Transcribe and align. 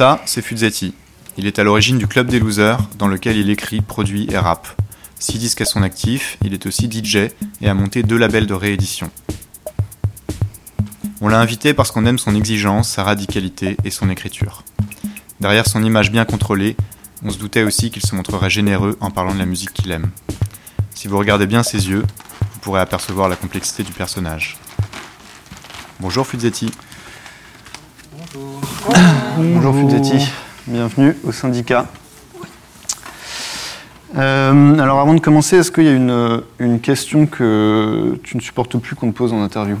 Ça, 0.00 0.22
c'est 0.24 0.40
Fuzzetti. 0.40 0.94
Il 1.36 1.46
est 1.46 1.58
à 1.58 1.62
l'origine 1.62 1.98
du 1.98 2.06
Club 2.06 2.28
des 2.28 2.40
Losers, 2.40 2.78
dans 2.96 3.06
lequel 3.06 3.36
il 3.36 3.50
écrit, 3.50 3.82
produit 3.82 4.26
et 4.30 4.38
rappe. 4.38 4.66
Six 5.18 5.38
disques 5.38 5.60
à 5.60 5.66
son 5.66 5.82
actif, 5.82 6.38
il 6.42 6.54
est 6.54 6.64
aussi 6.64 6.90
DJ 6.90 7.28
et 7.60 7.68
a 7.68 7.74
monté 7.74 8.02
deux 8.02 8.16
labels 8.16 8.46
de 8.46 8.54
réédition. 8.54 9.10
On 11.20 11.28
l'a 11.28 11.38
invité 11.38 11.74
parce 11.74 11.90
qu'on 11.90 12.06
aime 12.06 12.18
son 12.18 12.34
exigence, 12.34 12.88
sa 12.88 13.04
radicalité 13.04 13.76
et 13.84 13.90
son 13.90 14.08
écriture. 14.08 14.62
Derrière 15.38 15.66
son 15.66 15.84
image 15.84 16.10
bien 16.10 16.24
contrôlée, 16.24 16.78
on 17.22 17.28
se 17.28 17.36
doutait 17.36 17.64
aussi 17.64 17.90
qu'il 17.90 18.00
se 18.00 18.14
montrerait 18.14 18.48
généreux 18.48 18.96
en 19.02 19.10
parlant 19.10 19.34
de 19.34 19.38
la 19.38 19.44
musique 19.44 19.74
qu'il 19.74 19.92
aime. 19.92 20.08
Si 20.94 21.08
vous 21.08 21.18
regardez 21.18 21.46
bien 21.46 21.62
ses 21.62 21.90
yeux, 21.90 22.04
vous 22.54 22.60
pourrez 22.62 22.80
apercevoir 22.80 23.28
la 23.28 23.36
complexité 23.36 23.82
du 23.82 23.92
personnage. 23.92 24.56
Bonjour 26.00 26.26
Fuzzetti. 26.26 26.72
Bonjour. 29.36 29.74
Fuzzetti, 29.74 30.30
bienvenue 30.66 31.16
au 31.24 31.32
syndicat. 31.32 31.86
Euh, 34.16 34.78
alors 34.78 34.98
avant 34.98 35.14
de 35.14 35.20
commencer, 35.20 35.56
est-ce 35.56 35.70
qu'il 35.70 35.84
y 35.84 35.88
a 35.88 35.92
une, 35.92 36.42
une, 36.58 36.80
question 36.80 37.26
que 37.26 38.18
tu 38.22 38.36
ne 38.36 38.42
supportes 38.42 38.76
plus 38.78 38.96
qu'on 38.96 39.10
te 39.10 39.16
pose 39.16 39.32
en 39.32 39.42
interview? 39.42 39.76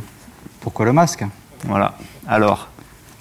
Pourquoi 0.60 0.86
le 0.86 0.92
masque? 0.92 1.24
Voilà. 1.64 1.96
Alors 2.28 2.68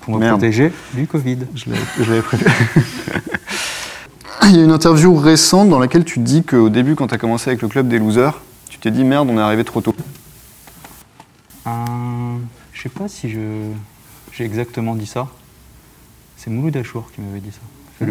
Pour 0.01 0.17
me 0.17 0.29
protéger 0.29 0.71
du 0.93 1.07
Covid. 1.07 1.39
Je 1.55 1.69
l'avais 1.99 2.21
prévu. 2.21 2.45
Il 4.43 4.55
y 4.55 4.59
a 4.59 4.63
une 4.63 4.71
interview 4.71 5.15
récente 5.15 5.69
dans 5.69 5.79
laquelle 5.79 6.05
tu 6.05 6.19
dis 6.19 6.43
qu'au 6.43 6.69
début, 6.69 6.95
quand 6.95 7.07
tu 7.07 7.15
as 7.15 7.17
commencé 7.19 7.49
avec 7.49 7.61
le 7.61 7.67
club 7.67 7.87
des 7.87 7.99
losers, 7.99 8.39
tu 8.69 8.79
t'es 8.79 8.91
dit 8.91 9.03
merde, 9.03 9.29
on 9.29 9.37
est 9.37 9.41
arrivé 9.41 9.63
trop 9.63 9.81
tôt. 9.81 9.95
Euh, 11.67 11.71
je 12.73 12.81
sais 12.81 12.89
pas 12.89 13.07
si 13.07 13.29
je 13.29 13.39
j'ai 14.31 14.45
exactement 14.45 14.95
dit 14.95 15.05
ça. 15.05 15.27
C'est 16.39 16.49
Mouloud 16.49 16.75
Achour 16.77 17.11
qui 17.13 17.19
m'avait 17.19 17.41
dit 17.41 17.51
ça. 17.51 17.59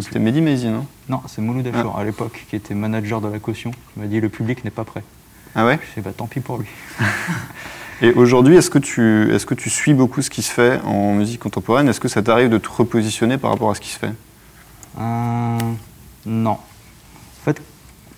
C'était 0.02 0.18
Mehdi 0.18 0.42
Maizi, 0.42 0.66
non? 0.68 0.86
Non, 1.08 1.22
c'est 1.26 1.40
Mouloud 1.40 1.66
Achour, 1.66 1.94
Ah. 1.96 2.00
à 2.00 2.04
l'époque, 2.04 2.44
qui 2.50 2.56
était 2.56 2.74
manager 2.74 3.22
de 3.22 3.28
la 3.28 3.38
caution. 3.38 3.70
Il 3.96 4.02
m'a 4.02 4.06
dit 4.08 4.20
le 4.20 4.28
public 4.28 4.62
n'est 4.64 4.70
pas 4.70 4.84
prêt. 4.84 5.02
Ah 5.54 5.64
ouais? 5.64 5.78
Je 5.82 5.94
sais, 5.94 6.00
bah 6.02 6.10
tant 6.14 6.26
pis 6.26 6.40
pour 6.40 6.58
lui. 6.58 6.66
Et 8.02 8.12
aujourd'hui, 8.12 8.56
est-ce 8.56 8.68
que, 8.68 8.78
tu, 8.78 9.34
est 9.34 9.44
que 9.46 9.54
tu 9.54 9.70
suis 9.70 9.94
beaucoup 9.94 10.20
ce 10.20 10.28
qui 10.28 10.42
se 10.42 10.52
fait 10.52 10.78
en 10.84 11.14
musique 11.14 11.40
contemporaine? 11.40 11.88
Est-ce 11.88 12.00
que 12.00 12.06
ça 12.08 12.22
t'arrive 12.22 12.50
de 12.50 12.58
te 12.58 12.68
repositionner 12.68 13.38
par 13.38 13.50
rapport 13.50 13.70
à 13.70 13.74
ce 13.74 13.80
qui 13.80 13.88
se 13.88 13.98
fait? 13.98 14.12
Euh, 15.00 15.58
non. 16.26 16.50
En 16.50 17.44
fait, 17.44 17.62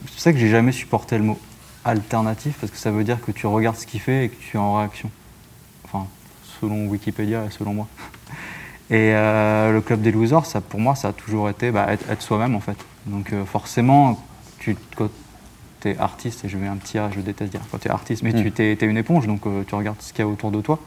c'est 0.03 0.11
pour 0.11 0.21
ça 0.21 0.33
que 0.33 0.39
j'ai 0.39 0.51
jamais 0.51 0.73
supporté 0.73 1.17
le 1.19 1.25
mot 1.25 1.39
alternatif, 1.85 2.57
parce 2.61 2.73
que 2.73 2.79
ça 2.79 2.91
veut 2.91 3.05
dire 3.05 3.21
que 3.25 3.31
tu 3.31 3.47
regardes 3.47 3.77
ce 3.77 3.87
qu'il 3.87 4.01
fait 4.01 4.25
et 4.25 4.29
que 4.29 4.37
tu 4.43 4.57
es 4.57 4.61
en 4.61 4.75
réaction. 4.77 5.09
Enfin, 5.85 6.07
selon 6.61 6.87
Wikipédia 6.89 7.45
et 7.47 7.51
selon 7.51 7.73
moi. 7.75 7.89
Et 8.91 9.13
euh, 9.15 9.73
le 9.73 9.81
club 9.81 10.01
des 10.01 10.11
losers, 10.11 10.45
ça, 10.47 10.61
pour 10.61 10.81
moi, 10.81 10.97
ça 10.97 11.09
a 11.09 11.13
toujours 11.13 11.49
été 11.49 11.71
bah, 11.71 11.87
être, 11.91 12.11
être 12.11 12.23
soi-même, 12.23 12.57
en 12.57 12.61
fait. 12.61 12.77
Donc 13.07 13.33
euh, 13.33 13.45
forcément, 13.45 14.21
tu, 14.59 14.77
quand 14.97 15.09
tu 15.81 15.91
es 15.91 15.99
artiste, 15.99 16.45
et 16.45 16.49
je 16.49 16.57
mets 16.57 16.67
un 16.67 16.77
petit 16.77 16.99
A, 16.99 17.09
je 17.15 17.21
déteste 17.21 17.53
dire 17.53 17.61
quand 17.71 17.79
tu 17.79 17.89
es 17.89 17.91
artiste, 17.91 18.23
mais 18.23 18.33
Mm. 18.33 18.51
tu 18.51 18.63
es, 18.63 18.75
une 18.87 18.97
éponge, 18.97 19.27
donc 19.29 19.47
euh, 19.47 19.63
tu 19.67 19.75
regardes 19.77 20.01
ce 20.01 20.13
qu'il 20.13 20.25
y 20.25 20.29
a 20.29 20.29
autour 20.29 20.51
de 20.51 20.61
toi. 20.61 20.79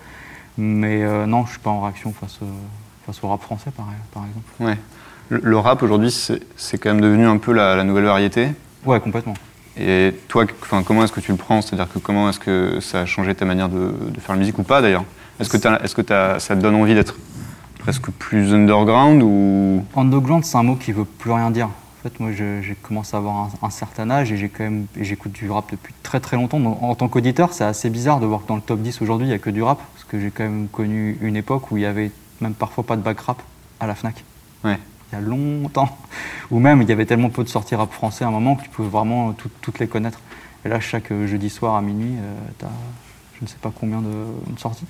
Mais 0.57 1.01
non, 1.25 1.45
je 1.47 1.51
suis 1.51 1.59
pas 1.59 1.71
en 1.71 1.81
réaction 1.81 2.13
face, 2.13 2.37
face 3.07 3.23
au 3.23 3.27
rap 3.27 3.41
français, 3.41 3.71
par, 3.75 3.87
par 4.13 4.23
exemple. 4.23 4.47
Ouais. 4.59 4.77
Le, 5.29 5.39
le 5.43 5.57
rap 5.57 5.81
aujourd'hui, 5.81 6.11
c'est 6.11 6.77
quand 6.77 6.89
même 6.93 7.01
devenu 7.01 7.25
un 7.25 7.37
peu 7.37 7.53
la, 7.53 7.75
la 7.75 7.83
nouvelle 7.83 8.03
variété. 8.03 8.49
Ouais, 8.85 8.99
complètement. 8.99 9.33
Et 9.79 10.13
toi, 10.27 10.45
comment 10.85 11.03
est-ce 11.03 11.11
que 11.11 11.21
tu 11.21 11.31
le 11.31 11.37
prends? 11.37 11.63
C'est-à-dire 11.63 11.91
que 11.91 11.97
comment 11.97 12.29
est-ce 12.29 12.39
que 12.39 12.79
ça 12.81 12.99
a 13.01 13.05
changé 13.07 13.33
ta 13.33 13.45
manière 13.45 13.67
de, 13.67 13.95
de 14.09 14.19
faire 14.19 14.35
la 14.35 14.39
musique 14.39 14.59
ou 14.59 14.63
pas 14.63 14.81
d'ailleurs? 14.81 15.05
Est-ce 15.39 15.49
que, 15.49 15.57
ça 16.39 16.55
te 16.55 16.61
donne 16.61 16.75
envie 16.75 16.93
d'être 16.93 17.15
presque 17.83 18.09
plus 18.11 18.53
underground 18.53 19.21
ou? 19.21 19.83
Underground, 19.95 20.45
c'est 20.45 20.57
un 20.57 20.63
mot 20.63 20.75
qui 20.75 20.93
veut 20.93 21.03
plus 21.05 21.31
rien 21.31 21.51
dire. 21.51 21.67
En 21.67 22.03
fait, 22.09 22.17
moi, 22.19 22.31
j'ai 22.31 22.75
commencé 22.81 23.15
à 23.15 23.19
avoir 23.19 23.35
un, 23.35 23.49
un 23.61 23.69
certain 23.69 24.09
âge 24.09 24.31
et 24.31 24.37
j'ai 24.37 24.47
quand 24.49 24.63
même, 24.63 24.85
j'écoute 24.99 25.33
du 25.33 25.49
rap 25.51 25.65
depuis 25.71 25.93
très 26.01 26.19
très 26.21 26.37
longtemps. 26.37 26.59
Donc, 26.59 26.81
en 26.81 26.95
tant 26.95 27.07
qu'auditeur, 27.09 27.51
c'est 27.53 27.63
assez 27.65 27.89
bizarre 27.89 28.19
de 28.21 28.25
voir 28.25 28.41
que 28.43 28.47
dans 28.47 28.55
le 28.55 28.61
top 28.61 28.79
10 28.81 29.01
aujourd'hui, 29.01 29.27
il 29.27 29.29
n'y 29.29 29.35
a 29.35 29.39
que 29.39 29.49
du 29.49 29.61
rap, 29.61 29.79
parce 29.93 30.05
que 30.05 30.19
j'ai 30.19 30.31
quand 30.31 30.43
même 30.43 30.67
connu 30.69 31.17
une 31.21 31.35
époque 31.35 31.71
où 31.71 31.77
il 31.77 31.83
y 31.83 31.85
avait 31.85 32.11
même 32.41 32.53
parfois 32.53 32.85
pas 32.85 32.95
de 32.95 33.01
back 33.01 33.19
rap 33.19 33.41
à 33.79 33.87
la 33.87 33.95
Fnac. 33.95 34.23
Ouais. 34.63 34.79
Il 35.11 35.15
y 35.15 35.17
a 35.17 35.21
longtemps. 35.21 35.97
Ou 36.51 36.59
même, 36.59 36.81
il 36.81 36.89
y 36.89 36.91
avait 36.91 37.05
tellement 37.05 37.29
peu 37.29 37.43
de 37.43 37.49
sorties 37.49 37.75
rap 37.75 37.91
français 37.91 38.23
à 38.23 38.29
un 38.29 38.31
moment 38.31 38.55
que 38.55 38.63
tu 38.63 38.69
pouvais 38.69 38.89
vraiment 38.89 39.31
tout- 39.33 39.49
toutes 39.61 39.79
les 39.79 39.87
connaître. 39.87 40.19
Et 40.65 40.69
là, 40.69 40.79
chaque 40.79 41.11
euh, 41.11 41.27
jeudi 41.27 41.49
soir 41.49 41.75
à 41.75 41.81
minuit, 41.81 42.15
tu 42.59 42.65
as 42.65 42.69
je 43.39 43.45
ne 43.45 43.47
sais 43.49 43.57
pas 43.61 43.71
combien 43.77 43.99
de, 43.99 44.07
de 44.53 44.59
sorties. 44.59 44.85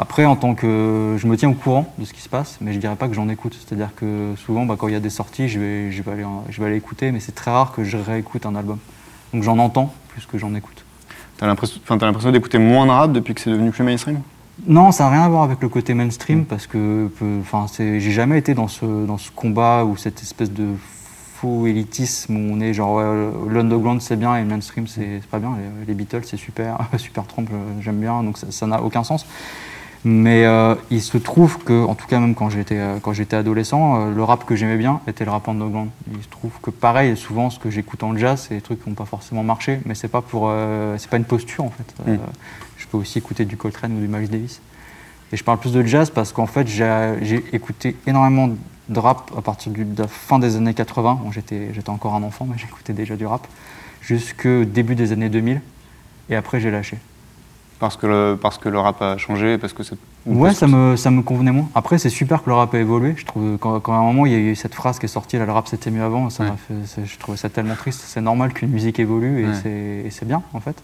Après, 0.00 0.24
en 0.24 0.34
tant 0.34 0.54
que. 0.54 1.16
Je 1.18 1.26
me 1.26 1.36
tiens 1.36 1.50
au 1.50 1.54
courant 1.54 1.92
de 1.98 2.06
ce 2.06 2.14
qui 2.14 2.22
se 2.22 2.28
passe, 2.30 2.56
mais 2.62 2.72
je 2.72 2.78
dirais 2.78 2.96
pas 2.96 3.06
que 3.06 3.12
j'en 3.12 3.28
écoute. 3.28 3.54
C'est-à-dire 3.60 3.90
que 3.94 4.32
souvent, 4.38 4.64
bah, 4.64 4.76
quand 4.78 4.88
il 4.88 4.94
y 4.94 4.96
a 4.96 5.00
des 5.00 5.10
sorties, 5.10 5.46
je 5.46 5.60
vais, 5.60 5.92
je, 5.92 6.02
vais 6.02 6.12
aller, 6.12 6.24
je 6.48 6.58
vais 6.58 6.68
aller 6.68 6.76
écouter, 6.76 7.12
mais 7.12 7.20
c'est 7.20 7.34
très 7.34 7.50
rare 7.50 7.72
que 7.72 7.84
je 7.84 7.98
réécoute 7.98 8.46
un 8.46 8.54
album. 8.54 8.78
Donc 9.34 9.42
j'en 9.42 9.58
entends 9.58 9.92
plus 10.08 10.24
que 10.24 10.38
j'en 10.38 10.54
écoute. 10.54 10.86
t'as 11.36 11.46
l'impression, 11.46 11.80
t'as 11.86 12.06
l'impression 12.06 12.32
d'écouter 12.32 12.56
moins 12.56 12.86
de 12.86 12.92
rap 12.92 13.12
depuis 13.12 13.34
que 13.34 13.42
c'est 13.42 13.50
devenu 13.50 13.72
plus 13.72 13.84
mainstream? 13.84 14.22
Non, 14.66 14.90
ça 14.90 15.04
n'a 15.04 15.10
rien 15.10 15.22
à 15.24 15.28
voir 15.28 15.42
avec 15.42 15.60
le 15.60 15.68
côté 15.68 15.92
mainstream 15.92 16.46
parce 16.46 16.66
que 16.66 17.10
enfin, 17.42 17.66
j'ai 17.78 18.00
jamais 18.00 18.38
été 18.38 18.54
dans 18.54 18.68
ce, 18.68 19.04
dans 19.04 19.18
ce 19.18 19.30
combat 19.30 19.84
ou 19.84 19.98
cette 19.98 20.22
espèce 20.22 20.50
de 20.50 20.68
faux 21.34 21.66
élitisme 21.66 22.36
où 22.36 22.54
on 22.54 22.60
est 22.60 22.72
genre 22.72 22.96
ouais, 22.96 23.52
l'underground 23.52 24.00
c'est 24.00 24.16
bien 24.16 24.34
et 24.36 24.40
le 24.40 24.46
mainstream 24.48 24.86
c'est 24.86 25.20
pas 25.30 25.38
bien. 25.38 25.58
Les, 25.58 25.88
les 25.88 25.94
Beatles 25.94 26.22
c'est 26.24 26.38
super, 26.38 26.78
super 26.96 27.26
Trump 27.26 27.50
euh, 27.52 27.56
j'aime 27.82 28.00
bien 28.00 28.22
donc 28.22 28.38
ça 28.38 28.66
n'a 28.66 28.82
aucun 28.82 29.04
sens. 29.04 29.26
Mais 30.04 30.46
euh, 30.46 30.74
il 30.90 31.02
se 31.02 31.18
trouve 31.18 31.58
que, 31.58 31.84
en 31.84 31.94
tout 31.94 32.06
cas 32.06 32.18
même 32.20 32.34
quand 32.34 32.48
j'étais 32.48 32.78
euh, 32.78 32.98
quand 33.02 33.12
j'étais 33.12 33.36
adolescent, 33.36 34.08
euh, 34.08 34.14
le 34.14 34.22
rap 34.22 34.46
que 34.46 34.56
j'aimais 34.56 34.78
bien 34.78 35.00
était 35.06 35.26
le 35.26 35.30
rap 35.30 35.46
underground. 35.46 35.90
Il 36.14 36.22
se 36.22 36.28
trouve 36.28 36.52
que 36.62 36.70
pareil, 36.70 37.16
souvent 37.18 37.50
ce 37.50 37.58
que 37.58 37.68
j'écoute 37.68 38.02
en 38.02 38.16
jazz, 38.16 38.46
c'est 38.48 38.54
des 38.54 38.62
trucs 38.62 38.82
qui 38.82 38.88
n'ont 38.88 38.94
pas 38.94 39.04
forcément 39.04 39.42
marché, 39.42 39.80
mais 39.84 39.94
c'est 39.94 40.08
pas 40.08 40.22
pour, 40.22 40.50
c'est 40.96 41.10
pas 41.10 41.18
une 41.18 41.24
posture 41.24 41.64
en 41.64 41.70
fait. 41.70 42.10
Mm. 42.10 42.18
Je 42.78 42.86
peux 42.86 42.96
aussi 42.96 43.18
écouter 43.18 43.44
du 43.44 43.58
Coltrane 43.58 43.92
ou 43.92 44.00
du 44.00 44.08
Miles 44.08 44.30
Davis. 44.30 44.62
Et 45.32 45.36
je 45.36 45.44
parle 45.44 45.58
plus 45.58 45.72
de 45.72 45.82
jazz 45.82 46.08
parce 46.08 46.32
qu'en 46.32 46.46
fait 46.46 46.66
j'ai 46.66 47.44
écouté 47.52 47.94
énormément 48.06 48.48
de 48.88 48.98
rap 48.98 49.30
à 49.36 49.42
partir 49.42 49.70
de 49.70 50.02
la 50.02 50.08
fin 50.08 50.38
des 50.38 50.56
années 50.56 50.74
80. 50.74 51.20
Bon, 51.22 51.30
j'étais 51.30 51.74
j'étais 51.74 51.90
encore 51.90 52.14
un 52.14 52.22
enfant, 52.22 52.46
mais 52.50 52.56
j'écoutais 52.56 52.94
déjà 52.94 53.16
du 53.16 53.26
rap 53.26 53.46
jusqu'au 54.00 54.64
début 54.64 54.94
des 54.94 55.12
années 55.12 55.28
2000. 55.28 55.60
Et 56.30 56.36
après 56.36 56.58
j'ai 56.58 56.70
lâché. 56.70 56.96
Parce 57.80 57.96
que, 57.96 58.06
le, 58.06 58.38
parce 58.40 58.58
que 58.58 58.68
le 58.68 58.78
rap 58.78 59.00
a 59.02 59.16
changé 59.16 59.58
parce 59.58 59.72
que 59.72 59.82
Ouais, 60.26 60.52
ça 60.52 60.66
me, 60.66 60.96
ça 60.96 61.10
me 61.10 61.22
convenait 61.22 61.50
moins. 61.50 61.68
Après, 61.74 61.98
c'est 61.98 62.10
super 62.10 62.42
que 62.44 62.50
le 62.50 62.54
rap 62.54 62.72
a 62.74 62.78
évolué. 62.78 63.14
Je 63.16 63.24
trouve 63.24 63.56
quand, 63.58 63.80
quand 63.80 63.94
à 63.94 63.96
un 63.96 64.02
moment 64.02 64.26
il 64.26 64.32
y 64.32 64.34
a 64.34 64.38
eu 64.38 64.54
cette 64.54 64.74
phrase 64.74 64.98
qui 64.98 65.06
est 65.06 65.08
sortie, 65.08 65.38
là, 65.38 65.46
le 65.46 65.52
rap 65.52 65.66
c'était 65.66 65.90
mieux 65.90 66.02
avant, 66.04 66.28
ça 66.30 66.44
Ouais. 66.44 66.50
m'a 66.50 66.56
fait, 66.56 66.74
c'est- 66.84 67.06
je 67.06 67.18
trouvais 67.18 67.38
ça 67.38 67.48
tellement 67.48 67.74
triste. 67.74 68.02
C'est 68.06 68.20
normal 68.20 68.52
qu'une 68.52 68.68
musique 68.70 68.98
évolue 69.00 69.40
et 69.42 69.46
Ouais. 69.46 69.54
c'est- 69.62 70.02
et 70.06 70.10
c'est 70.10 70.26
bien 70.26 70.42
en 70.52 70.60
fait. 70.60 70.76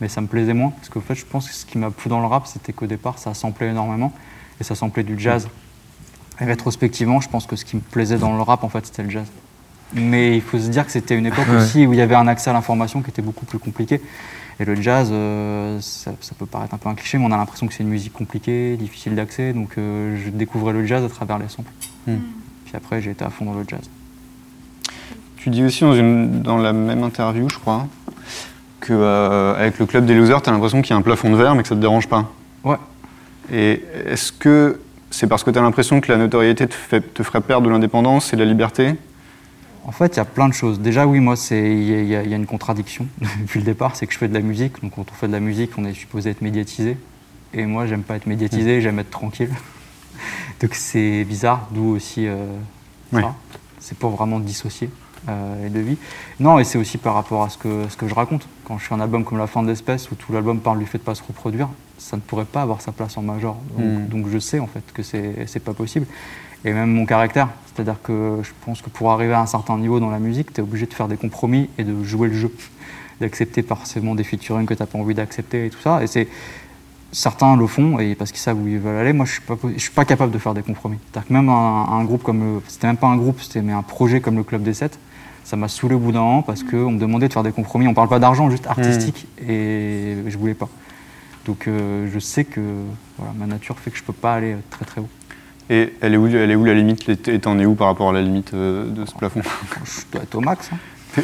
Mais 0.00 0.08
ça 0.08 0.20
me 0.20 0.28
plaisait 0.28 0.54
moins 0.54 0.70
parce 0.70 0.88
qu'en 0.88 1.00
fait, 1.00 1.14
je 1.16 1.24
pense 1.26 1.48
que 1.48 1.54
ce 1.54 1.66
qui 1.66 1.78
m'a 1.78 1.90
plu 1.90 2.08
dans 2.08 2.20
le 2.20 2.26
rap, 2.26 2.46
c'était 2.46 2.72
qu'au 2.72 2.86
départ, 2.86 3.18
ça 3.18 3.34
samplait 3.34 3.68
énormément 3.70 4.12
et 4.60 4.64
ça 4.64 4.74
samplait 4.74 5.02
du 5.02 5.18
jazz. 5.18 5.48
Et 6.40 6.44
rétrospectivement, 6.44 7.20
je 7.20 7.28
pense 7.28 7.46
que 7.46 7.56
ce 7.56 7.64
qui 7.64 7.76
me 7.76 7.80
plaisait 7.82 8.18
dans 8.18 8.36
le 8.36 8.42
rap, 8.42 8.62
en 8.62 8.68
fait, 8.68 8.86
c'était 8.86 9.02
le 9.02 9.10
jazz. 9.10 9.26
Mais 9.94 10.36
il 10.36 10.42
faut 10.42 10.58
se 10.58 10.68
dire 10.68 10.84
que 10.84 10.92
c'était 10.92 11.16
une 11.16 11.26
époque 11.26 11.46
Ouais. 11.48 11.56
aussi 11.56 11.86
où 11.86 11.92
il 11.92 11.98
y 11.98 12.02
avait 12.02 12.14
un 12.14 12.26
accès 12.28 12.50
à 12.50 12.52
l'information 12.52 13.02
qui 13.02 13.10
était 13.10 13.22
beaucoup 13.22 13.46
plus 13.46 13.58
compliqué. 13.58 14.00
Et 14.58 14.64
le 14.64 14.74
jazz, 14.76 15.10
euh, 15.12 15.78
ça, 15.80 16.12
ça 16.20 16.34
peut 16.38 16.46
paraître 16.46 16.74
un 16.74 16.78
peu 16.78 16.88
un 16.88 16.94
cliché, 16.94 17.18
mais 17.18 17.26
on 17.26 17.32
a 17.32 17.36
l'impression 17.36 17.66
que 17.66 17.74
c'est 17.74 17.82
une 17.82 17.90
musique 17.90 18.14
compliquée, 18.14 18.76
difficile 18.76 19.14
d'accès. 19.14 19.52
Donc 19.52 19.76
euh, 19.76 20.16
je 20.24 20.30
découvrais 20.30 20.72
le 20.72 20.84
jazz 20.86 21.04
à 21.04 21.08
travers 21.08 21.38
les 21.38 21.48
samples. 21.48 21.70
Hmm. 22.06 22.16
Puis 22.64 22.74
après, 22.74 23.02
j'ai 23.02 23.10
été 23.10 23.24
à 23.24 23.30
fond 23.30 23.44
dans 23.44 23.54
le 23.54 23.64
jazz. 23.68 23.90
Tu 25.36 25.50
dis 25.50 25.62
aussi 25.62 25.82
dans, 25.82 25.94
une, 25.94 26.40
dans 26.42 26.56
la 26.56 26.72
même 26.72 27.02
interview, 27.02 27.48
je 27.50 27.58
crois, 27.58 27.86
que 28.80 28.92
euh, 28.92 29.54
avec 29.54 29.78
le 29.78 29.86
club 29.86 30.06
des 30.06 30.14
losers, 30.14 30.40
tu 30.40 30.48
as 30.48 30.52
l'impression 30.52 30.80
qu'il 30.80 30.90
y 30.90 30.94
a 30.94 30.96
un 30.96 31.02
plafond 31.02 31.30
de 31.30 31.36
verre, 31.36 31.54
mais 31.54 31.62
que 31.62 31.68
ça 31.68 31.74
te 31.74 31.80
dérange 31.80 32.08
pas. 32.08 32.30
Ouais. 32.64 32.78
Et 33.52 33.84
est-ce 34.06 34.32
que 34.32 34.80
c'est 35.10 35.26
parce 35.26 35.44
que 35.44 35.50
tu 35.50 35.58
as 35.58 35.62
l'impression 35.62 36.00
que 36.00 36.10
la 36.10 36.18
notoriété 36.18 36.66
te, 36.66 36.74
fait, 36.74 37.14
te 37.14 37.22
ferait 37.22 37.42
perdre 37.42 37.66
de 37.66 37.72
l'indépendance 37.72 38.32
et 38.32 38.36
de 38.36 38.42
la 38.42 38.48
liberté 38.48 38.96
En 39.88 39.92
fait, 39.92 40.14
il 40.14 40.16
y 40.16 40.20
a 40.20 40.24
plein 40.24 40.48
de 40.48 40.52
choses. 40.54 40.80
Déjà, 40.80 41.06
oui, 41.06 41.20
moi, 41.20 41.34
il 41.52 41.82
y, 42.08 42.16
a- 42.16 42.22
y 42.24 42.28
y 42.30 42.34
une 42.34 42.46
contradiction 42.46 43.06
depuis 43.40 43.60
le 43.60 43.64
départ, 43.64 43.94
c'est 43.96 44.06
que 44.06 44.12
je 44.12 44.18
fais 44.18 44.28
de 44.28 44.34
la 44.34 44.40
musique. 44.40 44.82
Donc, 44.82 44.94
quand 44.96 45.06
on 45.10 45.14
fait 45.14 45.28
de 45.28 45.32
la 45.32 45.40
musique, 45.40 45.70
on 45.78 45.84
est 45.84 45.94
supposé 45.94 46.30
être 46.30 46.42
médiatisé. 46.42 46.96
Et 47.54 47.64
moi, 47.66 47.86
j'aime 47.86 48.02
pas 48.02 48.16
être 48.16 48.26
médiatisé, 48.26 48.80
j'aime 48.80 48.98
être 48.98 49.10
tranquille. 49.10 49.50
Donc, 50.60 50.74
c'est 50.74 51.24
bizarre, 51.24 51.68
d'où 51.70 51.84
aussi 51.94 52.26
euh, 52.26 52.46
ça. 53.12 53.34
C'est 53.78 53.96
pour 53.96 54.10
vraiment 54.10 54.40
dissocier 54.40 54.90
euh, 55.28 55.62
les 55.62 55.70
deux 55.70 55.80
vies. 55.82 55.98
Non, 56.40 56.58
et 56.58 56.64
c'est 56.64 56.78
aussi 56.78 56.98
par 56.98 57.14
rapport 57.14 57.44
à 57.44 57.48
ce 57.50 57.56
que, 57.58 57.84
ce 57.88 57.96
que 57.96 58.08
je 58.08 58.14
raconte. 58.14 58.48
Quand 58.64 58.78
je 58.78 58.84
fais 58.84 58.94
un 58.94 59.00
album 59.00 59.24
comme 59.24 59.38
La 59.38 59.46
fin 59.46 59.62
de 59.62 59.68
l'espèce, 59.68 60.10
où 60.10 60.16
tout 60.16 60.32
l'album 60.32 60.58
parle 60.58 60.80
du 60.80 60.86
fait 60.86 60.98
de 60.98 61.04
pas 61.04 61.14
se 61.14 61.22
reproduire, 61.22 61.68
ça 61.98 62.16
ne 62.16 62.20
pourrait 62.22 62.44
pas 62.44 62.62
avoir 62.62 62.80
sa 62.80 62.90
place 62.90 63.16
en 63.16 63.22
major. 63.22 63.56
Donc, 63.78 63.86
Mm. 63.86 64.06
donc 64.08 64.28
je 64.28 64.38
sais 64.38 64.58
en 64.58 64.66
fait 64.66 64.82
que 64.92 65.02
c'est 65.04 65.60
pas 65.64 65.72
possible. 65.74 66.06
Et 66.66 66.72
même 66.72 66.90
mon 66.90 67.06
caractère, 67.06 67.48
c'est-à-dire 67.66 67.96
que 68.02 68.40
je 68.42 68.50
pense 68.64 68.82
que 68.82 68.90
pour 68.90 69.10
arriver 69.12 69.32
à 69.32 69.40
un 69.40 69.46
certain 69.46 69.78
niveau 69.78 70.00
dans 70.00 70.10
la 70.10 70.18
musique, 70.18 70.52
tu 70.52 70.60
es 70.60 70.62
obligé 70.62 70.86
de 70.86 70.92
faire 70.92 71.08
des 71.08 71.16
compromis 71.16 71.70
et 71.78 71.84
de 71.84 72.02
jouer 72.04 72.28
le 72.28 72.34
jeu, 72.34 72.54
d'accepter 73.20 73.62
forcément 73.62 74.14
des 74.14 74.24
featuring 74.24 74.66
que 74.66 74.74
tu 74.74 74.82
n'as 74.82 74.86
pas 74.86 74.98
envie 74.98 75.14
d'accepter 75.14 75.66
et 75.66 75.70
tout 75.70 75.80
ça. 75.80 76.02
Et 76.02 76.06
c'est 76.06 76.28
certains 77.12 77.56
le 77.56 77.66
font 77.66 77.98
et 77.98 78.14
parce 78.14 78.32
qu'ils 78.32 78.40
savent 78.40 78.60
où 78.60 78.66
ils 78.66 78.78
veulent 78.78 78.98
aller. 78.98 79.12
Moi, 79.14 79.24
je 79.24 79.32
suis 79.32 79.40
pas, 79.40 79.56
je 79.62 79.80
suis 79.80 79.92
pas 79.92 80.04
capable 80.04 80.32
de 80.32 80.38
faire 80.38 80.52
des 80.52 80.62
compromis. 80.62 80.98
C'est-à-dire 81.12 81.28
que 81.28 81.32
même 81.32 81.48
un, 81.48 81.86
un 81.88 82.04
groupe 82.04 82.22
comme 82.22 82.40
le, 82.40 82.62
c'était 82.66 82.88
même 82.88 82.98
pas 82.98 83.06
un 83.06 83.16
groupe, 83.16 83.40
c'était 83.40 83.62
mais 83.62 83.72
un 83.72 83.82
projet 83.82 84.20
comme 84.20 84.36
le 84.36 84.44
Club 84.44 84.62
des 84.62 84.74
7 84.74 84.98
ça 85.46 85.54
m'a 85.54 85.68
saoulé 85.68 85.94
au 85.94 86.00
bout 86.00 86.10
d'un 86.10 86.18
an 86.18 86.42
parce 86.42 86.64
qu'on 86.64 86.90
me 86.90 86.98
demandait 86.98 87.28
de 87.28 87.32
faire 87.32 87.44
des 87.44 87.52
compromis. 87.52 87.86
On 87.86 87.94
parle 87.94 88.08
pas 88.08 88.18
d'argent, 88.18 88.50
juste 88.50 88.66
artistique, 88.66 89.28
et 89.40 90.16
je 90.26 90.36
voulais 90.36 90.54
pas. 90.54 90.68
Donc 91.44 91.68
euh, 91.68 92.08
je 92.12 92.18
sais 92.18 92.44
que 92.44 92.60
voilà, 93.16 93.32
ma 93.38 93.46
nature 93.46 93.78
fait 93.78 93.92
que 93.92 93.96
je 93.96 94.02
peux 94.02 94.12
pas 94.12 94.34
aller 94.34 94.56
très 94.70 94.84
très 94.84 95.00
haut. 95.00 95.08
Et 95.68 95.94
elle 96.00 96.14
est 96.14 96.16
où, 96.16 96.26
elle 96.28 96.50
est 96.50 96.54
où 96.54 96.64
la 96.64 96.74
limite? 96.74 97.08
Et 97.28 97.40
t'en 97.40 97.58
es 97.58 97.66
où 97.66 97.74
par 97.74 97.88
rapport 97.88 98.10
à 98.10 98.12
la 98.12 98.22
limite 98.22 98.54
euh, 98.54 98.88
de 98.88 99.04
ce 99.04 99.14
plafond? 99.14 99.42
Je 99.84 100.12
dois 100.12 100.22
être 100.22 100.34
au 100.34 100.40
max. 100.40 100.70
Hein. 100.72 100.76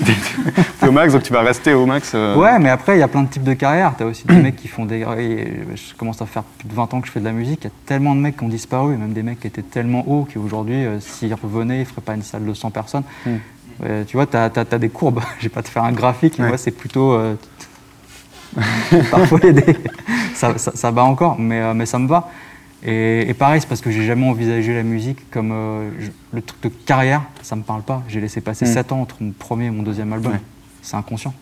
T'es 0.80 0.88
au 0.88 0.92
max, 0.92 1.12
donc 1.12 1.22
tu 1.22 1.34
vas 1.34 1.42
rester 1.42 1.74
au 1.74 1.84
max 1.84 2.12
euh. 2.14 2.34
Ouais, 2.34 2.58
mais 2.58 2.70
après, 2.70 2.96
il 2.96 3.00
y 3.00 3.02
a 3.02 3.08
plein 3.08 3.22
de 3.22 3.28
types 3.28 3.44
de 3.44 3.52
carrières. 3.52 3.94
Tu 3.96 4.02
as 4.02 4.06
aussi 4.06 4.26
des 4.26 4.36
mecs 4.36 4.56
qui 4.56 4.66
font 4.66 4.86
des. 4.86 5.00
Je 5.00 5.94
commence 5.96 6.20
à 6.22 6.26
faire 6.26 6.44
plus 6.44 6.68
de 6.68 6.74
20 6.74 6.94
ans 6.94 7.00
que 7.00 7.06
je 7.06 7.12
fais 7.12 7.20
de 7.20 7.26
la 7.26 7.32
musique. 7.32 7.60
Il 7.62 7.64
y 7.64 7.68
a 7.68 7.74
tellement 7.84 8.14
de 8.14 8.20
mecs 8.20 8.38
qui 8.38 8.44
ont 8.44 8.48
disparu, 8.48 8.96
même 8.96 9.12
des 9.12 9.22
mecs 9.22 9.40
qui 9.40 9.46
étaient 9.46 9.62
tellement 9.62 10.08
hauts 10.08 10.26
qu'aujourd'hui, 10.32 10.86
s'ils 11.00 11.34
revenaient, 11.34 11.76
ils 11.76 11.80
ne 11.80 11.84
feraient 11.84 12.00
pas 12.00 12.14
une 12.14 12.22
salle 12.22 12.46
de 12.46 12.54
100 12.54 12.70
personnes. 12.70 13.04
Hmm. 13.26 13.36
tu 14.06 14.16
vois, 14.16 14.26
tu 14.26 14.36
as, 14.36 14.78
des 14.78 14.88
courbes. 14.88 15.20
je 15.38 15.44
vais 15.44 15.50
pas 15.50 15.62
te 15.62 15.68
faire 15.68 15.84
un 15.84 15.92
graphique, 15.92 16.38
mais 16.38 16.56
c'est 16.56 16.70
plutôt. 16.70 17.20
Parfois, 19.10 19.38
des... 19.40 19.76
ça, 20.34 20.56
ça, 20.56 20.90
bat 20.90 21.04
encore, 21.04 21.38
mais, 21.38 21.74
mais 21.74 21.86
ça 21.86 21.98
me 21.98 22.08
va. 22.08 22.30
Et, 22.84 23.32
pareil, 23.38 23.60
c'est 23.60 23.68
parce 23.68 23.80
que 23.80 23.90
j'ai 23.90 24.04
jamais 24.04 24.28
envisagé 24.28 24.74
la 24.74 24.82
musique 24.82 25.30
comme 25.30 25.50
euh, 25.52 25.90
le 26.32 26.42
truc 26.42 26.62
de 26.62 26.68
carrière, 26.68 27.22
ça 27.42 27.54
me 27.54 27.62
parle 27.62 27.82
pas. 27.82 28.02
J'ai 28.08 28.20
laissé 28.20 28.40
passer 28.40 28.66
7 28.66 28.90
mm. 28.90 28.94
ans 28.94 29.00
entre 29.02 29.16
mon 29.20 29.30
premier 29.30 29.66
et 29.66 29.70
mon 29.70 29.82
deuxième 29.82 30.12
album. 30.12 30.38
C'est 30.82 30.96
inconscient. 30.96 31.34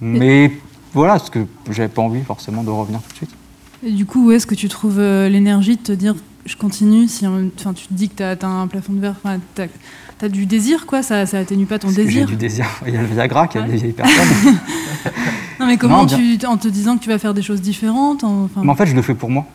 Mais 0.00 0.52
voilà, 0.92 1.14
parce 1.14 1.30
que 1.30 1.46
j'avais 1.70 1.88
pas 1.88 2.02
envie 2.02 2.22
forcément 2.22 2.62
de 2.62 2.70
revenir 2.70 3.00
tout 3.02 3.10
de 3.10 3.16
suite. 3.16 3.34
Et 3.84 3.90
du 3.90 4.06
coup, 4.06 4.28
où 4.28 4.30
est-ce 4.32 4.46
que 4.46 4.54
tu 4.54 4.68
trouves 4.68 5.00
euh, 5.00 5.28
l'énergie 5.28 5.76
de 5.76 5.82
te 5.82 5.92
dire 5.92 6.14
je 6.46 6.56
continue 6.56 7.08
si 7.08 7.26
enfin, 7.26 7.72
tu 7.72 7.86
te 7.86 7.94
dis 7.94 8.08
que 8.08 8.16
tu 8.16 8.22
as 8.22 8.30
atteint 8.30 8.60
un 8.60 8.66
plafond 8.66 8.92
de 8.92 9.00
verre 9.00 9.16
tu 9.54 10.24
as, 10.24 10.28
du 10.28 10.46
désir, 10.46 10.86
quoi 10.86 11.02
Ça 11.02 11.24
n'atténue 11.24 11.66
pas 11.66 11.78
ton 11.78 11.88
désir 11.88 12.10
J'ai 12.10 12.24
du 12.24 12.36
désir. 12.36 12.66
Il 12.86 12.94
y 12.94 12.96
a 12.96 13.00
le 13.00 13.06
Viagra 13.06 13.48
qui 13.48 13.58
a 13.58 13.62
des 13.62 13.76
vieilles 13.76 13.92
personnes. 13.92 14.54
non, 15.60 15.66
mais 15.66 15.76
comment 15.76 16.06
tu, 16.06 16.38
en 16.46 16.56
te 16.56 16.68
disant 16.68 16.96
que 16.96 17.02
tu 17.02 17.08
vas 17.08 17.18
faire 17.18 17.34
des 17.34 17.42
choses 17.42 17.60
différentes 17.60 18.24
Mais 18.62 18.70
en 18.70 18.74
fait, 18.74 18.86
je 18.86 18.94
le 18.94 19.02
fais 19.02 19.14
pour 19.14 19.30
moi. 19.30 19.46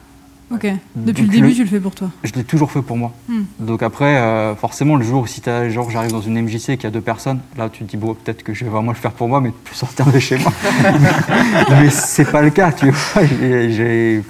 Ok. 0.52 0.68
Depuis 0.96 1.24
le 1.24 1.30
début, 1.30 1.54
tu 1.54 1.62
le 1.62 1.70
fais 1.70 1.80
pour 1.80 1.94
toi 1.94 2.10
Je 2.24 2.34
l'ai 2.34 2.44
toujours 2.44 2.72
fait 2.72 2.82
pour 2.82 2.98
moi. 2.98 3.14
Hmm. 3.28 3.44
Donc 3.60 3.84
après, 3.84 4.18
euh, 4.18 4.56
forcément, 4.56 4.96
le 4.96 5.04
jour 5.04 5.24
où 5.24 5.28
si 5.28 5.42
genre 5.70 5.90
j'arrive 5.92 6.12
dans 6.12 6.22
une 6.22 6.42
MJC 6.42 6.70
et 6.70 6.78
qu'il 6.78 6.86
y 6.86 6.88
a 6.88 6.92
deux 6.92 7.02
personnes, 7.02 7.40
là 7.58 7.70
tu 7.70 7.84
te 7.84 7.90
dis 7.90 7.98
bon, 7.98 8.16
peut-être 8.16 8.44
que 8.44 8.54
je 8.54 8.66
vais 8.66 8.72
vraiment 8.72 8.92
le 8.92 8.98
faire 8.98 9.12
pour 9.12 9.28
moi, 9.28 9.42
mais 9.42 9.52
plus 9.52 9.76
sortir 9.76 10.12
de 10.12 10.18
chez 10.18 10.38
moi. 10.38 10.52
mais 11.70 11.90
c'est 11.90 12.32
pas 12.32 12.42
le 12.42 12.50
cas, 12.50 12.72
tu 12.72 12.90
vois. 12.90 13.24
J'ai 13.26 14.24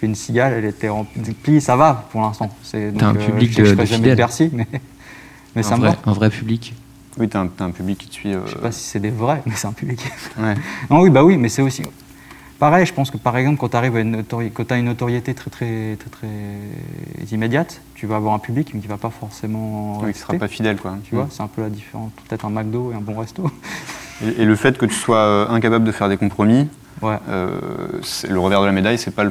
fait 0.00 0.06
une 0.06 0.14
cigale, 0.14 0.54
elle 0.54 0.64
était 0.64 0.88
remplie, 0.88 1.60
ça 1.60 1.76
va 1.76 2.08
pour 2.10 2.22
l'instant. 2.22 2.50
T'as 2.70 2.78
un 2.78 3.16
euh, 3.16 3.26
public 3.26 3.52
je, 3.56 3.64
je 3.64 3.74
de, 3.74 3.84
jamais 3.84 4.14
Bercy, 4.14 4.50
mais, 4.52 4.66
mais 5.54 5.62
ça 5.62 5.76
me 5.76 5.82
va. 5.82 5.96
Un 6.04 6.12
vrai 6.12 6.30
public. 6.30 6.74
Oui, 7.18 7.28
t'as 7.28 7.40
un, 7.40 7.50
un, 7.60 7.70
public 7.70 7.98
qui 7.98 8.08
te 8.08 8.14
suit. 8.14 8.34
Euh... 8.34 8.40
Je 8.46 8.52
sais 8.52 8.58
pas 8.58 8.72
si 8.72 8.84
c'est 8.84 9.00
des 9.00 9.10
vrais, 9.10 9.42
mais 9.46 9.52
c'est 9.54 9.66
un 9.66 9.72
public. 9.72 10.00
Ouais. 10.38 10.54
non, 10.88 11.00
oui, 11.00 11.10
bah 11.10 11.24
oui, 11.24 11.36
mais 11.36 11.48
c'est 11.48 11.62
aussi. 11.62 11.82
Pareil, 12.60 12.84
je 12.84 12.92
pense 12.92 13.10
que 13.10 13.16
par 13.16 13.38
exemple, 13.38 13.56
quand 13.58 13.70
tu 13.70 13.76
arrives 13.78 13.96
à 13.96 14.00
une, 14.00 14.22
as 14.22 14.76
une 14.76 14.84
notoriété 14.84 15.32
très, 15.32 15.50
très, 15.50 15.96
très, 15.98 16.10
très 16.10 17.34
immédiate, 17.34 17.80
tu 17.94 18.06
vas 18.06 18.16
avoir 18.16 18.34
un 18.34 18.38
public 18.38 18.72
mais 18.74 18.80
qui 18.80 18.86
ne 18.86 18.92
va 18.92 18.98
pas 18.98 19.08
forcément. 19.08 19.98
Oui, 20.00 20.12
qui 20.12 20.18
ne 20.18 20.24
sera 20.24 20.34
pas 20.34 20.46
fidèle, 20.46 20.76
quoi. 20.76 20.98
Tu 21.04 21.14
vois, 21.14 21.24
mm. 21.24 21.30
c'est 21.30 21.42
un 21.42 21.46
peu 21.46 21.62
la 21.62 21.70
différence. 21.70 22.12
Peut-être 22.28 22.44
un 22.44 22.50
McDo 22.50 22.92
et 22.92 22.94
un 22.94 23.00
bon 23.00 23.18
resto. 23.18 23.50
Et, 24.22 24.44
le 24.44 24.54
fait 24.54 24.76
que 24.76 24.84
tu 24.84 24.94
sois 24.94 25.16
euh, 25.16 25.48
incapable 25.48 25.86
de 25.86 25.92
faire 25.92 26.10
des 26.10 26.18
compromis, 26.18 26.68
ouais. 27.00 27.16
euh, 27.30 27.58
le 28.28 28.38
revers 28.38 28.60
de 28.60 28.66
la 28.66 28.72
médaille, 28.72 28.98
c'est 28.98 29.14
pas 29.14 29.24
le. 29.24 29.30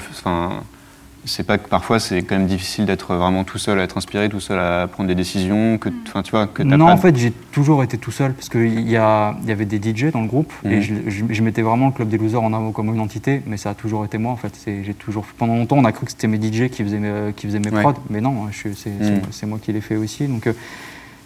C'est 1.26 1.46
pas 1.46 1.58
que 1.58 1.68
parfois 1.68 2.00
c'est 2.00 2.24
quand 2.24 2.38
même 2.38 2.48
difficile 2.48 2.86
d'être 2.86 3.16
vraiment 3.16 3.44
tout 3.44 3.58
seul 3.58 3.80
à 3.80 3.84
être 3.84 3.98
inspiré, 3.98 4.30
tout 4.30 4.40
seul 4.40 4.60
à 4.60 4.88
prendre 4.88 5.08
des 5.08 5.16
décisions, 5.16 5.78
que, 5.78 5.90
enfin 6.08 6.24
tu 6.24 6.32
vois, 6.32 6.48
que 6.48 6.64
Non, 6.64 6.88
en 6.88 6.98
fait 6.98 7.16
j'ai 7.16 7.32
toujours 7.32 7.84
été 7.84 7.98
tout 7.98 8.12
seul 8.12 8.34
parce 8.34 8.50
qu'il 8.50 8.80
y, 8.80 8.92
y 8.92 8.98
avait 8.98 9.66
des 9.66 9.78
DJ 9.78 10.12
dans 10.12 10.22
le 10.22 10.28
groupe 10.28 10.52
et 10.66 10.78
mhm. 10.78 11.10
je, 11.10 11.44
mettais 11.44 11.62
vraiment 11.62 11.88
le 11.88 11.92
club 11.94 12.10
des 12.10 12.18
losers 12.18 12.42
en 12.42 12.54
avant 12.54 12.72
comme 12.72 12.94
une 12.94 13.00
entité, 13.00 13.42
mais 13.46 13.58
ça 13.58 13.72
a 13.72 13.74
toujours 13.74 14.06
été 14.06 14.18
moi 14.18 14.32
en 14.32 14.38
fait. 14.38 14.54
J'ai 14.66 14.94
toujours 14.94 15.26
pendant 15.38 15.56
longtemps 15.56 15.78
on 15.78 15.86
a 15.86 15.92
cru 15.92 16.06
que 16.06 16.12
c'était 16.12 16.28
mes 16.28 16.38
DJ 16.38 16.70
qui 16.70 16.84
faisaient 16.84 17.00
mes, 17.00 17.34
qui 17.34 17.48
faisaient 17.48 17.60
mes 17.60 17.72
prods, 17.72 17.94
mais 18.10 18.22
non, 18.22 18.48
c'est 19.32 19.46
moi 19.46 19.60
qui 19.62 19.74
l'ai 19.74 19.82
fait 19.82 19.96
aussi. 19.96 20.28
Donc 20.28 20.48
euh, 20.48 20.54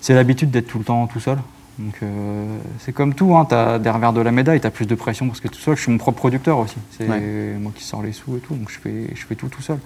c'est 0.01 0.13
l'habitude 0.13 0.51
d'être 0.51 0.67
tout 0.67 0.79
le 0.79 0.85
temps 0.85 1.07
tout 1.07 1.19
seul. 1.19 1.37
Donc 1.79 1.95
euh, 2.03 2.57
c'est 2.79 2.93
comme 2.93 3.15
tout, 3.15 3.35
hein, 3.35 3.45
tu 3.47 3.55
as 3.55 3.79
des 3.79 3.89
revers 3.89 4.13
de 4.13 4.21
la 4.21 4.31
médaille, 4.31 4.61
tu 4.61 4.67
as 4.67 4.71
plus 4.71 4.85
de 4.85 4.95
pression 4.95 5.27
parce 5.27 5.39
que 5.39 5.47
tout 5.47 5.59
seul, 5.59 5.75
je 5.75 5.81
suis 5.81 5.91
mon 5.91 5.97
propre 5.97 6.17
producteur 6.19 6.59
aussi. 6.59 6.77
C'est 6.91 7.07
moi 7.07 7.71
qui 7.75 7.83
sors 7.83 8.03
les 8.03 8.11
sous 8.11 8.37
et 8.37 8.39
tout, 8.39 8.55
donc 8.55 8.69
je 8.69 8.79
fais, 8.79 9.07
je 9.15 9.25
fais 9.25 9.35
tout 9.35 9.47
tout 9.47 9.61
seul. 9.61 9.79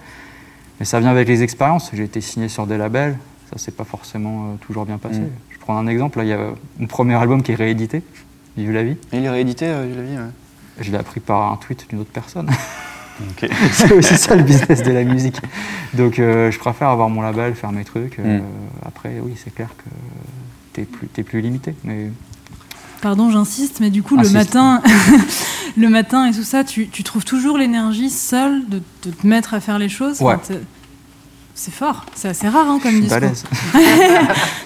Mais 0.80 0.86
ça 0.86 1.00
vient 1.00 1.10
avec 1.10 1.26
les 1.26 1.42
expériences. 1.42 1.90
J'ai 1.92 2.04
été 2.04 2.20
signé 2.20 2.48
sur 2.48 2.66
des 2.66 2.76
labels, 2.76 3.16
ça 3.50 3.58
s'est 3.58 3.72
pas 3.72 3.84
forcément 3.84 4.44
euh, 4.44 4.56
toujours 4.66 4.84
bien 4.84 4.98
passé. 4.98 5.20
Mm. 5.20 5.30
Je 5.50 5.58
prends 5.58 5.78
un 5.78 5.86
exemple, 5.86 6.18
là 6.18 6.24
il 6.24 6.30
y 6.30 6.34
a 6.34 6.52
mon 6.78 6.86
premier 6.86 7.14
album 7.14 7.42
qui 7.42 7.52
est 7.52 7.56
réédité, 7.56 8.02
Vive 8.56 8.72
la 8.72 8.82
vie. 8.82 8.96
Et 9.12 9.18
il 9.18 9.24
est 9.24 9.30
réédité, 9.30 9.66
euh, 9.68 9.86
Vive 9.86 9.96
la 9.96 10.02
vie 10.02 10.16
ouais. 10.16 10.32
Je 10.80 10.90
l'ai 10.90 10.98
appris 10.98 11.20
par 11.20 11.52
un 11.52 11.56
tweet 11.56 11.86
d'une 11.88 12.00
autre 12.00 12.12
personne. 12.12 12.50
c'est 13.72 13.92
aussi 13.94 14.16
ça 14.16 14.36
le 14.36 14.44
business 14.44 14.84
de 14.84 14.92
la 14.92 15.02
musique. 15.02 15.40
Donc 15.94 16.18
je 16.18 16.56
préfère 16.56 16.90
avoir 16.90 17.08
mon 17.08 17.20
label, 17.20 17.56
faire 17.56 17.72
mes 17.72 17.82
trucs. 17.82 18.18
Mm. 18.18 18.42
après, 18.86 19.16
oui, 19.20 19.32
c'est 19.42 19.52
clair 19.52 19.70
que 19.76 19.90
t'es 20.78 20.84
plus, 20.84 21.08
es 21.16 21.22
plus 21.22 21.40
limité. 21.40 21.74
Mais... 21.84 22.10
Pardon, 23.00 23.30
j'insiste, 23.30 23.80
mais 23.80 23.90
du 23.90 24.02
coup, 24.02 24.16
le 24.16 24.28
matin, 24.28 24.82
le 25.76 25.88
matin 25.88 26.26
et 26.26 26.32
tout 26.32 26.42
ça, 26.42 26.64
tu, 26.64 26.88
tu 26.88 27.02
trouves 27.02 27.24
toujours 27.24 27.58
l'énergie 27.58 28.10
seule 28.10 28.68
de, 28.68 28.80
te 29.10 29.26
mettre 29.26 29.54
à 29.54 29.60
faire 29.60 29.78
les 29.78 29.88
choses? 29.88 30.22
C'est 31.54 31.74
fort, 31.74 32.06
c'est 32.14 32.28
assez 32.28 32.48
rare 32.48 32.70
hein, 32.70 32.78
comme 32.80 33.00
discours. 33.00 33.18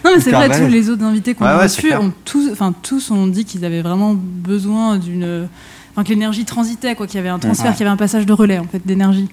non 0.04 0.10
mais 0.14 0.20
c'est 0.20 0.30
vrai, 0.30 0.50
tous 0.50 0.70
les 0.70 0.90
autres 0.90 1.02
invités 1.02 1.34
qu'on 1.34 1.46
a 1.46 1.62
reçus 1.62 1.94
ont 1.94 2.12
tous, 2.26 2.52
enfin 2.52 2.74
tous 2.82 3.10
ont 3.10 3.26
dit 3.26 3.46
qu'ils 3.46 3.64
avaient 3.64 3.80
vraiment 3.80 4.12
besoin 4.14 4.98
d'une, 4.98 5.48
enfin 5.90 6.04
que 6.04 6.10
l'énergie 6.10 6.44
transitait, 6.44 6.94
quoi, 6.94 7.06
qu'il 7.06 7.16
y 7.16 7.20
avait 7.20 7.30
un 7.30 7.38
transfert, 7.38 7.72
qu'il 7.72 7.80
y 7.80 7.84
avait 7.84 7.94
un 7.94 7.96
passage 7.96 8.26
de 8.26 8.32
relais 8.34 8.58
en 8.58 8.66
fait 8.66 8.86
d'énergie. 8.86 9.30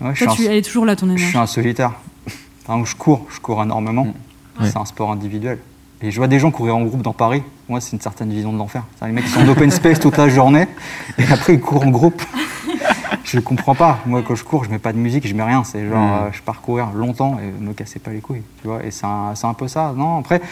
Toi, 0.00 0.34
tu, 0.34 0.46
elle 0.46 0.56
est 0.56 0.62
toujours 0.62 0.84
là 0.84 0.96
ton 0.96 1.06
énergie. 1.06 1.26
Je 1.26 1.28
suis 1.28 1.38
un 1.38 1.46
solitaire. 1.46 1.92
je 2.84 2.96
cours, 2.96 3.28
je 3.32 3.38
cours 3.38 3.62
énormément. 3.62 4.06
Mm. 4.58 4.64
C'est 4.64 4.76
un 4.76 4.84
sport 4.84 5.12
individuel. 5.12 5.60
Et 6.02 6.10
je 6.10 6.16
vois 6.16 6.28
des 6.28 6.38
gens 6.38 6.50
courir 6.50 6.76
en 6.76 6.82
groupe 6.82 7.02
dans 7.02 7.14
Paris. 7.14 7.42
Moi, 7.68 7.80
c'est 7.80 7.92
une 7.92 8.00
certaine 8.00 8.30
vision 8.30 8.52
de 8.52 8.58
l'enfer. 8.58 8.84
Les 9.02 9.12
mecs 9.12 9.24
qui 9.24 9.30
sont 9.30 9.40
en 9.40 9.48
open 9.48 9.70
space 9.70 9.98
toute 9.98 10.16
la 10.18 10.28
journée 10.28 10.66
et 11.18 11.24
après 11.32 11.54
ils 11.54 11.60
courent 11.60 11.86
en 11.86 11.90
groupe. 11.90 12.22
je 13.24 13.36
ne 13.36 13.42
comprends 13.42 13.74
pas. 13.74 13.98
Moi, 14.06 14.22
quand 14.22 14.34
je 14.34 14.44
cours, 14.44 14.64
je 14.64 14.70
mets 14.70 14.78
pas 14.78 14.92
de 14.92 14.98
musique, 14.98 15.26
je 15.26 15.34
mets 15.34 15.42
rien. 15.42 15.64
C'est 15.64 15.88
genre, 15.88 15.98
hmm. 15.98 16.26
euh, 16.26 16.32
je 16.32 16.42
pars 16.42 16.60
courir 16.60 16.90
longtemps 16.94 17.38
et 17.38 17.62
me 17.62 17.72
cassez 17.72 17.98
pas 17.98 18.12
les 18.12 18.20
couilles. 18.20 18.42
Tu 18.60 18.68
vois 18.68 18.84
Et 18.84 18.90
c'est 18.90 19.06
un, 19.06 19.54
peu 19.54 19.68
ça. 19.68 19.94
Non, 19.96 20.18
après, 20.18 20.42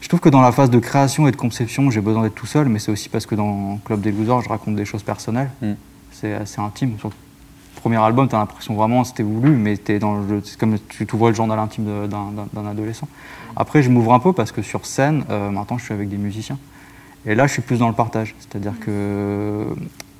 je 0.00 0.08
trouve 0.08 0.20
que 0.20 0.28
dans 0.28 0.40
la 0.40 0.52
phase 0.52 0.70
de 0.70 0.78
création 0.78 1.28
et 1.28 1.30
de 1.30 1.36
conception, 1.36 1.90
j'ai 1.90 2.00
besoin 2.00 2.22
d'être 2.22 2.34
tout 2.34 2.46
seul, 2.46 2.68
mais 2.68 2.80
c'est 2.80 2.90
aussi 2.90 3.08
parce 3.08 3.24
que 3.24 3.34
dans 3.34 3.78
Club 3.84 4.00
des 4.00 4.12
Losers, 4.12 4.42
je 4.42 4.48
raconte 4.48 4.74
des 4.74 4.84
choses 4.84 5.02
personnelles. 5.02 5.50
Hmm. 5.62 5.74
C'est 6.10 6.34
assez 6.34 6.60
intime. 6.60 6.96
Premier 7.86 8.02
album, 8.02 8.28
tu 8.28 8.34
as 8.34 8.38
l'impression 8.38 8.74
vraiment 8.74 9.04
c'était 9.04 9.22
voulu, 9.22 9.50
mais 9.50 9.78
es 9.86 9.98
dans 10.00 10.20
c'est 10.42 10.58
comme 10.58 10.76
tu 10.88 11.06
t'ouvres 11.06 11.28
le 11.28 11.36
journal 11.36 11.56
intime 11.56 12.08
d'un 12.08 12.66
adolescent. 12.66 13.06
Après, 13.54 13.80
je 13.80 13.90
m'ouvre 13.90 14.12
un 14.12 14.18
peu 14.18 14.32
parce 14.32 14.50
que 14.50 14.60
sur 14.60 14.84
scène, 14.86 15.22
euh, 15.30 15.50
maintenant, 15.50 15.78
je 15.78 15.84
suis 15.84 15.94
avec 15.94 16.08
des 16.08 16.16
musiciens. 16.16 16.58
Et 17.26 17.36
là, 17.36 17.46
je 17.46 17.52
suis 17.52 17.62
plus 17.62 17.78
dans 17.78 17.86
le 17.86 17.94
partage. 17.94 18.34
C'est-à-dire 18.40 18.72
que 18.80 19.66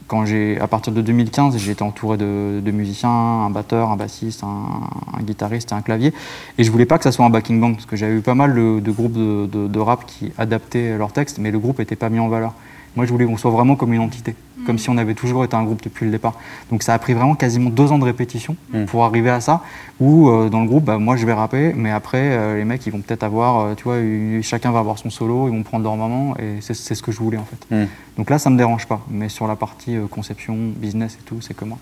quand 0.06 0.24
à 0.60 0.66
partir 0.68 0.92
de 0.92 1.02
2015, 1.02 1.56
j'ai 1.56 1.72
été 1.72 1.82
entouré 1.82 2.16
de, 2.16 2.70
musiciens, 2.70 3.10
un 3.10 3.50
batteur, 3.50 3.90
un 3.90 3.96
bassiste, 3.96 4.44
un, 4.44 5.22
guitariste 5.24 5.72
et 5.72 5.74
un 5.74 5.82
clavier. 5.82 6.14
Et 6.58 6.62
je 6.62 6.70
voulais 6.70 6.86
pas 6.86 6.98
que 6.98 7.04
ça 7.04 7.10
soit 7.10 7.24
un 7.24 7.30
backing 7.30 7.60
band 7.60 7.72
parce 7.72 7.86
que 7.86 7.96
j'avais 7.96 8.14
eu 8.14 8.20
pas 8.20 8.36
mal 8.36 8.54
de, 8.54 8.90
groupes 8.92 9.14
de, 9.14 9.66
de, 9.66 9.78
rap 9.80 10.06
qui 10.06 10.30
adaptaient 10.38 10.96
leurs 10.96 11.10
textes, 11.10 11.38
mais 11.38 11.50
le 11.50 11.58
groupe 11.58 11.80
n'était 11.80 11.96
pas 11.96 12.10
mis 12.10 12.20
en 12.20 12.28
valeur. 12.28 12.54
Moi, 12.96 13.04
je 13.04 13.12
voulais 13.12 13.26
qu'on 13.26 13.36
soit 13.36 13.50
vraiment 13.50 13.76
comme 13.76 13.92
une 13.92 14.00
entité, 14.00 14.34
comme 14.64 14.76
mm. 14.76 14.78
si 14.78 14.90
on 14.90 14.96
avait 14.96 15.14
toujours 15.14 15.44
été 15.44 15.54
un 15.54 15.64
groupe 15.64 15.82
depuis 15.82 16.06
le 16.06 16.10
départ. 16.10 16.34
Donc, 16.70 16.82
ça 16.82 16.94
a 16.94 16.98
pris 16.98 17.12
vraiment 17.12 17.34
quasiment 17.34 17.68
deux 17.68 17.92
ans 17.92 17.98
de 17.98 18.04
répétition 18.04 18.56
mm. 18.72 18.86
pour 18.86 19.04
arriver 19.04 19.28
à 19.30 19.40
ça. 19.40 19.62
Où 20.00 20.30
euh, 20.30 20.48
dans 20.48 20.62
le 20.62 20.66
groupe, 20.66 20.84
bah, 20.84 20.96
moi, 20.96 21.16
je 21.16 21.26
vais 21.26 21.34
rapper, 21.34 21.74
mais 21.76 21.90
après, 21.90 22.32
euh, 22.32 22.56
les 22.56 22.64
mecs, 22.64 22.86
ils 22.86 22.92
vont 22.92 23.00
peut-être 23.00 23.22
avoir, 23.22 23.60
euh, 23.60 23.74
tu 23.74 23.84
vois, 23.84 23.98
chacun 24.42 24.70
va 24.72 24.78
avoir 24.78 24.98
son 24.98 25.10
solo, 25.10 25.48
ils 25.48 25.54
vont 25.54 25.62
prendre 25.62 25.84
leur 25.84 25.96
moment, 25.96 26.34
et 26.38 26.60
c'est 26.60 26.74
ce 26.74 27.02
que 27.02 27.12
je 27.12 27.18
voulais 27.18 27.38
en 27.38 27.44
fait. 27.44 27.74
Mm. 27.74 27.86
Donc 28.16 28.30
là, 28.30 28.38
ça 28.38 28.48
me 28.48 28.56
dérange 28.56 28.86
pas. 28.86 29.00
Mais 29.10 29.28
sur 29.28 29.46
la 29.46 29.56
partie 29.56 29.96
conception, 30.10 30.56
business 30.56 31.18
et 31.20 31.24
tout, 31.24 31.40
c'est 31.40 31.54
que 31.54 31.64
moi 31.64 31.78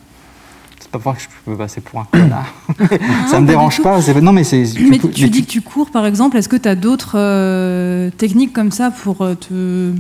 c'est 0.81 0.91
pas 0.91 0.99
pour 0.99 1.15
que 1.15 1.23
je 1.23 1.29
peux 1.45 1.57
passer 1.57 1.81
pour 1.81 2.01
un 2.01 2.07
connard. 2.11 2.53
ça 3.31 3.41
me 3.41 3.47
dérange 3.47 3.81
pas. 3.81 4.01
Non, 4.21 4.33
mais 4.33 4.45
c'est. 4.45 4.65
Mais 4.81 4.99
tu, 4.99 5.31
dis 5.31 5.45
que 5.45 5.51
tu 5.51 5.63
cours, 5.63 5.91
par 5.91 6.05
exemple. 6.05 6.37
Est-ce 6.37 6.49
que 6.49 6.57
tu 6.57 6.69
as 6.69 6.75
d'autres 6.75 8.11
techniques 8.19 8.53
comme 8.53 8.71
ça 8.71 8.91
pour 8.91 9.19
te 9.19 9.93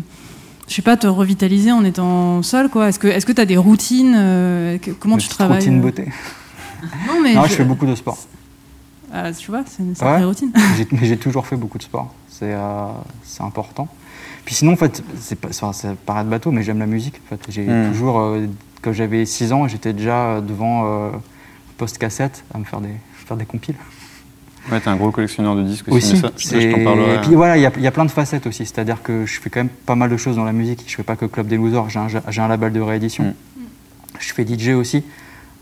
je 0.68 0.75
sais 0.75 0.83
pas, 0.83 0.97
te 0.97 1.06
revitaliser 1.06 1.73
en 1.73 1.85
étant 1.85 2.42
seul, 2.42 2.68
quoi. 2.68 2.88
Est-ce 2.88 2.99
que 2.99 3.09
est-ce 3.09 3.26
que 3.26 3.33
tu 3.33 3.40
as 3.40 3.47
des 3.47 3.56
routines 3.56 4.14
euh, 4.16 4.78
Comment 5.00 5.16
tu 5.16 5.28
travailles 5.28 5.59
Routine 5.59 5.78
euh 5.78 5.83
beauté. 5.83 6.09
Non, 7.06 7.18
mais 7.23 7.33
je... 7.49 7.54
fais 7.54 7.64
beaucoup 7.64 7.87
de 7.87 7.94
sport. 7.94 8.18
Ah, 9.11 9.33
tu 9.33 9.50
vois, 9.50 9.62
c'est 9.66 9.83
une 9.83 9.94
vraie 9.94 10.23
routine. 10.23 10.52
mais 10.92 11.06
j'ai 11.06 11.16
toujours 11.16 11.47
fait 11.47 11.56
beaucoup 11.56 11.78
de 11.78 11.83
sport. 11.83 12.12
C'est 12.28 12.52
euh, 12.52 12.88
c'est 13.23 13.42
important. 13.42 13.88
Puis 14.44 14.54
sinon, 14.54 14.73
en 14.73 14.76
fait, 14.76 15.02
c'est 15.18 15.40
pas, 15.40 15.50
ça, 15.52 15.73
paraît 16.04 16.25
de 16.25 16.28
bateau, 16.28 16.50
mais 16.50 16.62
j'aime 16.62 16.78
la 16.78 16.87
musique. 16.87 17.23
En 17.25 17.28
fait. 17.30 17.40
J'ai 17.49 17.66
hmm. 17.66 17.92
toujours 17.92 18.37
quand 18.83 18.92
j'avais 18.92 19.25
6 19.25 19.52
ans, 19.54 19.66
j'étais 19.66 19.94
déjà 19.94 20.42
devant 20.42 21.11
post-cassette 21.78 22.44
à 22.52 22.59
me 22.59 22.64
faire 22.64 22.83
des, 22.83 22.94
faire 23.25 23.38
des 23.38 23.47
compiles. 23.47 23.76
Ouais, 24.71 24.80
t'es 24.80 24.88
un 24.88 24.97
gros 24.97 25.11
collectionneur 25.11 25.56
de 25.56 25.62
disques 25.62 25.88
aussi. 25.88 26.16
et 26.54 27.18
puis 27.23 27.35
voilà, 27.35 27.56
il 27.56 27.61
y, 27.61 27.83
y, 27.83 27.87
a 27.87 27.90
plein 27.90 28.04
de 28.04 28.11
facettes 28.11 28.47
aussi. 28.47 28.64
C'est-à-dire 28.64 29.02
que 29.02 29.26
je 29.26 29.40
fais 29.40 29.50
quand 29.50 29.61
même 29.61 29.68
pas 29.68 29.94
mal 29.94 30.11
de 30.11 30.16
choses 30.16 30.37
dans 30.37 30.44
la 30.44 30.52
musique. 30.52 30.85
Je 30.87 30.94
fais 30.94 31.02
pas 31.02 31.16
que 31.16 31.26
Club 31.26 31.47
des 31.47 31.56
Losers, 31.56 31.90
j'ai 31.90 31.99
un, 31.99 32.09
un, 32.44 32.49
label 32.49 32.73
de 32.73 32.80
réédition. 32.80 33.25
Mm. 33.25 33.61
Je 34.18 34.33
fais 34.33 34.47
DJ 34.47 34.71
aussi 34.71 35.04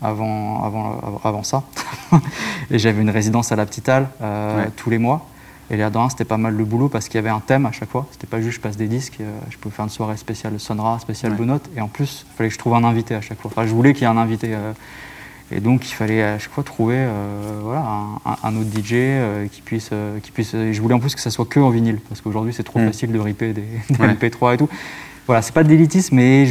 avant, 0.01 0.63
avant, 0.63 1.21
avant 1.23 1.43
ça. 1.43 1.63
et 2.71 2.79
j'avais 2.79 3.01
une 3.01 3.09
résidence 3.09 3.51
à 3.51 3.55
la 3.55 3.65
Petite 3.65 3.89
Halle 3.89 4.07
euh, 4.21 4.65
tous 4.75 4.89
les 4.89 4.97
mois. 4.97 5.27
Et 5.71 5.77
là-dedans, 5.77 6.09
c'était 6.09 6.25
pas 6.25 6.37
mal 6.37 6.55
de 6.55 6.63
boulot 6.63 6.89
parce 6.89 7.07
qu'il 7.07 7.15
y 7.15 7.19
avait 7.19 7.29
un 7.29 7.39
thème 7.39 7.65
à 7.65 7.71
chaque 7.71 7.89
fois. 7.89 8.05
C'était 8.11 8.27
pas 8.27 8.41
juste 8.41 8.57
je 8.57 8.61
passe 8.61 8.77
des 8.77 8.87
disques, 8.87 9.17
euh, 9.21 9.39
je 9.49 9.57
pouvais 9.57 9.73
faire 9.73 9.85
une 9.85 9.89
soirée 9.89 10.17
spéciale 10.17 10.59
Sonra, 10.59 10.99
spéciale 10.99 11.33
Blue 11.33 11.45
Note. 11.45 11.69
Et 11.75 11.81
en 11.81 11.87
plus, 11.87 12.25
il 12.29 12.37
fallait 12.37 12.49
que 12.49 12.53
je 12.53 12.59
trouve 12.59 12.75
un 12.75 12.83
invité 12.83 13.15
à 13.15 13.21
chaque 13.21 13.39
fois. 13.39 13.49
Enfin, 13.51 13.65
je 13.65 13.73
voulais 13.73 13.93
qu'il 13.93 14.03
y 14.03 14.05
ait 14.05 14.13
un 14.13 14.17
invité. 14.17 14.53
Euh, 14.53 14.73
et 15.51 15.59
donc, 15.59 15.89
il 15.89 15.93
fallait 15.93 16.23
à 16.23 16.39
chaque 16.39 16.51
fois 16.51 16.63
trouver 16.63 17.05
voilà, 17.61 17.83
un, 18.43 18.55
autre 18.55 18.69
DJ 18.69 18.95
qui, 19.51 19.61
puisse, 19.61 19.91
qui 20.23 20.31
puisse. 20.31 20.51
je 20.53 20.81
voulais 20.81 20.95
en 20.95 20.99
plus 20.99 21.13
que 21.13 21.21
ça 21.21 21.29
soit 21.29 21.45
que 21.45 21.59
en 21.59 21.69
vinyle 21.69 21.99
parce 22.09 22.21
qu'aujourd'hui, 22.21 22.53
c'est 22.53 22.63
trop 22.63 22.79
mm. 22.79 22.87
facile 22.87 23.11
de 23.11 23.19
ripper 23.19 23.53
des, 23.53 23.61
des 23.89 23.95
MP3 23.95 24.55
et 24.55 24.57
tout. 24.57 24.69
Voilà, 25.27 25.41
c'est 25.41 25.53
pas 25.53 25.63
de 25.63 25.69
l'élitisme, 25.69 26.15
mais 26.15 26.47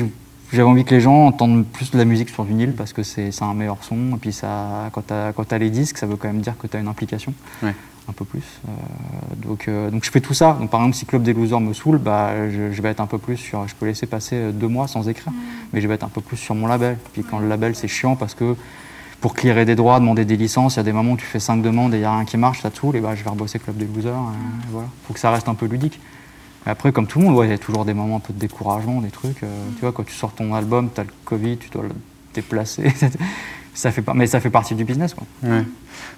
j'avais 0.52 0.68
envie 0.68 0.84
que 0.84 0.94
les 0.94 1.00
gens 1.00 1.26
entendent 1.26 1.66
plus 1.66 1.90
de 1.90 1.98
la 1.98 2.04
musique 2.04 2.28
sur 2.28 2.44
vinyle 2.44 2.74
parce 2.74 2.92
que 2.92 3.02
c'est 3.02 3.30
un 3.42 3.54
meilleur 3.54 3.82
son. 3.82 4.14
Et 4.14 4.18
puis 4.20 4.32
ça, 4.32 4.90
quand 4.92 5.02
tu 5.06 5.54
as, 5.54 5.58
les 5.58 5.70
disques, 5.70 5.96
ça 5.96 6.06
veut 6.06 6.16
quand 6.16 6.28
même 6.28 6.42
dire 6.42 6.56
que 6.58 6.66
tu 6.66 6.76
as 6.76 6.80
une 6.80 6.88
implication. 6.88 7.32
Un 8.08 8.12
peu 8.12 8.24
plus. 8.24 8.42
Euh, 8.66 8.70
donc, 9.36 9.68
euh, 9.68 9.88
donc 9.88 10.04
je 10.04 10.10
fais 10.10 10.20
tout 10.20 10.34
ça. 10.34 10.56
Donc 10.58 10.70
par 10.70 10.80
exemple, 10.80 10.96
si 10.96 11.06
Club 11.06 11.22
des 11.22 11.32
Losers 11.32 11.60
me 11.60 11.72
saoule, 11.72 11.98
bah, 11.98 12.50
je, 12.50 12.82
vais 12.82 12.88
être 12.88 13.00
un 13.00 13.06
peu 13.06 13.18
plus 13.18 13.36
sur. 13.36 13.68
Je 13.68 13.76
peux 13.76 13.86
laisser 13.86 14.06
passer 14.06 14.34
euh, 14.34 14.50
deux 14.50 14.66
mois 14.66 14.88
sans 14.88 15.08
écrire, 15.08 15.32
mm. 15.32 15.36
mais 15.72 15.80
je 15.80 15.86
vais 15.86 15.94
être 15.94 16.02
un 16.02 16.08
peu 16.08 16.20
plus 16.20 16.36
sur 16.36 16.56
mon 16.56 16.66
label. 16.66 16.98
Puis 17.12 17.22
quand 17.22 17.38
le 17.38 17.46
label, 17.46 17.76
c'est 17.76 17.86
chiant 17.86 18.16
parce 18.16 18.34
que 18.34 18.56
pour 19.22 19.34
clearer 19.34 19.64
des 19.64 19.76
droits, 19.76 20.00
demander 20.00 20.24
des 20.24 20.36
licences, 20.36 20.74
il 20.74 20.78
y 20.78 20.80
a 20.80 20.82
des 20.82 20.92
moments 20.92 21.12
où 21.12 21.16
tu 21.16 21.24
fais 21.24 21.38
cinq 21.38 21.62
demandes 21.62 21.94
et 21.94 21.98
il 21.98 22.00
n'y 22.00 22.06
a 22.06 22.14
rien 22.14 22.24
qui 22.24 22.36
marche, 22.36 22.60
ça 22.60 22.70
saoule, 22.74 22.96
et 22.96 23.00
bah, 23.00 23.14
je 23.14 23.22
vais 23.22 23.30
rebosser 23.30 23.60
Club 23.60 23.76
des 23.76 23.86
Losers. 23.86 24.12
Il 24.64 24.72
voilà. 24.72 24.88
faut 25.06 25.14
que 25.14 25.20
ça 25.20 25.30
reste 25.30 25.48
un 25.48 25.54
peu 25.54 25.66
ludique. 25.66 26.00
Après, 26.66 26.92
comme 26.92 27.06
tout 27.06 27.20
le 27.20 27.26
monde, 27.26 27.44
il 27.44 27.50
y 27.50 27.54
a 27.54 27.58
toujours 27.58 27.84
des 27.84 27.94
moments 27.94 28.16
un 28.16 28.20
peu 28.20 28.32
de 28.32 28.38
découragement, 28.38 29.00
des 29.00 29.10
trucs. 29.10 29.42
Euh, 29.44 29.68
tu 29.76 29.80
vois, 29.80 29.92
quand 29.92 30.04
tu 30.04 30.12
sors 30.12 30.32
ton 30.32 30.54
album, 30.54 30.90
tu 30.92 31.00
as 31.00 31.04
le 31.04 31.10
Covid, 31.24 31.56
tu 31.56 31.70
dois 31.70 31.84
le 31.84 31.90
déplacer. 32.34 32.92
ça 33.74 33.92
fait 33.92 34.02
pas, 34.02 34.12
mais 34.12 34.26
ça 34.26 34.40
fait 34.40 34.50
partie 34.50 34.74
du 34.74 34.84
business. 34.84 35.14
Quoi. 35.14 35.26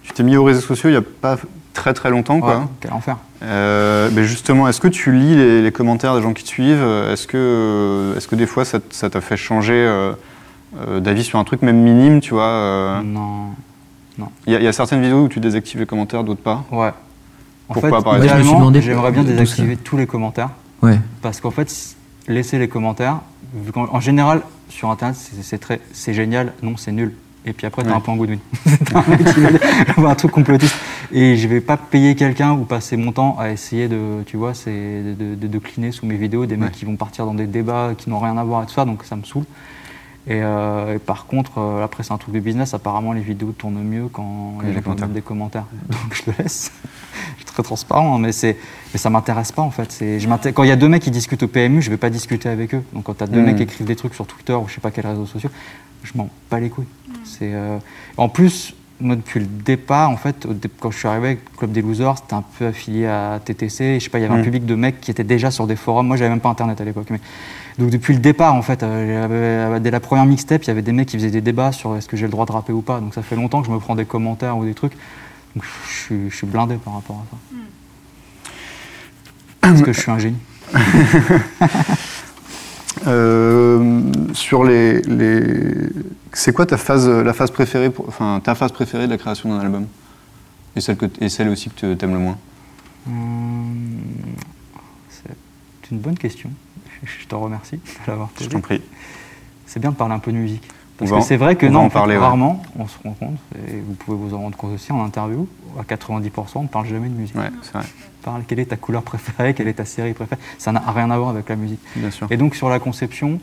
Tu 0.02 0.12
t'es 0.12 0.22
mis 0.22 0.36
aux 0.36 0.44
réseaux 0.44 0.62
sociaux 0.62 0.88
il 0.88 0.92
n'y 0.92 0.98
a 0.98 1.02
pas 1.02 1.36
très 1.74 1.92
très 1.92 2.08
longtemps. 2.08 2.40
Quoi. 2.40 2.68
quel 2.80 2.92
enfer. 2.92 3.18
Euh, 3.42 4.08
mais 4.14 4.24
justement, 4.24 4.66
est-ce 4.66 4.80
que 4.80 4.88
tu 4.88 5.12
lis 5.12 5.62
les, 5.62 5.72
commentaires 5.72 6.16
des 6.16 6.22
gens 6.22 6.32
qui 6.32 6.42
te 6.42 6.48
suivent? 6.48 6.82
Est-ce 7.10 7.26
que, 7.26 8.14
est 8.16 8.26
que 8.26 8.36
des 8.36 8.46
fois 8.46 8.64
ça 8.64 8.80
t'a 8.80 9.20
fait 9.20 9.36
changer 9.36 9.74
euh, 9.74 10.12
d'avis 11.00 11.24
sur 11.24 11.38
un 11.38 11.44
truc, 11.44 11.62
même 11.62 11.80
minime, 11.80 12.20
tu 12.20 12.34
vois 12.34 13.02
Non. 13.04 13.50
Non. 14.18 14.28
Il 14.46 14.54
y, 14.54 14.62
y, 14.62 14.66
a 14.66 14.72
certaines 14.72 15.02
vidéos 15.02 15.24
où 15.24 15.28
tu 15.28 15.40
désactives 15.40 15.80
les 15.80 15.86
commentaires, 15.86 16.22
d'autres 16.22 16.40
pas 16.40 16.64
Ouais. 16.70 16.92
En 17.68 17.74
fait, 17.74 17.88
idéalement, 18.18 18.72
j'aimerais 18.80 19.12
bien 19.12 19.24
désactiver 19.24 19.76
tous 19.76 19.96
les 19.96 20.06
commentaires. 20.06 20.50
Ouais. 20.82 20.98
Parce 21.22 21.40
qu'en 21.40 21.50
fait, 21.50 21.96
laisser 22.28 22.58
les 22.58 22.68
commentaires, 22.68 23.20
en, 23.74 24.00
général, 24.00 24.42
sur 24.68 24.90
Internet, 24.90 25.16
c'est 25.16 25.58
très, 25.58 25.80
c'est 25.92 26.12
génial, 26.12 26.52
non, 26.62 26.76
c'est 26.76 26.92
nul. 26.92 27.14
Et 27.46 27.52
puis 27.52 27.66
après, 27.66 27.82
t'as 27.82 27.94
un 27.94 28.00
peu 28.00 28.10
en 28.10 28.16
Goodwin. 28.16 28.38
t'as 28.86 29.00
un 29.00 29.08
mec 29.08 29.24
qui 29.24 29.40
veut 29.40 30.06
un 30.06 30.14
truc 30.14 30.30
complotiste. 30.30 30.76
Et 31.12 31.36
je 31.36 31.46
vais 31.46 31.60
pas 31.60 31.76
payer 31.76 32.14
quelqu'un 32.14 32.52
ou 32.52 32.64
passer 32.64 32.96
mon 32.96 33.12
temps 33.12 33.36
à 33.38 33.50
essayer 33.50 33.86
de, 33.86 34.22
tu 34.24 34.38
vois, 34.38 34.54
c'est 34.54 34.70
de, 35.02 35.34
de, 35.34 35.46
de, 35.46 35.58
cliner 35.58 35.92
sous 35.92 36.06
mes 36.06 36.16
vidéos 36.16 36.46
des 36.46 36.56
mecs 36.56 36.72
qui 36.72 36.86
vont 36.86 36.96
partir 36.96 37.26
dans 37.26 37.34
des 37.34 37.46
débats 37.46 37.92
qui 37.96 38.08
n'ont 38.08 38.18
rien 38.18 38.36
à 38.38 38.44
voir 38.44 38.62
et 38.62 38.66
tout 38.66 38.72
ça, 38.72 38.86
donc 38.86 39.04
ça 39.04 39.14
me 39.16 39.24
saoule. 39.24 39.44
Euh, 40.30 40.94
et, 40.94 40.98
par 40.98 41.26
contre, 41.26 41.58
euh, 41.58 41.84
après, 41.84 42.02
c'est 42.02 42.12
un 42.12 42.18
truc 42.18 42.34
de 42.34 42.40
business. 42.40 42.74
Apparemment, 42.74 43.12
les 43.12 43.20
vidéos 43.20 43.52
tournent 43.52 43.82
mieux 43.82 44.08
quand 44.08 44.58
il 44.62 44.68
y 44.68 44.76
a 44.76 45.06
des 45.06 45.22
commentaires. 45.22 45.66
Donc, 45.88 46.14
je 46.14 46.22
le 46.30 46.34
laisse. 46.38 46.72
je 47.32 47.36
suis 47.36 47.44
très 47.44 47.62
transparent, 47.62 48.16
hein, 48.16 48.18
mais, 48.18 48.30
mais 48.42 48.98
ça 48.98 49.10
m'intéresse 49.10 49.52
pas 49.52 49.62
en 49.62 49.70
fait. 49.70 49.96
Je 50.00 50.50
quand 50.50 50.62
il 50.62 50.68
y 50.68 50.72
a 50.72 50.76
deux 50.76 50.88
mecs 50.88 51.02
qui 51.02 51.10
discutent 51.10 51.42
au 51.42 51.48
PMU, 51.48 51.82
je 51.82 51.90
vais 51.90 51.96
pas 51.96 52.10
discuter 52.10 52.48
avec 52.48 52.74
eux. 52.74 52.82
Donc, 52.92 53.04
quand 53.04 53.18
tu 53.18 53.24
as 53.24 53.26
deux 53.26 53.40
hmm. 53.40 53.44
mecs 53.44 53.56
qui 53.56 53.62
écrivent 53.64 53.86
des 53.86 53.96
trucs 53.96 54.14
sur 54.14 54.26
Twitter 54.26 54.54
ou 54.54 54.66
je 54.68 54.74
sais 54.74 54.80
pas 54.80 54.90
quels 54.90 55.06
réseaux 55.06 55.26
sociaux, 55.26 55.50
je 56.02 56.12
m'en 56.14 56.28
bats 56.50 56.60
les 56.60 56.70
couilles. 56.70 56.86
Euh, 57.42 57.78
En 58.16 58.28
plus, 58.28 58.74
moi, 59.00 59.16
depuis 59.16 59.40
le 59.40 59.46
départ, 59.46 60.08
en 60.08 60.16
fait, 60.16 60.46
quand 60.80 60.90
je 60.90 60.98
suis 60.98 61.08
arrivé 61.08 61.26
avec 61.26 61.40
le 61.52 61.58
Club 61.58 61.72
des 61.72 61.82
Losers, 61.82 62.18
c'était 62.18 62.34
un 62.34 62.44
peu 62.58 62.66
affilié 62.66 63.06
à 63.06 63.40
TTC. 63.44 63.98
Je 63.98 64.04
sais 64.04 64.10
pas, 64.10 64.18
il 64.18 64.22
y 64.22 64.24
avait 64.24 64.34
un 64.34 64.38
hmm. 64.38 64.44
public 64.44 64.64
de 64.64 64.74
mecs 64.74 65.00
qui 65.00 65.10
étaient 65.10 65.24
déjà 65.24 65.50
sur 65.50 65.66
des 65.66 65.76
forums. 65.76 66.06
Moi, 66.06 66.16
j'avais 66.16 66.30
même 66.30 66.40
pas 66.40 66.48
Internet 66.48 66.80
à 66.80 66.84
l'époque. 66.84 67.08
Mais 67.10 67.20
donc 67.78 67.90
depuis 67.90 68.14
le 68.14 68.20
départ, 68.20 68.54
en 68.54 68.62
fait, 68.62 68.82
euh, 68.82 69.78
dès 69.80 69.90
la 69.90 70.00
première 70.00 70.26
mixtape, 70.26 70.62
il 70.64 70.68
y 70.68 70.70
avait 70.70 70.82
des 70.82 70.92
mecs 70.92 71.08
qui 71.08 71.16
faisaient 71.16 71.30
des 71.30 71.40
débats 71.40 71.72
sur 71.72 71.96
est-ce 71.96 72.06
que 72.08 72.16
j'ai 72.16 72.26
le 72.26 72.30
droit 72.30 72.46
de 72.46 72.52
rapper 72.52 72.72
ou 72.72 72.82
pas. 72.82 73.00
Donc 73.00 73.14
ça 73.14 73.22
fait 73.22 73.34
longtemps 73.36 73.62
que 73.62 73.66
je 73.66 73.72
me 73.72 73.78
prends 73.78 73.96
des 73.96 74.04
commentaires 74.04 74.56
ou 74.56 74.64
des 74.64 74.74
trucs. 74.74 74.92
Donc 75.56 75.64
je 75.88 76.28
suis, 76.30 76.46
blindé 76.46 76.76
par 76.76 76.94
rapport 76.94 77.16
à 77.16 77.24
ça. 77.30 77.36
Parce 79.60 79.82
que 79.82 79.92
je 79.92 80.00
suis 80.00 80.10
un 80.10 80.18
génie. 80.18 80.38
Euh, 83.06 84.00
sur 84.32 84.64
les, 84.64 85.02
c'est 86.32 86.54
quoi 86.54 86.64
ta 86.64 86.78
phase, 86.78 87.06
la 87.06 87.34
phase 87.34 87.50
préférée, 87.50 87.90
enfin 88.08 88.40
ta 88.42 88.54
phase 88.54 88.72
préférée 88.72 89.06
de 89.06 89.10
la 89.10 89.18
création 89.18 89.50
d'un 89.50 89.60
album? 89.60 89.86
Et 90.74 90.80
celle 90.80 90.96
que, 90.96 91.06
et 91.20 91.28
celle 91.28 91.48
aussi 91.48 91.68
que 91.68 91.94
tu 91.94 92.04
aimes 92.04 92.14
le 92.14 92.18
moins? 92.18 92.38
Hmm, 93.06 93.98
c'est 95.10 95.90
une 95.90 95.98
bonne 95.98 96.16
question. 96.16 96.50
Je 97.04 97.26
te 97.26 97.34
remercie 97.34 97.76
de 97.76 98.10
l'avoir 98.10 98.28
posé. 98.28 98.44
Je 98.44 98.50
t'en 98.50 98.60
prie. 98.60 98.80
C'est 99.66 99.80
bien 99.80 99.90
de 99.90 99.96
parler 99.96 100.14
un 100.14 100.18
peu 100.18 100.32
de 100.32 100.36
musique. 100.36 100.66
Parce 100.96 101.10
que 101.10 101.20
c'est 101.20 101.36
vrai 101.36 101.56
que 101.56 101.66
non, 101.66 101.88
rarement, 101.88 102.62
on 102.78 102.86
se 102.86 102.96
rend 103.02 103.12
compte, 103.12 103.38
et 103.68 103.80
vous 103.84 103.94
pouvez 103.94 104.16
vous 104.16 104.34
en 104.34 104.38
rendre 104.38 104.56
compte 104.56 104.74
aussi 104.74 104.92
en 104.92 105.04
interview, 105.04 105.48
à 105.78 105.82
90%, 105.82 106.30
on 106.54 106.62
ne 106.62 106.68
parle 106.68 106.86
jamais 106.86 107.08
de 107.08 107.14
musique. 107.14 107.34
Ouais, 107.36 107.50
c'est 107.62 107.72
vrai. 107.72 107.84
parle 108.22 108.42
quelle 108.46 108.60
est 108.60 108.66
ta 108.66 108.76
couleur 108.76 109.02
préférée, 109.02 109.54
quelle 109.54 109.66
est 109.66 109.74
ta 109.74 109.84
série 109.84 110.14
préférée. 110.14 110.40
Ça 110.58 110.70
n'a 110.70 110.80
rien 110.80 111.10
à 111.10 111.18
voir 111.18 111.30
avec 111.30 111.48
la 111.48 111.56
musique. 111.56 111.80
Bien 111.96 112.12
sûr. 112.12 112.28
Et 112.30 112.36
donc 112.36 112.54
sur 112.54 112.68
la 112.68 112.78
conception, 112.78 113.40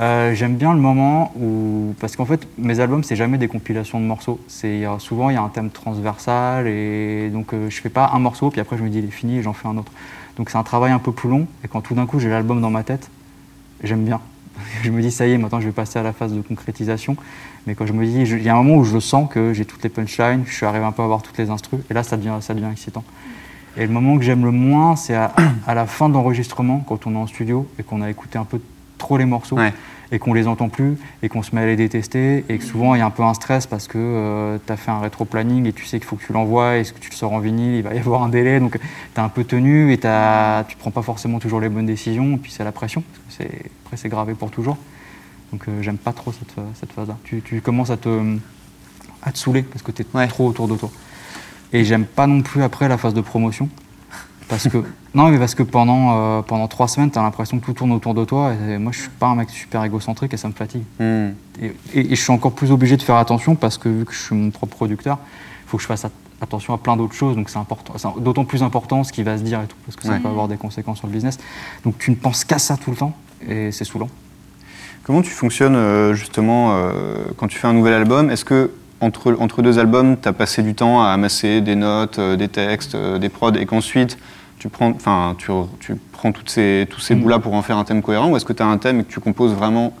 euh, 0.00 0.32
j'aime 0.34 0.54
bien 0.54 0.72
le 0.72 0.80
moment 0.80 1.32
où. 1.36 1.94
Parce 2.00 2.14
qu'en 2.14 2.24
fait, 2.24 2.46
mes 2.56 2.78
albums, 2.78 3.02
c'est 3.02 3.16
jamais 3.16 3.36
des 3.36 3.48
compilations 3.48 4.00
de 4.00 4.06
morceaux. 4.06 4.40
C'est, 4.46 4.84
souvent, 4.98 5.28
il 5.30 5.34
y 5.34 5.36
a 5.36 5.42
un 5.42 5.48
thème 5.48 5.70
transversal, 5.70 6.68
et 6.68 7.30
donc 7.30 7.52
euh, 7.52 7.68
je 7.68 7.80
fais 7.80 7.90
pas 7.90 8.12
un 8.14 8.20
morceau, 8.20 8.50
puis 8.50 8.60
après 8.60 8.78
je 8.78 8.84
me 8.84 8.88
dis 8.88 8.98
il 8.98 9.06
est 9.06 9.10
fini 9.10 9.38
et 9.38 9.42
j'en 9.42 9.52
fais 9.52 9.66
un 9.66 9.76
autre. 9.76 9.92
Donc 10.36 10.50
c'est 10.50 10.58
un 10.58 10.62
travail 10.62 10.92
un 10.92 10.98
peu 10.98 11.12
plus 11.12 11.28
long. 11.28 11.46
Et 11.64 11.68
quand 11.68 11.80
tout 11.80 11.94
d'un 11.94 12.06
coup 12.06 12.18
j'ai 12.20 12.28
l'album 12.28 12.60
dans 12.60 12.70
ma 12.70 12.82
tête, 12.82 13.10
j'aime 13.82 14.04
bien. 14.04 14.20
je 14.82 14.90
me 14.90 15.00
dis 15.00 15.10
ça 15.10 15.26
y 15.26 15.32
est, 15.32 15.38
maintenant 15.38 15.60
je 15.60 15.66
vais 15.66 15.72
passer 15.72 15.98
à 15.98 16.02
la 16.02 16.12
phase 16.12 16.32
de 16.32 16.40
concrétisation. 16.40 17.16
Mais 17.66 17.74
quand 17.74 17.86
je 17.86 17.92
me 17.92 18.04
dis, 18.04 18.22
il 18.22 18.42
y 18.42 18.48
a 18.48 18.54
un 18.54 18.62
moment 18.62 18.76
où 18.76 18.84
je 18.84 18.98
sens 18.98 19.30
que 19.30 19.52
j'ai 19.52 19.64
toutes 19.64 19.82
les 19.82 19.88
punchlines, 19.88 20.44
je 20.46 20.52
suis 20.52 20.66
arrivé 20.66 20.84
un 20.84 20.92
peu 20.92 21.02
à 21.02 21.04
avoir 21.04 21.22
toutes 21.22 21.38
les 21.38 21.50
instrus, 21.50 21.80
et 21.90 21.94
là 21.94 22.02
ça 22.02 22.16
devient, 22.16 22.34
excitant. 22.70 23.04
Et 23.76 23.86
le 23.86 23.92
moment 23.92 24.18
que 24.18 24.24
j'aime 24.24 24.44
le 24.44 24.50
moins, 24.50 24.96
c'est 24.96 25.14
à, 25.14 25.32
la 25.68 25.86
fin 25.86 26.08
de 26.08 26.14
l'enregistrement, 26.14 26.84
quand 26.86 27.06
on 27.06 27.14
est 27.14 27.18
en 27.18 27.26
studio 27.26 27.68
et 27.78 27.82
qu'on 27.82 28.02
a 28.02 28.10
écouté 28.10 28.36
un 28.38 28.44
peu 28.44 28.60
trop 28.98 29.16
les 29.16 29.24
morceaux 29.24 29.56
et 30.12 30.18
qu'on 30.18 30.34
les 30.34 30.46
entend 30.46 30.68
plus 30.68 30.98
et 31.22 31.28
qu'on 31.28 31.42
se 31.42 31.54
met 31.54 31.62
à 31.62 31.66
les 31.66 31.74
détester 31.74 32.44
et 32.48 32.58
que 32.58 32.64
souvent 32.64 32.94
il 32.94 32.98
y 32.98 33.00
a 33.00 33.06
un 33.06 33.10
peu 33.10 33.22
un 33.22 33.34
stress 33.34 33.66
parce 33.66 33.88
que 33.88 33.98
euh, 33.98 34.58
tu 34.64 34.72
as 34.72 34.76
fait 34.76 34.90
un 34.90 35.00
rétro-planning 35.00 35.66
et 35.66 35.72
tu 35.72 35.86
sais 35.86 35.98
qu'il 35.98 36.06
faut 36.06 36.16
que 36.16 36.24
tu 36.24 36.32
l'envoies 36.32 36.76
et 36.76 36.84
que 36.84 36.98
tu 37.00 37.10
le 37.10 37.16
sors 37.16 37.32
en 37.32 37.40
vinyle, 37.40 37.76
il 37.76 37.82
va 37.82 37.94
y 37.94 37.98
avoir 37.98 38.22
un 38.22 38.28
délai 38.28 38.60
donc 38.60 38.78
tu 38.78 39.20
es 39.20 39.20
un 39.20 39.30
peu 39.30 39.42
tenu 39.42 39.92
et 39.92 40.06
as, 40.06 40.64
tu 40.68 40.76
prends 40.76 40.90
pas 40.90 41.02
forcément 41.02 41.38
toujours 41.38 41.60
les 41.60 41.70
bonnes 41.70 41.86
décisions 41.86 42.34
et 42.34 42.36
puis 42.36 42.52
c'est 42.52 42.64
la 42.64 42.72
pression 42.72 43.02
parce 43.26 43.38
que 43.38 43.56
après 43.86 43.96
c'est 43.96 44.10
gravé 44.10 44.34
pour 44.34 44.50
toujours. 44.50 44.76
Donc 45.50 45.66
euh, 45.68 45.82
j'aime 45.82 45.98
pas 45.98 46.12
trop 46.12 46.32
cette, 46.32 46.54
cette 46.74 46.92
phase-là. 46.92 47.16
Tu, 47.24 47.42
tu, 47.42 47.60
commences 47.60 47.90
à 47.90 47.96
te, 47.96 48.36
à 49.22 49.32
te 49.32 49.38
saouler 49.38 49.62
parce 49.62 49.82
que 49.82 49.92
tu 49.92 50.02
es 50.02 50.28
trop 50.28 50.46
autour 50.46 50.68
de 50.68 50.76
toi. 50.76 50.90
Et 51.74 51.84
j'aime 51.84 52.04
pas 52.04 52.26
non 52.26 52.42
plus 52.42 52.62
après 52.62 52.88
la 52.88 52.98
phase 52.98 53.14
de 53.14 53.20
promotion 53.20 53.68
parce 54.52 54.68
que, 54.68 54.84
non, 55.14 55.28
mais 55.30 55.38
parce 55.38 55.54
que 55.54 55.62
pendant, 55.62 56.38
euh, 56.38 56.42
pendant 56.42 56.68
trois 56.68 56.86
semaines, 56.86 57.10
tu 57.10 57.18
as 57.18 57.22
l'impression 57.22 57.58
que 57.58 57.64
tout 57.64 57.72
tourne 57.72 57.92
autour 57.92 58.12
de 58.12 58.24
toi. 58.24 58.52
Et 58.68 58.76
moi, 58.76 58.92
je 58.92 59.00
suis 59.00 59.08
pas 59.08 59.28
un 59.28 59.34
mec 59.34 59.48
super 59.48 59.82
égocentrique 59.82 60.34
et 60.34 60.36
ça 60.36 60.48
me 60.48 60.52
fatigue. 60.52 60.82
Hmm. 61.00 61.30
Et, 61.94 62.10
je 62.10 62.14
suis 62.14 62.32
encore 62.32 62.52
plus 62.52 62.70
obligé 62.70 62.98
de 62.98 63.02
faire 63.02 63.16
attention 63.16 63.54
parce 63.54 63.78
que 63.78 63.88
vu 63.88 64.04
que 64.04 64.12
je 64.12 64.20
suis 64.20 64.34
mon 64.34 64.50
propre 64.50 64.76
producteur, 64.76 65.18
il 65.64 65.68
faut 65.68 65.78
que 65.78 65.82
je 65.82 65.88
fasse 65.88 66.06
attention 66.42 66.74
à 66.74 66.78
plein 66.78 66.98
d'autres 66.98 67.14
choses. 67.14 67.34
Donc 67.34 67.48
c'est 67.48 67.58
important, 67.58 67.94
d'autant 68.18 68.44
plus 68.44 68.62
important 68.62 69.04
ce 69.04 69.12
qui 69.12 69.22
va 69.22 69.38
se 69.38 69.42
dire 69.42 69.60
et 69.62 69.66
tout, 69.66 69.76
parce 69.86 69.96
que 69.96 70.04
ça 70.04 70.18
peut 70.18 70.28
avoir 70.28 70.48
des 70.48 70.56
conséquences 70.56 70.98
sur 70.98 71.06
le 71.06 71.12
business. 71.14 71.38
Donc 71.84 71.96
tu 71.98 72.10
ne 72.10 72.16
penses 72.16 72.44
qu'à 72.44 72.58
ça 72.58 72.76
tout 72.76 72.90
le 72.90 72.96
temps 72.96 73.16
et 73.48 73.72
c'est 73.72 73.84
saoulant. 73.84 74.10
Comment 75.04 75.22
tu 75.22 75.30
fonctionnes 75.30 75.74
euh, 75.74 76.14
justement 76.14 76.74
euh, 76.74 77.24
quand 77.36 77.48
tu 77.48 77.58
fais 77.58 77.68
un 77.68 77.72
nouvel 77.72 77.94
album? 77.94 78.30
Est-ce 78.30 78.44
que 78.44 78.70
entre, 79.00 79.36
entre, 79.40 79.62
deux 79.62 79.80
albums, 79.80 80.16
tu 80.20 80.28
as 80.28 80.32
passé 80.32 80.62
du 80.62 80.74
temps 80.74 81.02
à 81.02 81.08
amasser 81.08 81.60
des 81.60 81.74
notes, 81.74 82.20
des 82.20 82.46
textes, 82.46 82.96
des 82.96 83.28
prods, 83.28 83.54
et 83.54 83.66
qu'ensuite 83.66 84.16
tu 84.62 84.68
prends, 84.68 84.90
enfin, 84.90 85.34
tu, 85.38 85.50
tu, 85.80 85.96
prends 86.12 86.30
toutes 86.30 86.48
ces, 86.48 86.86
tous 86.88 87.00
ces 87.00 87.16
mm. 87.16 87.20
bouts-là 87.20 87.38
pour 87.40 87.54
en 87.54 87.62
faire 87.62 87.78
un 87.78 87.84
thème 87.84 88.00
cohérent 88.00 88.30
ou 88.30 88.36
est-ce 88.36 88.44
que 88.44 88.52
tu 88.52 88.62
as 88.62 88.66
un 88.66 88.78
thème 88.78 89.00
et 89.00 89.04
que 89.04 89.10
tu 89.10 89.18
composes 89.18 89.54
vraiment 89.54 89.92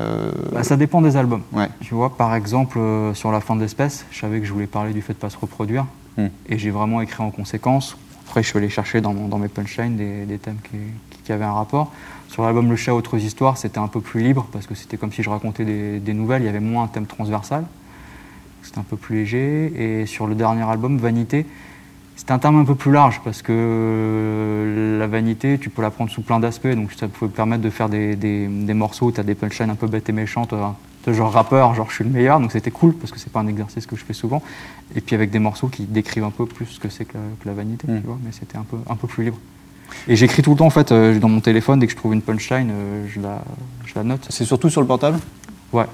euh, 0.00 0.32
bah, 0.50 0.62
Ça 0.62 0.78
dépend 0.78 1.02
des 1.02 1.18
albums. 1.18 1.42
Tu 1.82 1.92
vois, 1.92 2.16
par 2.16 2.34
exemple, 2.34 2.78
euh, 2.78 3.12
sur 3.12 3.30
La 3.32 3.42
fin 3.42 3.54
de 3.54 3.60
l'espèce, 3.60 4.06
je 4.10 4.18
savais 4.18 4.40
que 4.40 4.46
je 4.46 4.52
voulais 4.54 4.66
parler 4.66 4.94
du 4.94 5.02
fait 5.02 5.12
de 5.12 5.18
ne 5.18 5.20
pas 5.20 5.28
se 5.28 5.36
reproduire 5.36 5.84
mm. 6.16 6.26
et 6.48 6.56
j'ai 6.56 6.70
vraiment 6.70 7.02
écrit 7.02 7.22
en 7.22 7.30
conséquence. 7.30 7.98
Après, 8.26 8.42
je 8.42 8.48
suis 8.48 8.56
allé 8.56 8.70
chercher 8.70 9.02
dans, 9.02 9.12
dans 9.12 9.36
mes 9.36 9.48
punchlines 9.48 9.98
des, 9.98 10.24
des 10.24 10.38
thèmes 10.38 10.56
qui, 10.70 10.78
qui, 11.22 11.30
avaient 11.30 11.44
un 11.44 11.52
rapport. 11.52 11.92
Sur 12.28 12.44
l'album 12.44 12.70
Le 12.70 12.76
Chat, 12.76 12.94
Autres 12.94 13.18
Histoires, 13.18 13.58
c'était 13.58 13.76
un 13.78 13.88
peu 13.88 14.00
plus 14.00 14.22
libre 14.22 14.48
parce 14.52 14.66
que 14.66 14.74
c'était 14.74 14.96
comme 14.96 15.12
si 15.12 15.22
je 15.22 15.28
racontais 15.28 15.66
des, 15.66 15.98
des, 15.98 16.14
nouvelles, 16.14 16.40
il 16.40 16.46
y 16.46 16.48
avait 16.48 16.60
moins 16.60 16.84
un 16.84 16.88
thème 16.88 17.04
transversal. 17.04 17.66
C'était 18.62 18.78
un 18.78 18.84
peu 18.88 18.96
plus 18.96 19.16
léger. 19.16 20.00
Et 20.02 20.06
sur 20.06 20.26
le 20.26 20.34
dernier 20.34 20.62
album, 20.62 20.96
Vanité, 20.96 21.44
c'était 22.16 22.32
un 22.32 22.38
terme 22.38 22.56
un 22.60 22.64
peu 22.64 22.74
plus 22.74 22.92
large 22.92 23.20
parce 23.24 23.42
que 23.42 24.96
la 24.98 25.06
vanité, 25.06 25.58
tu 25.58 25.70
peux 25.70 25.82
la 25.82 25.90
prendre 25.90 26.10
sous 26.10 26.22
plein 26.22 26.38
d'aspects. 26.40 26.68
Donc 26.68 26.92
ça 26.92 27.08
peut 27.08 27.28
permettre 27.28 27.62
de 27.62 27.70
faire 27.70 27.88
des, 27.88 28.16
des, 28.16 28.46
des 28.46 28.74
morceaux 28.74 29.06
où 29.06 29.12
tu 29.12 29.20
as 29.20 29.24
des 29.24 29.34
punchlines 29.34 29.70
un 29.70 29.74
peu 29.74 29.86
bêtes 29.86 30.08
et 30.08 30.12
méchantes, 30.12 30.54
de 31.06 31.12
genre 31.12 31.32
rappeur, 31.32 31.74
genre 31.74 31.88
je 31.90 31.96
suis 31.96 32.04
le 32.04 32.10
meilleur. 32.10 32.38
Donc 32.38 32.52
c'était 32.52 32.70
cool 32.70 32.94
parce 32.94 33.10
que 33.10 33.18
c'est 33.18 33.32
pas 33.32 33.40
un 33.40 33.48
exercice 33.48 33.86
que 33.86 33.96
je 33.96 34.04
fais 34.04 34.12
souvent. 34.12 34.42
Et 34.94 35.00
puis 35.00 35.14
avec 35.14 35.30
des 35.30 35.38
morceaux 35.38 35.68
qui 35.68 35.84
décrivent 35.84 36.24
un 36.24 36.30
peu 36.30 36.46
plus 36.46 36.66
ce 36.66 36.78
que 36.78 36.88
c'est 36.88 37.04
que, 37.04 37.12
que, 37.12 37.48
la 37.48 37.54
vanité, 37.54 37.90
mm. 37.90 38.00
tu 38.00 38.06
vois. 38.06 38.18
Mais 38.24 38.30
c'était 38.32 38.58
un 38.58 38.64
peu, 38.64 38.76
un 38.88 38.96
peu 38.96 39.08
plus 39.08 39.24
libre. 39.24 39.38
Et 40.08 40.16
j'écris 40.16 40.42
tout 40.42 40.52
le 40.52 40.56
temps 40.56 40.66
en 40.66 40.70
fait 40.70 40.92
euh, 40.92 41.18
dans 41.18 41.28
mon 41.28 41.40
téléphone, 41.40 41.78
dès 41.78 41.86
que 41.86 41.92
je 41.92 41.96
trouve 41.96 42.14
une 42.14 42.22
punchline, 42.22 42.70
euh, 42.70 43.06
je, 43.08 43.20
la, 43.20 43.42
je 43.84 43.94
la 43.94 44.04
note. 44.04 44.26
C'est 44.30 44.44
surtout 44.44 44.70
sur 44.70 44.80
le 44.80 44.86
portable? 44.86 45.18
Ouais. 45.72 45.86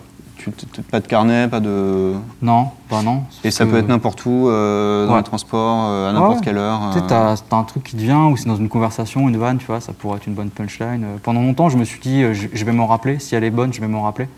Tu, 0.57 0.83
pas 0.83 1.01
de 1.01 1.07
carnet, 1.07 1.49
pas 1.49 1.61
de. 1.61 2.15
Non, 2.43 2.69
bah 2.91 3.03
non. 3.05 3.23
Et 3.45 3.51
ça 3.51 3.67
peut 3.67 3.77
être 3.79 3.89
n'importe 3.89 4.25
où, 4.27 4.49
euh, 4.49 5.07
dans 5.07 5.13
Ouais. 5.13 5.19
le 5.19 5.25
transport, 5.25 5.87
euh, 5.89 6.11
à 6.11 6.13
n'importe 6.13 6.37
Ouais. 6.39 6.45
quelle 6.45 6.59
heure. 6.59 6.81
Tu 6.93 6.99
sais, 6.99 7.05
euh. 7.13 7.35
t'as 7.49 7.57
un 7.57 7.65
truc 7.65 7.83
qui 7.85 7.97
te 7.97 8.01
vient, 8.03 8.27
ou 8.27 8.37
c'est 8.37 8.47
dans 8.49 8.57
une 8.57 8.69
conversation, 8.69 9.29
une 9.29 9.37
vanne, 9.37 9.59
tu 9.59 9.67
vois, 9.67 9.81
ça 9.81 9.93
pourrait 9.93 10.17
être 10.19 10.27
une 10.27 10.35
bonne 10.35 10.51
punchline. 10.51 11.05
Pendant 11.23 11.43
longtemps, 11.43 11.69
je 11.69 11.77
me 11.79 11.85
suis 11.85 12.01
dit, 12.01 12.23
je, 12.35 12.47
je 12.53 12.65
vais 12.65 12.73
m'en 12.73 12.87
rappeler, 12.87 13.19
si 13.19 13.35
elle 13.35 13.45
est 13.45 13.51
bonne, 13.51 13.73
je 13.73 13.81
vais 13.81 13.89
m'en 13.89 14.03
rappeler. 14.03 14.29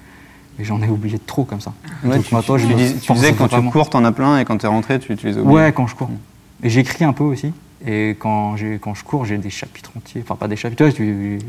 Et 0.58 0.64
j'en 0.64 0.82
ai 0.82 0.88
oublié 0.88 1.16
de 1.16 1.22
trop 1.26 1.44
comme 1.44 1.60
ça. 1.60 1.72
Ouais, 2.04 2.16
Donc 2.16 2.24
tu, 2.24 2.34
maintenant, 2.34 2.56
tu- 2.56 2.62
je 2.62 2.66
tu 2.68 2.72
me 2.74 2.78
dis- 2.78 2.94
tu 3.00 3.06
force 3.06 3.18
disais 3.20 3.32
que 3.32 3.38
quand 3.38 3.48
tu 3.48 3.62
cours, 3.70 3.88
t'en 3.88 4.04
as 4.04 4.12
plein, 4.12 4.38
et 4.38 4.44
quand 4.44 4.58
t'es 4.58 4.66
rentré, 4.66 4.98
tu, 4.98 5.14
les 5.14 5.38
as 5.38 5.40
oubliés. 5.40 5.56
Ouais, 5.56 5.72
quand 5.72 5.86
je 5.86 5.94
cours. 5.94 6.10
Et 6.62 6.68
j'écris 6.68 7.04
un 7.04 7.12
peu 7.14 7.24
aussi. 7.24 7.52
Et 7.86 8.10
quand, 8.18 8.56
j'ai- 8.56 8.78
quand 8.78 8.92
je 8.94 9.02
cours, 9.02 9.24
j'ai 9.24 9.38
des 9.38 9.48
chapitres 9.48 9.90
entiers. 9.96 10.20
Enfin, 10.22 10.34
pas 10.36 10.48
des 10.48 10.56
chapitres, 10.56 10.84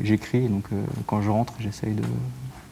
j'écris. 0.02 0.48
Donc 0.48 0.64
euh, 0.72 0.78
quand 1.08 1.22
je 1.22 1.30
rentre, 1.30 1.52
j'essaye 1.60 1.92
de. 1.94 2.04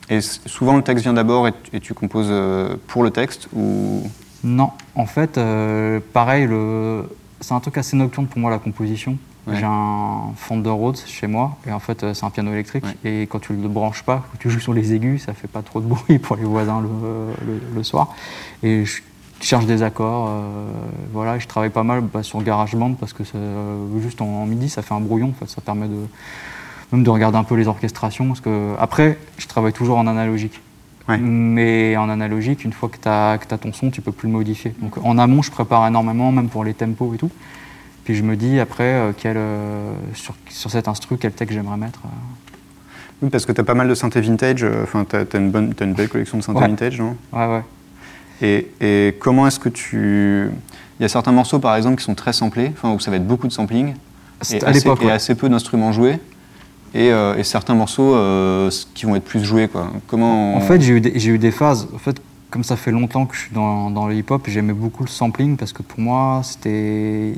Et 0.10 0.22
souvent, 0.22 0.76
le 0.76 0.82
texte 0.84 1.04
vient 1.04 1.14
d'abord 1.14 1.48
et, 1.48 1.52
tu- 1.52 1.76
et 1.76 1.80
tu 1.80 1.94
composes 1.94 2.28
euh, 2.30 2.76
pour 2.88 3.04
le 3.04 3.12
texte 3.12 3.48
ou? 3.54 4.04
Non, 4.44 4.72
en 4.96 5.06
fait, 5.06 5.38
euh, 5.38 6.00
pareil, 6.14 6.48
le... 6.48 7.04
c'est 7.42 7.54
un 7.54 7.60
truc 7.60 7.78
assez 7.78 7.96
nocturne 7.98 8.26
pour 8.28 8.40
moi 8.40 8.50
la 8.50 8.58
composition. 8.60 9.18
Ouais. 9.48 9.56
J'ai 9.58 9.66
un 9.66 10.32
Fender 10.36 10.70
Rhodes 10.70 10.98
chez 11.06 11.26
moi 11.28 11.58
et 11.68 11.72
en 11.72 11.80
fait 11.80 12.04
euh, 12.04 12.14
c'est 12.14 12.26
un 12.26 12.30
piano 12.30 12.52
électrique 12.52 12.84
Ouais. 12.86 13.10
et 13.10 13.22
quand 13.28 13.40
tu 13.40 13.54
le 13.54 13.68
branches 13.68 14.04
pas, 14.04 14.26
quand 14.32 14.38
tu 14.38 14.50
joues 14.50 14.60
sur 14.60 14.74
les 14.74 14.94
aigus, 14.94 15.24
ça 15.24 15.34
fait 15.34 15.48
pas 15.48 15.62
trop 15.62 15.80
de 15.80 15.86
bruit 15.88 16.20
pour 16.20 16.36
les 16.36 16.44
voisins 16.44 16.82
le, 16.82 16.88
le- 17.48 17.62
le 17.76 17.84
soir. 17.84 18.10
Et 18.64 18.86
je 18.86 19.02
cherche 19.42 19.66
des 19.66 19.82
accords, 19.82 20.28
euh, 20.30 20.68
voilà, 21.14 21.38
et 21.38 21.40
je 21.40 21.48
travaille 21.48 21.70
pas 21.70 21.84
mal 21.84 22.02
bah, 22.02 22.22
sur 22.22 22.42
GarageBand 22.44 22.94
parce 22.94 23.14
que 23.14 23.24
ça, 23.24 23.38
juste 24.02 24.22
en, 24.22 24.26
en 24.28 24.46
midi 24.46 24.70
ça 24.70 24.82
fait 24.82 24.94
un 24.94 25.00
brouillon, 25.00 25.30
en 25.30 25.34
fait, 25.46 25.50
ça 25.50 25.62
permet 25.62 25.88
de 25.88 25.96
même 26.92 27.04
de 27.04 27.10
regarder 27.10 27.38
un 27.38 27.44
peu 27.44 27.56
les 27.56 27.68
orchestrations 27.68 28.28
parce 28.28 28.42
que 28.42 28.74
après 28.80 29.18
je 29.38 29.48
travaille 29.48 29.74
toujours 29.74 29.98
en 29.98 30.08
analogique. 30.08 30.60
Ouais. 31.08 31.18
Mais 31.18 31.98
en 31.98 32.08
analogique, 32.10 32.64
une 32.64 32.74
fois 32.74 32.88
que 32.90 32.98
tu 33.02 33.08
as, 33.10 33.40
ton 33.58 33.74
son, 33.74 33.90
tu 33.90 34.00
peux 34.02 34.12
plus 34.12 34.28
le 34.28 34.34
modifier. 34.34 34.76
Donc 34.80 34.98
en 35.04 35.18
amont, 35.18 35.42
je 35.42 35.50
prépare 35.50 35.88
énormément, 35.88 36.32
même 36.32 36.50
pour 36.50 36.64
les 36.64 36.76
tempos 36.76 37.14
et 37.16 37.18
tout. 37.18 37.32
Puis 38.06 38.16
je 38.16 38.22
me 38.24 38.36
dis 38.36 38.60
après, 38.60 38.84
euh, 38.84 39.12
quel, 39.18 39.36
euh, 39.38 39.92
sur, 40.14 40.36
sur 40.50 40.70
cet 40.70 40.88
instru, 40.88 41.18
quel 41.20 41.32
texte 41.32 41.56
j'aimerais 41.56 41.78
mettre. 41.78 42.02
euh. 42.06 42.10
Oui, 43.24 43.30
parce 43.30 43.46
que 43.46 43.52
t'as 43.52 43.64
pas 43.64 43.74
mal 43.74 43.88
de 43.88 43.96
synthé 43.96 44.22
vintage. 44.22 44.64
euh, 44.64 44.84
Enfin, 44.84 45.04
t'as 45.04 45.22
as 45.34 45.38
une, 45.38 45.50
bonne- 45.52 45.74
t'as 45.74 45.86
une 45.86 45.94
belle 45.94 46.10
collection 46.10 46.38
de 46.38 46.44
synthé 46.44 46.60
Ouais. 46.60 46.68
vintage, 46.68 47.00
non? 47.00 47.16
Ouais, 47.34 47.48
ouais. 47.48 47.64
Et, 48.42 48.68
et 48.82 49.16
comment 49.20 49.48
est-ce 49.48 49.60
que 49.60 49.70
tu. 49.70 50.48
Il 51.00 51.04
y 51.04 51.06
a 51.06 51.10
certains 51.10 51.32
morceaux, 51.32 51.60
par 51.60 51.76
exemple, 51.76 51.98
qui 51.98 52.04
sont 52.04 52.16
très 52.16 52.34
samplés, 52.34 52.72
enfin, 52.74 52.94
où 52.94 53.00
ça 53.00 53.10
va 53.12 53.18
être 53.18 53.28
beaucoup 53.28 53.48
de 53.48 53.52
sampling, 53.52 53.90
et 54.52 54.64
à 54.64 54.70
assez, 54.70 54.88
et 54.88 54.90
ouais. 54.92 55.12
assez 55.12 55.36
peu 55.36 55.50
d'instruments 55.50 55.92
joués, 55.92 56.20
et, 56.94 57.12
euh, 57.12 57.36
et 57.38 57.44
certains 57.44 57.76
morceaux 57.76 58.14
euh, 58.16 58.70
qui 58.94 59.06
vont 59.06 59.16
être 59.16 59.24
plus 59.26 59.44
joués. 59.44 59.68
Quoi. 59.68 59.92
Comment 60.08 60.56
En 60.56 60.62
fait, 60.62 60.82
j'ai 60.82 60.94
eu, 60.94 61.02
des- 61.02 61.20
j'ai 61.20 61.32
eu 61.32 61.38
des 61.40 61.52
phases. 61.52 61.88
En 61.94 61.98
fait, 61.98 62.22
comme 62.50 62.64
ça 62.64 62.76
fait 62.76 62.92
longtemps 62.92 63.26
que 63.26 63.36
je 63.36 63.42
suis 63.42 63.54
dans, 63.54 63.92
dans 63.92 64.08
le 64.08 64.16
hip-hop, 64.16 64.44
j'aimais 64.48 64.74
beaucoup 64.74 65.04
le 65.04 65.10
sampling 65.10 65.56
parce 65.58 65.72
que 65.74 65.84
pour 65.84 66.00
moi, 66.00 66.42
c'était. 66.44 67.34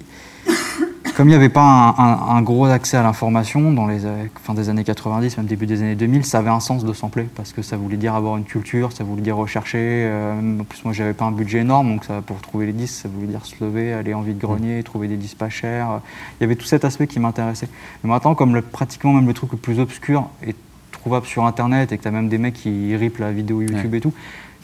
Comme 1.16 1.28
il 1.28 1.32
n'y 1.32 1.36
avait 1.36 1.50
pas 1.50 1.62
un, 1.98 2.04
un- 2.04 2.36
un 2.38 2.42
gros 2.42 2.66
accès 2.66 2.96
à 2.96 3.04
l'information 3.04 3.74
dans 3.74 3.86
les 3.88 4.06
euh, 4.06 4.24
fin 4.44 4.54
des 4.54 4.70
années 4.70 4.84
90, 4.84 5.38
même 5.38 5.46
début 5.46 5.66
des 5.66 5.82
années 5.82 5.96
2000, 5.96 6.24
ça 6.26 6.38
avait 6.40 6.50
un 6.50 6.60
sens 6.60 6.86
de 6.86 6.94
sampler 6.94 7.28
parce 7.36 7.52
que 7.54 7.62
ça 7.62 7.76
voulait 7.76 7.98
dire 7.98 8.16
avoir 8.16 8.38
une 8.38 8.44
culture, 8.46 8.92
ça 8.94 9.04
voulait 9.04 9.22
dire 9.22 9.36
rechercher. 9.36 9.78
euh, 9.82 10.60
en 10.60 10.64
plus, 10.64 10.84
moi, 10.86 10.94
j'avais 10.94 11.14
pas 11.14 11.26
un 11.26 11.32
budget 11.32 11.60
énorme, 11.60 11.90
donc 11.94 12.06
ça, 12.06 12.22
pour 12.26 12.38
trouver 12.40 12.68
les 12.68 12.72
disques, 12.74 13.02
ça 13.02 13.10
voulait 13.14 13.28
dire 13.28 13.46
se 13.46 13.56
lever, 13.64 13.94
aller 13.94 14.14
en 14.14 14.22
vide-grenier, 14.22 14.82
trouver 14.84 15.08
des 15.08 15.18
disques 15.18 15.38
pas 15.38 15.50
chers. 15.50 16.00
Il 16.40 16.44
y 16.44 16.46
avait 16.46 16.56
tout 16.56 16.66
cet 16.66 16.86
aspect 16.86 17.08
qui 17.08 17.20
m'intéressait. 17.20 17.68
Mais 18.04 18.10
maintenant, 18.10 18.34
comme 18.34 18.54
le- 18.56 18.62
pratiquement 18.62 19.12
même 19.14 19.28
le 19.28 19.34
truc 19.34 19.52
le 19.52 19.58
plus 19.58 19.80
obscur 19.80 20.30
est 20.46 20.56
trouvable 20.92 21.26
sur 21.26 21.46
Internet 21.46 21.92
et 21.92 21.98
que 21.98 22.04
tu 22.04 22.08
as 22.08 22.12
même 22.12 22.30
des 22.30 22.38
mecs 22.38 22.54
qui 22.54 22.96
ripent 22.96 23.18
la 23.20 23.32
vidéo 23.32 23.62
YouTube 23.62 23.94
et 23.96 24.02
tout, 24.02 24.14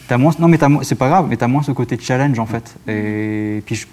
T'as 0.07 0.17
moins, 0.17 0.31
non 0.39 0.47
mais 0.47 0.57
c'est 0.83 0.95
pas 0.95 1.09
grave, 1.09 1.25
mais 1.29 1.35
t'as 1.35 1.47
moins 1.47 1.63
ce 1.63 1.73
côté 1.73 1.97
challenge 1.99 2.39
en 2.39 2.45
fait. 2.45 2.77
Et 2.87 3.61
puis 3.65 3.85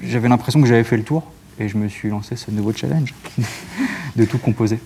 j'avais 0.00 0.28
l'impression 0.28 0.60
que 0.60 0.68
j'avais 0.68 0.84
fait 0.84 0.96
le 0.96 1.02
tour 1.02 1.24
et 1.58 1.68
je 1.68 1.76
me 1.76 1.88
suis 1.88 2.08
lancé 2.10 2.36
ce 2.36 2.50
nouveau 2.50 2.72
challenge 2.72 3.14
de 4.16 4.24
tout 4.24 4.38
composer. 4.38 4.78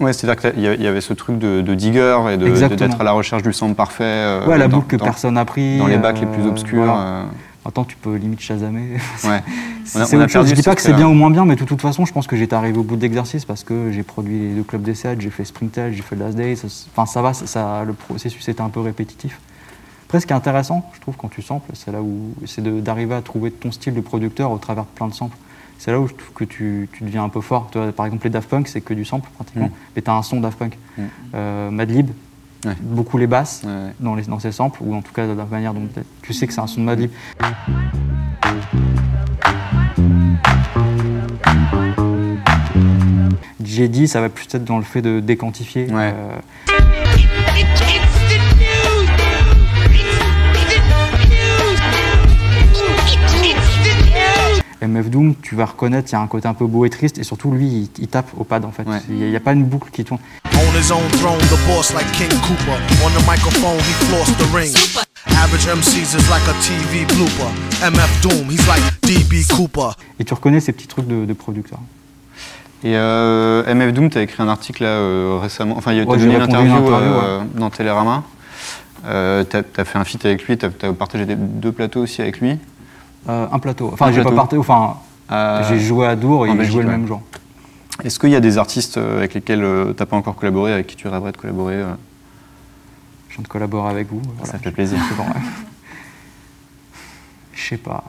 Ouais, 0.00 0.12
c'est-à-dire 0.12 0.50
qu'il 0.52 0.60
y 0.82 0.86
avait 0.88 1.00
ce 1.00 1.12
truc 1.12 1.38
de, 1.38 1.60
de 1.60 1.74
digger 1.74 2.18
et 2.32 2.36
d'être 2.36 3.00
à 3.00 3.04
la 3.04 3.12
recherche 3.12 3.42
du 3.44 3.52
sample 3.52 3.74
parfait. 3.74 4.02
euh, 4.04 4.46
ouais, 4.46 4.58
la 4.58 4.66
dans- 4.66 4.78
boucle 4.78 4.88
que 4.88 4.96
dans- 4.96 5.04
personne 5.04 5.34
n'a 5.34 5.44
pris. 5.44 5.78
Dans 5.78 5.86
les 5.86 5.98
bacs 5.98 6.20
les 6.20 6.26
euh, 6.26 6.32
plus 6.32 6.46
obscurs. 6.46 6.84
voilà. 6.84 6.98
euh, 6.98 7.24
Attends, 7.66 7.84
tu 7.84 7.96
peux 7.96 8.16
limite 8.16 8.40
chasamer. 8.40 8.98
ouais. 9.24 9.42
On 9.94 10.00
a- 10.00 10.04
on 10.16 10.20
a 10.20 10.26
perdu 10.26 10.50
Je 10.50 10.54
dis 10.54 10.62
pas 10.62 10.74
que 10.74 10.82
c'est 10.82 10.92
bien 10.92 11.08
ou 11.08 11.14
moins 11.14 11.30
bien, 11.30 11.44
mais 11.44 11.54
de 11.56 11.64
toute 11.64 11.80
façon, 11.80 12.04
je 12.04 12.12
pense 12.12 12.26
que 12.26 12.36
j'étais 12.36 12.54
arrivé 12.56 12.76
au 12.76 12.82
bout 12.82 12.96
de 12.96 13.02
l'exercice 13.02 13.44
parce 13.44 13.62
que 13.64 13.90
j'ai 13.92 14.02
produit 14.02 14.38
les 14.38 14.54
deux 14.54 14.64
clubs 14.64 14.82
d'essai, 14.82 15.16
j'ai 15.18 15.30
fait 15.30 15.44
Springtail, 15.44 15.94
j'ai 15.94 16.02
fait 16.02 16.16
Last 16.16 16.36
Day. 16.36 16.54
Enfin, 16.92 17.06
ça 17.06 17.22
va, 17.22 17.32
ça, 17.32 17.46
ça- 17.46 17.84
le 17.86 17.92
processus 17.94 18.46
était 18.48 18.60
un 18.60 18.68
peu 18.68 18.80
répétitif. 18.80 19.38
Après, 20.06 20.20
ce 20.20 20.26
qui 20.26 20.32
est 20.32 20.36
intéressant, 20.36 20.90
je 20.94 21.00
trouve, 21.00 21.14
quand 21.16 21.28
tu 21.28 21.40
samples, 21.40 21.70
c'est 21.74 21.90
là 21.92 22.02
où 22.02 22.34
c'est 22.46 22.62
d'arriver 22.82 23.14
à 23.14 23.22
trouver 23.22 23.50
ton 23.52 23.70
style 23.72 23.94
de 23.94 24.00
producteur 24.00 24.50
au 24.50 24.58
travers 24.58 24.84
de 24.84 24.88
plein 24.94 25.08
de 25.08 25.14
samples. 25.14 25.36
C'est 25.84 25.92
là 25.92 26.00
où 26.00 26.08
je 26.08 26.14
trouve 26.14 26.32
que 26.32 26.44
tu, 26.44 26.88
tu 26.94 27.04
deviens 27.04 27.24
un 27.24 27.28
peu 27.28 27.42
fort. 27.42 27.68
Toi, 27.70 27.92
par 27.92 28.06
exemple, 28.06 28.24
les 28.24 28.30
Daft 28.30 28.48
Punk, 28.48 28.68
c'est 28.68 28.80
que 28.80 28.94
du 28.94 29.04
sample 29.04 29.28
pratiquement, 29.34 29.66
Mm. 29.66 29.70
mais 29.94 30.00
tu 30.00 30.10
as 30.10 30.14
un 30.14 30.22
son 30.22 30.40
Daft 30.40 30.58
Punk. 30.58 30.78
Mm. 30.96 31.02
Euh, 31.34 31.70
Madlib, 31.70 32.08
Ouais. 32.64 32.72
beaucoup 32.80 33.18
les 33.18 33.26
basses 33.26 33.60
ouais. 33.66 33.92
dans, 34.00 34.14
les, 34.14 34.22
dans 34.22 34.38
ces 34.38 34.50
samples, 34.50 34.78
ou 34.82 34.94
en 34.94 35.02
tout 35.02 35.12
cas 35.12 35.26
de 35.26 35.32
la 35.34 35.44
manière 35.44 35.74
dont 35.74 35.86
tu 36.22 36.32
sais 36.32 36.46
que 36.46 36.54
c'est 36.54 36.62
un 36.62 36.66
son 36.66 36.80
de 36.80 36.86
Madlib. 36.86 37.10
J'ai 43.64 43.88
dit, 43.88 44.06
ça 44.08 44.20
va 44.20 44.28
plus 44.28 44.46
être 44.54 44.64
dans 44.64 44.78
le 44.78 44.84
fait 44.84 45.02
de 45.02 45.20
déquantifier. 45.20 45.86
Ouais. 45.90 46.14
euh, 46.14 46.36
MF 54.86 55.10
Doom, 55.10 55.34
tu 55.42 55.54
vas 55.54 55.66
reconnaître, 55.66 56.08
il 56.10 56.12
y 56.12 56.16
a 56.16 56.20
un 56.20 56.26
côté 56.26 56.48
un 56.48 56.54
peu 56.54 56.66
beau 56.66 56.84
et 56.84 56.90
triste, 56.90 57.18
et 57.18 57.24
surtout 57.24 57.50
lui, 57.50 57.66
il, 57.66 57.88
il 57.98 58.08
tape 58.08 58.28
au 58.36 58.44
pad 58.44 58.64
en 58.64 58.70
fait. 58.70 58.86
Ouais. 58.86 59.00
Il 59.08 59.16
n'y 59.16 59.36
a, 59.36 59.40
pas 59.40 59.52
une 59.52 59.64
boucle 59.64 59.90
qui 59.90 60.04
tourne. 60.04 60.20
On 60.54 60.78
his 60.78 60.92
own 60.92 61.08
throne, 61.18 61.38
the 61.38 61.66
boss 61.66 61.92
like 61.94 62.10
King 62.12 62.28
Cooper. 62.28 62.78
On 63.04 63.10
the 63.10 63.26
microphone, 63.26 63.78
he 63.78 63.92
flossed 64.06 64.36
the 64.38 64.54
ring. 64.54 64.72
Average 65.42 65.66
MCs 65.66 66.14
is 66.14 66.28
like 66.30 66.46
a 66.48 66.54
TV 66.60 67.04
blooper. 67.14 67.50
MF 67.82 68.22
Doom, 68.22 68.50
he's 68.50 68.66
like 68.66 68.82
DB 69.02 69.44
Cooper. 69.54 69.90
Et 70.18 70.24
tu 70.24 70.34
reconnais 70.34 70.60
ces 70.60 70.72
petits 70.72 70.88
trucs 70.88 71.06
de, 71.06 71.24
de 71.24 71.32
producteur. 71.32 71.78
Et 72.84 72.96
euh, 72.96 73.74
MF 73.74 73.92
Doom, 73.94 74.10
tu 74.10 74.18
as 74.18 74.22
écrit 74.22 74.42
un 74.42 74.48
article 74.48 74.82
là, 74.82 74.90
euh, 74.90 75.38
récemment, 75.40 75.76
enfin, 75.76 75.92
il 75.92 75.98
y 75.98 76.00
a 76.00 76.04
Ouais, 76.04 76.18
donné 76.18 76.34
une 76.34 76.42
interview 76.42 76.72
interview, 76.72 76.90
euh, 76.92 77.40
dans 77.54 77.70
Télérama. 77.70 78.24
Euh, 79.06 79.44
tu 79.48 79.56
as, 79.56 79.84
fait 79.84 79.98
un 79.98 80.04
feat 80.04 80.24
avec 80.24 80.44
lui, 80.46 80.56
tu 80.56 80.66
as, 80.66 80.92
partagé 80.92 81.26
des- 81.26 81.34
deux 81.34 81.72
plateaux 81.72 82.00
aussi 82.00 82.22
avec 82.22 82.40
lui. 82.40 82.58
Euh, 83.28 83.46
un 83.50 83.58
plateau. 83.58 83.90
Enfin, 83.92 84.10
j'ai 84.12 84.18
pas 84.18 84.22
plateau. 84.24 84.36
parté. 84.36 84.58
Enfin, 84.58 84.96
Euh, 85.32 85.64
j'ai 85.68 85.78
joué 85.80 86.06
à 86.06 86.16
Dour 86.16 86.46
et 86.46 86.52
Belgique, 86.54 86.72
jouait 86.72 86.82
le 86.82 86.90
même 86.90 87.06
jour. 87.06 87.22
Est-ce 88.02 88.18
qu'il 88.18 88.30
y 88.30 88.36
a 88.36 88.40
des 88.40 88.58
artistes 88.58 88.98
euh, 88.98 89.18
avec 89.18 89.32
lesquels 89.34 89.60
tu 89.60 89.94
n'as 89.98 90.06
pas 90.06 90.16
encore 90.16 90.34
collaboré, 90.36 90.72
avec 90.72 90.86
qui 90.88 90.96
tu 90.96 91.08
rêverais 91.08 91.32
de 91.32 91.36
collaborer 91.38 91.76
euh 91.76 91.94
Je 93.30 93.36
viens 93.36 93.42
de 93.42 93.48
collaborer 93.48 93.90
avec 93.90 94.08
vous. 94.10 94.20
voilà. 94.36 94.52
Ça 94.52 94.58
fait 94.58 94.70
plaisir. 94.72 94.98
C'est 95.08 95.16
bon, 95.16 95.22
ouais. 95.24 95.40
Je 97.54 97.62
sais 97.68 97.76
pas. 97.78 98.04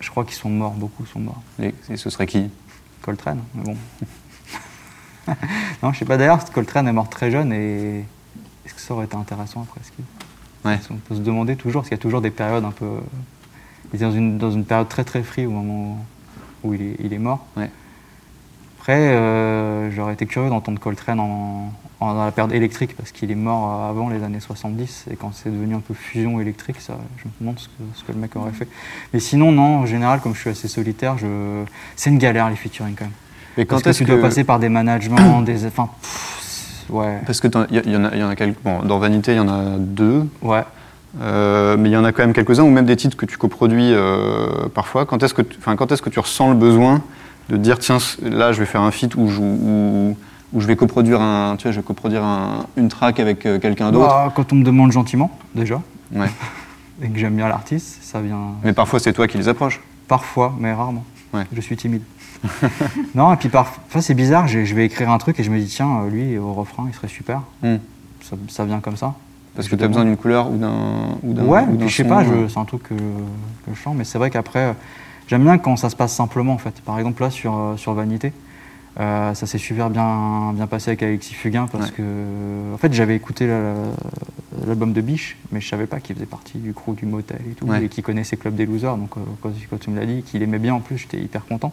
Je 0.00 0.10
crois 0.10 0.24
qu'ils 0.24 0.34
sont 0.36 0.50
morts, 0.50 0.72
beaucoup 0.74 1.04
sont 1.06 1.18
morts. 1.20 1.42
Et 1.60 1.74
et 1.90 1.96
ce 1.96 2.10
serait 2.10 2.26
qui? 2.26 2.48
Coltrane, 3.02 3.40
mais 3.54 3.62
bon. 3.64 3.76
non, 5.82 5.92
je 5.92 5.98
sais 5.98 6.04
pas 6.04 6.16
d'ailleurs, 6.16 6.44
Coltrane 6.50 6.86
est 6.88 6.92
mort 6.92 7.08
très 7.08 7.30
jeune 7.30 7.52
et 7.52 8.04
est-ce 8.64 8.74
que 8.74 8.80
ça 8.80 8.94
aurait 8.94 9.06
été 9.06 9.16
intéressant 9.16 9.62
après? 9.68 9.80
Ce 9.84 9.90
qu'il- 9.90 10.04
Ouais. 10.64 10.74
Parce 10.76 10.88
qu'on 10.88 10.96
peut 10.96 11.14
se 11.14 11.20
demander 11.20 11.56
toujours, 11.56 11.82
parce 11.82 11.88
qu'il 11.88 11.96
y 11.96 12.00
a 12.00 12.02
toujours 12.02 12.20
des 12.20 12.30
périodes 12.30 12.64
un 12.64 12.70
peu. 12.72 12.86
Il 13.92 14.02
est 14.02 14.04
dans 14.04 14.12
une, 14.12 14.38
dans 14.38 14.50
une 14.50 14.64
période 14.64 14.88
très 14.88 15.04
très 15.04 15.22
free 15.22 15.46
au 15.46 15.50
moment 15.50 16.04
où 16.64 16.74
il 16.74 16.82
est, 16.82 16.96
il 17.00 17.12
est 17.12 17.18
mort. 17.18 17.46
Ouais. 17.56 17.70
Après, 18.80 19.90
j'aurais 19.94 20.14
été 20.14 20.24
curieux 20.24 20.48
d'entendre 20.48 20.80
Coltrane 20.80 21.20
en, 21.20 21.70
dans 22.00 22.24
la 22.24 22.32
période 22.32 22.54
électrique 22.54 22.96
parce 22.96 23.10
qu'il 23.10 23.30
est 23.30 23.34
mort 23.34 23.84
avant 23.84 24.08
les 24.08 24.22
années 24.22 24.40
70 24.40 25.06
et 25.10 25.16
quand 25.16 25.32
c'est 25.34 25.50
devenu 25.50 25.74
un 25.74 25.80
peu 25.80 25.94
fusion 25.94 26.40
électrique, 26.40 26.80
ça, 26.80 26.96
je 27.18 27.24
me 27.24 27.30
demande 27.40 27.58
ce 27.58 27.68
que, 27.68 27.72
ce 27.94 28.04
que, 28.04 28.12
le 28.12 28.18
mec 28.18 28.34
aurait 28.36 28.52
fait. 28.52 28.68
Mais 29.12 29.20
sinon, 29.20 29.52
non, 29.52 29.78
en 29.78 29.86
général, 29.86 30.20
comme 30.20 30.34
je 30.34 30.40
suis 30.40 30.50
assez 30.50 30.68
solitaire, 30.68 31.18
je... 31.18 31.64
c'est 31.96 32.10
une 32.10 32.18
galère 32.18 32.48
les 32.48 32.56
featuring 32.56 32.94
quand 32.94 33.04
même. 33.04 33.12
Et 33.56 33.66
quand 33.66 33.82
parce 33.82 33.98
que 33.98 34.04
tu 34.04 34.10
dois 34.10 34.20
passer 34.20 34.44
par 34.44 34.60
des 34.60 34.68
managements, 34.68 35.42
des. 35.42 35.66
Enfin, 35.66 35.90
ouais. 36.90 37.18
Parce 37.26 37.40
que 37.40 37.48
il 37.70 37.92
y, 37.92 37.96
en 37.96 38.04
a, 38.04 38.14
y 38.14 38.22
en 38.22 38.28
a 38.28 38.36
quelques. 38.36 38.62
Bon, 38.62 38.82
dans 38.84 38.98
Vanité, 38.98 39.32
il 39.32 39.36
y 39.38 39.40
en 39.40 39.48
a 39.48 39.76
deux. 39.78 40.28
Ouais. 40.40 40.62
Euh, 41.20 41.76
mais 41.78 41.88
il 41.88 41.92
y 41.92 41.96
en 41.96 42.04
a 42.04 42.12
quand 42.12 42.22
même 42.22 42.32
quelques-uns, 42.32 42.62
ou 42.62 42.70
même 42.70 42.86
des 42.86 42.96
titres 42.96 43.16
que 43.16 43.26
tu 43.26 43.38
coproduis 43.38 43.92
euh, 43.92 44.68
parfois. 44.74 45.06
Quand 45.06 45.22
est-ce 45.22 45.34
que, 45.34 45.42
tu, 45.42 45.58
quand 45.58 45.90
est-ce 45.92 46.02
que 46.02 46.10
tu 46.10 46.20
ressens 46.20 46.50
le 46.50 46.56
besoin 46.56 47.02
de 47.48 47.56
dire 47.56 47.78
tiens, 47.78 47.98
là, 48.22 48.52
je 48.52 48.60
vais 48.60 48.66
faire 48.66 48.82
un 48.82 48.90
feat 48.90 49.14
où 49.14 49.28
je, 49.28 49.40
où, 49.40 50.16
où 50.52 50.60
je 50.60 50.66
vais 50.66 50.76
coproduire 50.76 51.20
un, 51.20 51.56
tu 51.56 51.64
vois, 51.64 51.72
je 51.72 51.78
vais 51.78 51.86
coproduire 51.86 52.22
un, 52.22 52.66
une 52.76 52.88
track 52.88 53.20
avec 53.20 53.46
euh, 53.46 53.58
quelqu'un 53.58 53.90
d'autre? 53.90 54.06
Bah, 54.06 54.32
quand 54.34 54.52
on 54.52 54.56
me 54.56 54.64
demande 54.64 54.92
gentiment, 54.92 55.36
déjà. 55.54 55.80
Ouais. 56.12 56.30
et 57.02 57.08
que 57.08 57.18
j'aime 57.18 57.36
bien 57.36 57.48
l'artiste, 57.48 57.98
ça 58.02 58.20
vient. 58.20 58.52
Mais 58.62 58.72
parfois, 58.72 59.00
c'est 59.00 59.12
toi 59.12 59.26
qui 59.26 59.38
les 59.38 59.48
approches. 59.48 59.80
Parfois, 60.08 60.54
mais 60.58 60.72
rarement. 60.72 61.04
Ouais. 61.32 61.44
Je 61.52 61.60
suis 61.60 61.76
timide. 61.76 62.02
non, 63.14 63.32
et 63.32 63.36
puis 63.36 63.48
parfois 63.48 64.00
c'est 64.00 64.14
bizarre, 64.14 64.46
je 64.46 64.60
vais 64.60 64.86
écrire 64.86 65.10
un 65.10 65.18
truc 65.18 65.40
et 65.40 65.42
je 65.42 65.50
me 65.50 65.58
dis, 65.58 65.66
tiens, 65.66 66.06
lui, 66.08 66.38
au 66.38 66.52
refrain, 66.52 66.86
il 66.88 66.94
serait 66.94 67.08
super. 67.08 67.42
Mm. 67.62 67.76
Ça, 68.22 68.36
ça, 68.48 68.64
vient 68.64 68.80
comme 68.80 68.96
ça. 68.96 69.14
Parce 69.58 69.66
que 69.68 69.74
tu 69.74 69.82
as 69.82 69.88
besoin 69.88 70.04
d'une 70.04 70.16
couleur 70.16 70.52
ou 70.52 70.56
d'un. 70.56 71.44
Ouais, 71.44 71.62
ou 71.68 71.74
puis 71.76 71.88
je 71.88 71.96
sais 71.96 72.04
pas, 72.04 72.22
c'est 72.48 72.58
un 72.60 72.64
truc 72.64 72.84
que, 72.84 72.94
que, 72.94 73.74
je 73.74 73.74
chante, 73.74 73.96
mais 73.96 74.04
c'est 74.04 74.16
vrai 74.16 74.30
qu'après, 74.30 74.72
j'aime 75.26 75.42
bien 75.42 75.58
quand 75.58 75.74
ça 75.76 75.90
se 75.90 75.96
passe 75.96 76.14
simplement 76.14 76.52
en 76.52 76.58
fait. 76.58 76.80
Par 76.82 76.96
exemple, 76.96 77.20
là, 77.22 77.30
sur, 77.30 77.74
sur 77.76 77.92
Vanité, 77.92 78.32
euh, 79.00 79.34
ça 79.34 79.46
s'est 79.46 79.58
super 79.58 79.90
bien, 79.90 80.52
bien 80.54 80.68
passé 80.68 80.90
avec 80.90 81.02
Alexis 81.02 81.34
Fugain 81.34 81.66
parce 81.66 81.86
Ouais. 81.86 81.94
que, 81.96 82.72
en 82.72 82.78
fait, 82.78 82.92
j'avais 82.92 83.16
écouté 83.16 83.48
la- 83.48 83.74
l'album 84.64 84.92
de 84.92 85.00
Biche, 85.00 85.36
mais 85.50 85.60
je 85.60 85.68
savais 85.68 85.86
pas 85.86 85.98
qu'il 85.98 86.14
faisait 86.14 86.26
partie 86.26 86.58
du 86.58 86.72
crew 86.72 86.94
du 86.94 87.06
motel 87.06 87.40
et 87.50 87.54
tout, 87.54 87.66
Ouais. 87.66 87.82
et 87.84 87.88
qu'il 87.88 88.04
connaissait 88.04 88.36
Club 88.36 88.54
des 88.54 88.64
Losers. 88.64 88.96
Donc, 88.96 89.10
euh, 89.16 89.20
quand 89.42 89.80
tu 89.80 89.90
me 89.90 89.98
l'as 89.98 90.06
dit, 90.06 90.22
qu'il 90.22 90.40
aimait 90.44 90.60
bien 90.60 90.74
en 90.74 90.80
plus, 90.80 90.98
j'étais 90.98 91.18
hyper 91.18 91.44
content. 91.46 91.72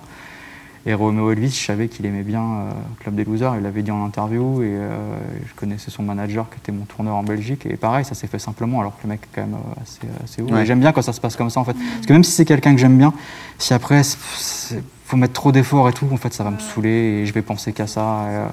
Et 0.87 0.93
Romeo 0.93 1.31
Elvis, 1.31 1.49
je 1.49 1.65
savais 1.65 1.87
qu'il 1.87 2.05
aimait 2.05 2.21
bien 2.21 2.43
euh, 2.43 2.71
Club 2.99 3.15
des 3.15 3.23
Losers, 3.23 3.55
il 3.55 3.63
l'avait 3.63 3.81
dit 3.81 3.89
en 3.89 4.05
interview, 4.05 4.61
et 4.61 4.67
euh, 4.67 5.17
je 5.47 5.53
connaissais 5.55 5.89
son 5.89 6.03
manager 6.03 6.47
qui 6.49 6.57
était 6.59 6.71
mon 6.71 6.85
tourneur 6.85 7.15
en 7.15 7.23
Belgique, 7.23 7.65
et 7.65 7.75
pareil, 7.75 8.05
ça 8.05 8.13
s'est 8.13 8.27
fait 8.27 8.37
simplement, 8.37 8.81
alors 8.81 8.95
que 8.95 9.03
le 9.03 9.09
mec 9.09 9.21
est 9.23 9.35
quand 9.35 9.41
même 9.47 9.55
euh, 9.55 9.81
assez, 9.81 10.01
assez 10.23 10.41
haut. 10.43 10.53
Ouais. 10.53 10.61
Et 10.61 10.65
j'aime 10.67 10.79
bien 10.79 10.91
quand 10.91 11.01
ça 11.01 11.13
se 11.13 11.19
passe 11.19 11.35
comme 11.35 11.49
ça, 11.49 11.59
en 11.59 11.63
fait. 11.63 11.73
Parce 11.73 12.05
que 12.05 12.13
même 12.13 12.23
si 12.23 12.31
c'est 12.33 12.45
quelqu'un 12.45 12.73
que 12.75 12.79
j'aime 12.79 12.97
bien, 12.97 13.13
si 13.57 13.73
après, 13.73 14.03
c'est- 14.03 14.83
faut 15.05 15.17
mettre 15.17 15.33
trop 15.33 15.51
d'efforts 15.51 15.89
et 15.89 15.93
tout, 15.93 16.07
en 16.11 16.17
fait, 16.17 16.33
ça 16.33 16.43
va 16.43 16.51
me 16.51 16.59
saouler, 16.59 16.89
et 17.21 17.25
je 17.25 17.33
vais 17.33 17.41
penser 17.41 17.73
qu'à 17.73 17.87
ça. 17.87 18.01
Et, 18.01 18.35
euh, 18.35 18.47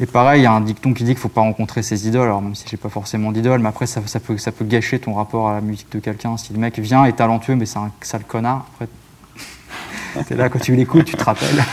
et 0.00 0.06
pareil, 0.06 0.40
il 0.40 0.44
y 0.44 0.46
a 0.46 0.52
un 0.52 0.60
dicton 0.60 0.92
qui 0.92 1.04
dit 1.04 1.10
qu'il 1.12 1.20
faut 1.20 1.28
pas 1.28 1.42
rencontrer 1.42 1.84
ses 1.84 2.08
idoles, 2.08 2.26
alors 2.26 2.42
même 2.42 2.56
si 2.56 2.64
j'ai 2.68 2.76
pas 2.76 2.88
forcément 2.88 3.30
d'idole, 3.30 3.60
mais 3.60 3.68
après, 3.68 3.86
ça, 3.86 4.00
ça 4.06 4.18
peut, 4.18 4.38
ça 4.38 4.50
peut 4.50 4.64
gâcher 4.64 4.98
ton 4.98 5.14
rapport 5.14 5.48
à 5.50 5.54
la 5.54 5.60
musique 5.60 5.92
de 5.92 6.00
quelqu'un. 6.00 6.36
Si 6.36 6.52
le 6.52 6.58
mec 6.58 6.76
vient, 6.80 7.04
est 7.04 7.12
talentueux, 7.12 7.54
mais 7.54 7.64
c'est 7.66 7.78
un 7.78 7.92
sale 8.00 8.24
connard, 8.24 8.66
après, 8.74 8.88
c'est 10.26 10.36
là, 10.36 10.48
quand 10.48 10.58
tu 10.60 10.74
l'écoutes, 10.76 11.04
tu 11.06 11.16
te 11.16 11.24
rappelles. 11.24 11.64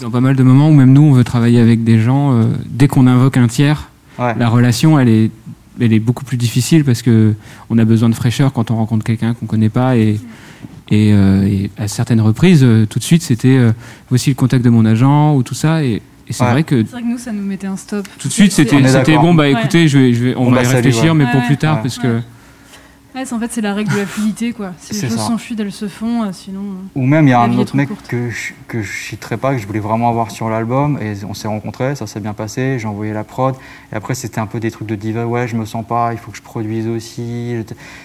Dans 0.00 0.10
pas 0.10 0.20
mal 0.20 0.34
de 0.34 0.42
moments 0.42 0.70
où 0.70 0.72
même 0.74 0.92
nous, 0.92 1.02
on 1.02 1.12
veut 1.12 1.24
travailler 1.24 1.60
avec 1.60 1.84
des 1.84 2.00
gens, 2.00 2.32
euh, 2.32 2.44
dès 2.66 2.88
qu'on 2.88 3.06
invoque 3.06 3.36
un 3.36 3.48
tiers, 3.48 3.88
Ouais. 4.18 4.34
la 4.38 4.48
relation, 4.48 4.98
elle 4.98 5.08
est, 5.08 5.30
elle 5.80 5.92
est 5.92 5.98
beaucoup 6.00 6.24
plus 6.24 6.36
difficile 6.36 6.84
parce 6.84 7.00
que 7.02 7.34
on 7.70 7.78
a 7.78 7.84
besoin 7.84 8.08
de 8.10 8.14
fraîcheur 8.14 8.52
quand 8.52 8.70
on 8.70 8.76
rencontre 8.76 9.04
quelqu'un 9.04 9.32
qu'on 9.34 9.46
connaît 9.46 9.68
pas 9.70 9.96
et, 9.96 10.18
et, 10.90 11.12
euh, 11.12 11.46
et 11.46 11.70
à 11.78 11.86
certaines 11.88 12.20
reprises, 12.20 12.62
euh, 12.62 12.86
tout 12.86 12.98
de 12.98 13.04
suite, 13.04 13.22
c'était 13.22 13.56
euh, 13.56 13.72
voici 14.10 14.28
le 14.30 14.34
contact 14.36 14.64
de 14.64 14.70
mon 14.70 14.84
agent 14.84 15.34
ou 15.36 15.42
tout 15.42 15.54
ça 15.54 15.82
et, 15.84 16.02
et 16.28 16.32
c'est 16.32 16.44
Ouais. 16.44 16.50
vrai 16.50 16.62
que 16.64 16.82
C'est 16.84 16.90
vrai 16.92 17.02
que 17.02 17.06
nous, 17.06 17.18
ça 17.18 17.32
nous 17.32 17.42
mettait 17.44 17.66
un 17.66 17.76
stop. 17.76 18.06
tout 18.18 18.28
de 18.28 18.32
suite, 18.32 18.52
c'était 18.52 19.16
bon, 19.16 19.34
bah 19.34 19.44
Ouais. 19.44 19.52
écoutez, 19.52 19.86
je 19.88 19.98
vais, 19.98 20.12
je 20.14 20.24
vais, 20.24 20.34
on, 20.36 20.48
On 20.48 20.50
va 20.50 20.62
va 20.62 20.70
y 20.70 20.74
réfléchir, 20.74 21.12
ouais. 21.12 21.14
mais 21.14 21.26
pour 21.30 21.42
plus 21.46 21.56
tard 21.58 21.76
ouais. 21.76 21.82
parce 21.82 21.98
que 21.98 22.20
Ouais, 23.12 23.24
en 23.32 23.38
fait, 23.40 23.50
c'est 23.50 23.60
la 23.60 23.74
règle 23.74 23.92
de 23.92 23.98
la 23.98 24.06
fluidité, 24.06 24.52
quoi. 24.52 24.72
Si 24.78 24.92
les 24.94 25.08
choses 25.08 25.36
fluides, 25.38 25.58
elles 25.60 25.72
se 25.72 25.88
font, 25.88 26.22
euh, 26.22 26.32
sinon. 26.32 26.60
euh, 26.60 27.00
Ou 27.00 27.06
même, 27.06 27.26
il 27.26 27.30
y 27.30 27.32
a 27.32 27.40
un 27.40 27.58
autre 27.58 27.74
mec 27.74 27.88
courte. 27.88 28.06
que 28.06 28.30
je, 28.30 28.52
que 28.68 28.82
je 28.82 28.92
citerai 29.08 29.36
pas, 29.36 29.52
que 29.52 29.58
je 29.60 29.66
voulais 29.66 29.80
vraiment 29.80 30.08
avoir 30.08 30.30
sur 30.30 30.48
l'album, 30.48 30.96
et 31.02 31.14
on 31.28 31.34
s'est 31.34 31.48
rencontrés, 31.48 31.96
ça 31.96 32.06
s'est 32.06 32.20
bien 32.20 32.34
passé, 32.34 32.78
j'ai 32.78 32.86
envoyé 32.86 33.12
la 33.12 33.24
prod, 33.24 33.56
et 33.92 33.96
après 33.96 34.14
c'était 34.14 34.38
un 34.38 34.46
peu 34.46 34.60
des 34.60 34.70
trucs 34.70 34.86
de 34.86 34.94
diva, 34.94 35.26
ouais, 35.26 35.48
je 35.48 35.56
me 35.56 35.64
sens 35.64 35.84
pas, 35.84 36.12
il 36.12 36.18
faut 36.18 36.30
que 36.30 36.36
je 36.36 36.42
produise 36.42 36.86
aussi. 36.86 37.22
Et 37.22 37.64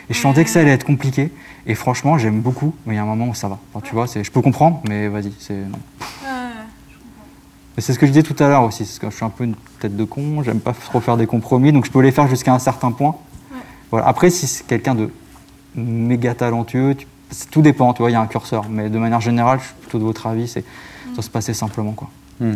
je 0.09 0.19
sentais 0.19 0.43
que 0.43 0.49
ça 0.49 0.61
allait 0.61 0.71
être 0.71 0.85
compliqué, 0.85 1.31
et 1.67 1.75
franchement, 1.75 2.17
j'aime 2.17 2.41
beaucoup, 2.41 2.73
mais 2.87 2.93
il 2.93 2.97
y 2.97 2.99
a 2.99 3.03
un 3.03 3.05
moment 3.05 3.27
où 3.27 3.35
ça 3.35 3.47
va. 3.47 3.59
Enfin, 3.73 3.85
tu 3.87 3.93
vois, 3.93 4.07
je 4.07 4.31
peux 4.31 4.41
comprendre, 4.41 4.81
mais 4.89 5.07
vas-y, 5.07 5.31
c'est. 5.37 5.61
c'est 7.77 7.93
ce 7.93 7.99
que 7.99 8.05
je 8.07 8.11
disais 8.11 8.23
tout 8.23 8.41
à 8.43 8.47
l'heure 8.47 8.63
aussi, 8.63 8.85
c'est 8.85 8.99
que 8.99 9.09
je 9.09 9.15
suis 9.15 9.25
un 9.25 9.29
peu 9.29 9.43
une 9.43 9.55
tête 9.79 9.95
de 9.95 10.03
con, 10.03 10.41
j'aime 10.43 10.61
pas 10.61 10.73
trop 10.73 10.99
faire 10.99 11.17
des 11.17 11.27
compromis, 11.27 11.71
donc 11.71 11.85
je 11.85 11.91
peux 11.91 12.01
les 12.01 12.11
faire 12.11 12.27
jusqu'à 12.27 12.53
un 12.53 12.59
certain 12.59 12.91
point. 12.91 13.15
Voilà. 13.91 14.07
Après, 14.07 14.29
si 14.29 14.47
c'est 14.47 14.65
quelqu'un 14.65 14.95
de 14.95 15.09
méga 15.75 16.33
talentueux, 16.35 16.95
tu- 16.95 17.07
tout 17.51 17.61
dépend, 17.61 17.93
tu 17.93 18.01
vois, 18.01 18.11
il 18.11 18.13
y 18.13 18.17
a 18.17 18.21
un 18.21 18.27
curseur, 18.27 18.65
mais 18.69 18.89
de 18.89 18.97
manière 18.97 19.21
générale, 19.21 19.59
je 19.59 19.65
suis 19.65 19.75
plutôt 19.81 19.99
de 19.99 20.03
votre 20.03 20.27
avis, 20.27 20.47
c'est 20.47 20.61
ça 20.61 21.11
doit 21.13 21.23
se 21.23 21.29
passer 21.29 21.53
simplement, 21.53 21.93
quoi. 21.93 22.09
Hmm. 22.39 22.55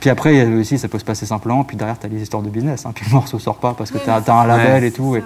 Puis 0.00 0.08
après, 0.08 0.46
aussi, 0.46 0.78
ça 0.78 0.88
peut 0.88 0.98
se 0.98 1.04
passer 1.04 1.26
simplement, 1.26 1.62
puis 1.62 1.76
derrière, 1.76 1.98
tu 1.98 2.06
as 2.06 2.08
les 2.08 2.22
histoires 2.22 2.42
de 2.42 2.48
business, 2.48 2.86
hein, 2.86 2.92
puis 2.94 3.04
le 3.06 3.12
morceau 3.12 3.38
sort 3.38 3.58
pas 3.58 3.74
parce 3.74 3.90
que 3.90 3.98
tu 3.98 4.08
as, 4.08 4.16
un 4.16 4.46
label 4.46 4.82
ouais. 4.82 4.88
et 4.88 4.92
tout. 4.92 5.16
Et, 5.16 5.22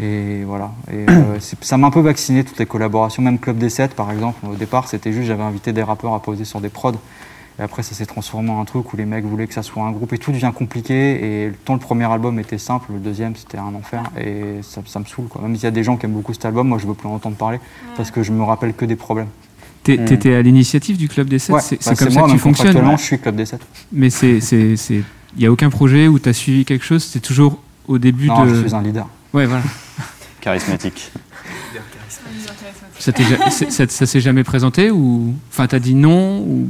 et 0.00 0.44
voilà. 0.44 0.70
Et, 0.92 1.06
euh, 1.08 1.38
ça 1.60 1.76
m'a 1.76 1.88
un 1.88 1.90
peu 1.90 2.00
vacciné 2.00 2.44
toutes 2.44 2.58
les 2.58 2.66
collaborations, 2.66 3.22
même 3.22 3.38
Club 3.38 3.58
des 3.58 3.70
7 3.70 3.94
par 3.94 4.12
exemple. 4.12 4.46
Au 4.46 4.54
départ, 4.54 4.88
c'était 4.88 5.12
juste, 5.12 5.26
j'avais 5.26 5.42
invité 5.42 5.72
des 5.72 5.82
rappeurs 5.82 6.14
à 6.14 6.22
poser 6.22 6.44
sur 6.44 6.60
des 6.60 6.68
prods. 6.68 6.92
Et 7.58 7.62
après, 7.62 7.82
ça 7.84 7.94
s'est 7.94 8.06
transformé 8.06 8.50
en 8.50 8.60
un 8.60 8.64
truc 8.64 8.92
où 8.92 8.96
les 8.96 9.04
mecs 9.04 9.24
voulaient 9.24 9.46
que 9.46 9.54
ça 9.54 9.62
soit 9.62 9.84
un 9.84 9.92
groupe 9.92 10.12
et 10.12 10.18
tout 10.18 10.32
devient 10.32 10.50
compliqué. 10.54 11.44
Et 11.46 11.52
tant 11.64 11.74
le 11.74 11.78
premier 11.80 12.04
album 12.10 12.38
était 12.40 12.58
simple, 12.58 12.92
le 12.92 12.98
deuxième 12.98 13.36
c'était 13.36 13.58
un 13.58 13.74
enfer. 13.74 14.02
Et 14.20 14.60
ça, 14.62 14.82
ça 14.86 14.98
me 14.98 15.04
saoule. 15.04 15.28
Quoi. 15.28 15.42
Même 15.42 15.54
s'il 15.54 15.64
y 15.64 15.68
a 15.68 15.70
des 15.70 15.84
gens 15.84 15.96
qui 15.96 16.06
aiment 16.06 16.12
beaucoup 16.14 16.32
cet 16.32 16.44
album, 16.46 16.66
moi 16.68 16.78
je 16.78 16.86
veux 16.86 16.94
plus 16.94 17.08
en 17.08 17.14
entendre 17.14 17.36
parler 17.36 17.60
parce 17.96 18.10
que 18.10 18.22
je 18.24 18.32
me 18.32 18.42
rappelle 18.42 18.74
que 18.74 18.84
des 18.84 18.96
problèmes. 18.96 19.28
Hmm. 19.86 20.04
t'étais 20.06 20.34
à 20.34 20.42
l'initiative 20.42 20.96
du 20.96 21.08
club 21.08 21.28
des 21.28 21.38
7 21.38 21.54
Ouais, 21.54 21.60
c'est 21.60 21.84
bah, 21.84 21.94
comme 21.94 22.10
ça 22.10 22.18
moi, 22.20 22.28
que 22.28 22.32
tu 22.32 22.38
fonctionnes. 22.38 22.66
contractuellement, 22.68 22.96
je 22.96 23.02
suis 23.04 23.18
Club 23.18 23.36
des 23.36 23.44
7. 23.44 23.60
Mais 23.92 24.08
c'est, 24.10 24.40
c'est, 24.40 24.76
c'est, 24.76 25.02
il 25.36 25.42
y 25.42 25.46
a 25.46 25.52
aucun 25.52 25.68
projet 25.68 26.08
où 26.08 26.18
tu 26.18 26.28
as 26.28 26.32
suivi 26.32 26.64
quelque 26.64 26.84
chose. 26.84 27.04
C'est 27.04 27.20
toujours 27.20 27.60
au 27.86 27.98
début 27.98 28.28
Non, 28.28 28.46
de. 28.46 28.54
je 28.54 28.60
suis 28.62 28.74
un 28.74 28.80
leader. 28.82 29.06
Ouais, 29.34 29.44
voilà. 29.46 29.62
Charismatique. 30.40 31.12
Ça, 32.98 33.12
ja- 33.18 33.86
s'est 34.06 34.20
jamais 34.20 34.44
présenté 34.44 34.90
ou, 34.90 35.34
enfin, 35.50 35.66
t'as 35.66 35.78
dit 35.78 35.94
non 35.94 36.40
ou. 36.40 36.68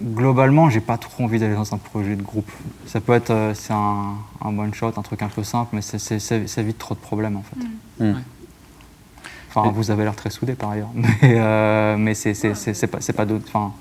Globalement, 0.00 0.70
j'ai 0.70 0.80
pas 0.80 0.96
trop 0.96 1.24
envie 1.24 1.40
d'aller 1.40 1.54
dans 1.56 1.74
un 1.74 1.78
projet 1.78 2.14
de 2.14 2.22
groupe. 2.22 2.50
Ça 2.86 3.00
peut 3.00 3.14
être 3.14 3.30
euh, 3.30 3.52
c'est 3.54 3.72
un, 3.72 4.14
un 4.44 4.56
one 4.58 4.72
shot, 4.72 4.92
un 4.96 5.02
truc 5.02 5.22
un 5.22 5.28
peu 5.28 5.42
simple, 5.42 5.70
mais 5.74 5.82
c'est- 5.82 5.98
c'est- 5.98 6.20
c'est- 6.20 6.46
ça 6.46 6.60
évite 6.60 6.78
trop 6.78 6.94
de 6.94 7.00
problèmes 7.00 7.36
en 7.36 7.42
fait. 7.42 8.04
Mm. 8.04 8.10
Ouais. 8.14 8.20
Enfin, 9.48 9.68
Et- 9.68 9.72
vous 9.72 9.90
avez 9.90 10.04
l'air 10.04 10.14
très 10.14 10.30
soudés 10.30 10.54
par 10.54 10.70
ailleurs, 10.70 10.90
mais, 10.94 11.06
euh, 11.24 11.96
mais 11.96 12.14
c'est 12.14 12.32
pas, 12.86 13.00
c'est 13.00 13.12
pas 13.12 13.26
d'autre. 13.26 13.46
Enfin, 13.48 13.72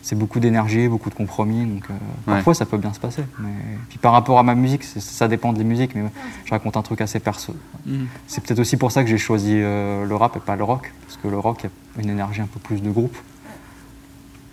c'est 0.00 0.16
beaucoup 0.16 0.40
d'énergie, 0.40 0.88
beaucoup 0.88 1.10
de 1.10 1.14
compromis, 1.14 1.66
donc 1.66 1.84
euh, 1.90 1.94
parfois 2.24 2.54
ça 2.54 2.64
peut 2.64 2.78
bien 2.78 2.94
se 2.94 3.00
passer. 3.00 3.24
Mais 3.40 3.50
puis 3.90 3.98
par 3.98 4.12
rapport 4.12 4.38
à 4.38 4.42
ma 4.44 4.54
musique, 4.54 4.84
ça 4.84 5.28
dépend 5.28 5.52
des 5.52 5.64
musiques, 5.64 5.94
mais 5.94 6.04
je 6.46 6.50
raconte 6.50 6.78
un 6.78 6.82
truc 6.82 7.02
assez 7.02 7.20
perso. 7.20 7.54
C'est 8.26 8.42
peut-être 8.42 8.60
aussi 8.60 8.78
pour 8.78 8.90
ça 8.90 9.02
que 9.04 9.10
j'ai 9.10 9.18
choisi 9.18 9.52
euh, 9.56 10.06
le 10.06 10.16
rap 10.16 10.34
et 10.36 10.40
pas 10.40 10.56
le 10.56 10.64
rock, 10.64 10.94
parce 11.04 11.18
que 11.18 11.28
le 11.28 11.38
rock 11.38 11.66
a 11.98 12.00
une 12.00 12.08
énergie 12.08 12.40
un 12.40 12.46
peu 12.46 12.60
plus 12.60 12.80
de 12.80 12.90
groupe. 12.90 13.16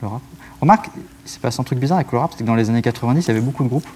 Le 0.01 0.10
rap. 0.10 0.21
Remarque, 0.62 0.89
il 1.26 1.30
s'est 1.30 1.39
passé 1.39 1.60
un 1.60 1.63
truc 1.63 1.80
bizarre 1.80 1.98
avec 1.98 2.12
le 2.12 2.18
rap, 2.20 2.32
c'est 2.34 2.44
que 2.44 2.48
dans 2.48 2.56
les 2.56 2.70
années 2.70 2.82
90, 2.82 3.24
il 3.26 3.28
y 3.28 3.32
avait 3.32 3.41
beaucoup 3.41 3.63
de 3.63 3.70
groupes, 3.70 3.88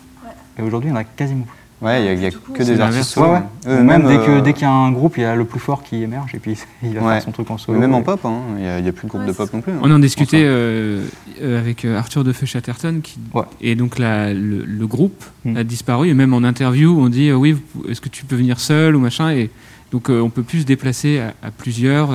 et 0.57 0.61
aujourd'hui, 0.61 0.89
il 0.89 0.93
y 0.93 0.95
en 0.95 0.99
a 0.99 1.03
quasiment 1.03 1.43
plus. 1.45 1.55
Ouais, 1.81 2.01
il 2.01 2.05
y 2.05 2.09
a, 2.09 2.13
il 2.13 2.19
y 2.21 2.25
a 2.25 2.29
Du 2.29 2.37
coup, 2.37 2.51
que 2.51 2.61
des 2.61 2.81
artistes 2.81 3.15
Ouais, 3.15 3.23
solos. 3.23 3.31
ouais. 3.31 3.41
Eux, 3.67 3.81
même 3.83 4.05
dès 4.05 4.17
euh, 4.17 4.41
dès 4.41 4.51
qu'il 4.51 4.63
y 4.63 4.65
a 4.65 4.71
un 4.71 4.91
groupe, 4.91 5.15
il 5.15 5.21
y 5.21 5.23
a 5.23 5.33
le 5.33 5.45
plus 5.45 5.61
fort 5.61 5.81
qui 5.81 6.03
émerge, 6.03 6.35
et 6.35 6.39
puis 6.39 6.57
il 6.83 6.93
va 6.95 7.01
Ouais. 7.01 7.13
faire 7.13 7.21
son 7.23 7.31
truc 7.31 7.49
en 7.49 7.53
mais 7.53 7.59
solo. 7.59 7.79
même 7.79 7.93
en 7.93 8.01
pop, 8.01 8.19
hein, 8.25 8.41
il 8.57 8.63
n'y 8.63 8.67
a, 8.67 8.79
il 8.79 8.85
y 8.85 8.89
a 8.89 8.91
plus 8.91 9.05
de 9.05 9.09
groupe 9.09 9.21
Ouais, 9.21 9.27
de 9.27 9.31
pop 9.31 9.53
non 9.53 9.61
plus. 9.61 9.71
hein. 9.71 9.79
On 9.81 9.89
en 9.89 9.99
discutait 9.99 10.43
euh, 10.43 11.05
euh, 11.41 11.57
avec 11.57 11.85
euh, 11.85 11.97
Arthur 11.97 12.25
de 12.25 12.33
Chatterton 12.33 12.99
qui 13.01 13.17
Ouais. 13.33 13.43
et 13.61 13.75
donc 13.75 13.97
la- 13.97 14.33
le, 14.33 14.65
le 14.65 14.87
groupe 14.87 15.23
Mm. 15.45 15.55
a 15.55 15.63
disparu 15.63 16.09
et 16.09 16.13
même 16.13 16.33
en 16.33 16.43
interview 16.43 16.99
on 16.99 17.07
dit 17.07 17.29
euh, 17.29 17.35
oui 17.35 17.55
est-ce 17.87 18.01
que 18.01 18.09
tu 18.09 18.25
peux 18.25 18.35
venir 18.35 18.59
seul 18.59 18.93
ou 18.97 18.99
machin 18.99 19.31
et 19.31 19.49
donc 19.93 20.09
euh, 20.09 20.19
on 20.19 20.29
peut 20.29 20.43
plus 20.43 20.59
se 20.61 20.65
déplacer 20.65 21.21
à, 21.21 21.33
à 21.47 21.51
plusieurs. 21.51 22.11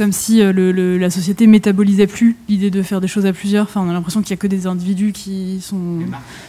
Comme 0.00 0.12
si 0.12 0.40
euh, 0.40 0.50
le- 0.50 0.72
le- 0.72 0.96
la 0.96 1.10
société 1.10 1.46
métabolisait 1.46 2.06
plus 2.06 2.34
l'idée 2.48 2.70
de 2.70 2.80
faire 2.82 3.02
des 3.02 3.06
choses 3.06 3.26
à 3.26 3.34
plusieurs. 3.34 3.64
Enfin, 3.64 3.82
on 3.86 3.90
a 3.90 3.92
l'impression 3.92 4.22
qu'il 4.22 4.30
y 4.30 4.32
a 4.32 4.38
que 4.38 4.46
des 4.46 4.66
individus 4.66 5.12
qui 5.12 5.60
sont. 5.60 5.76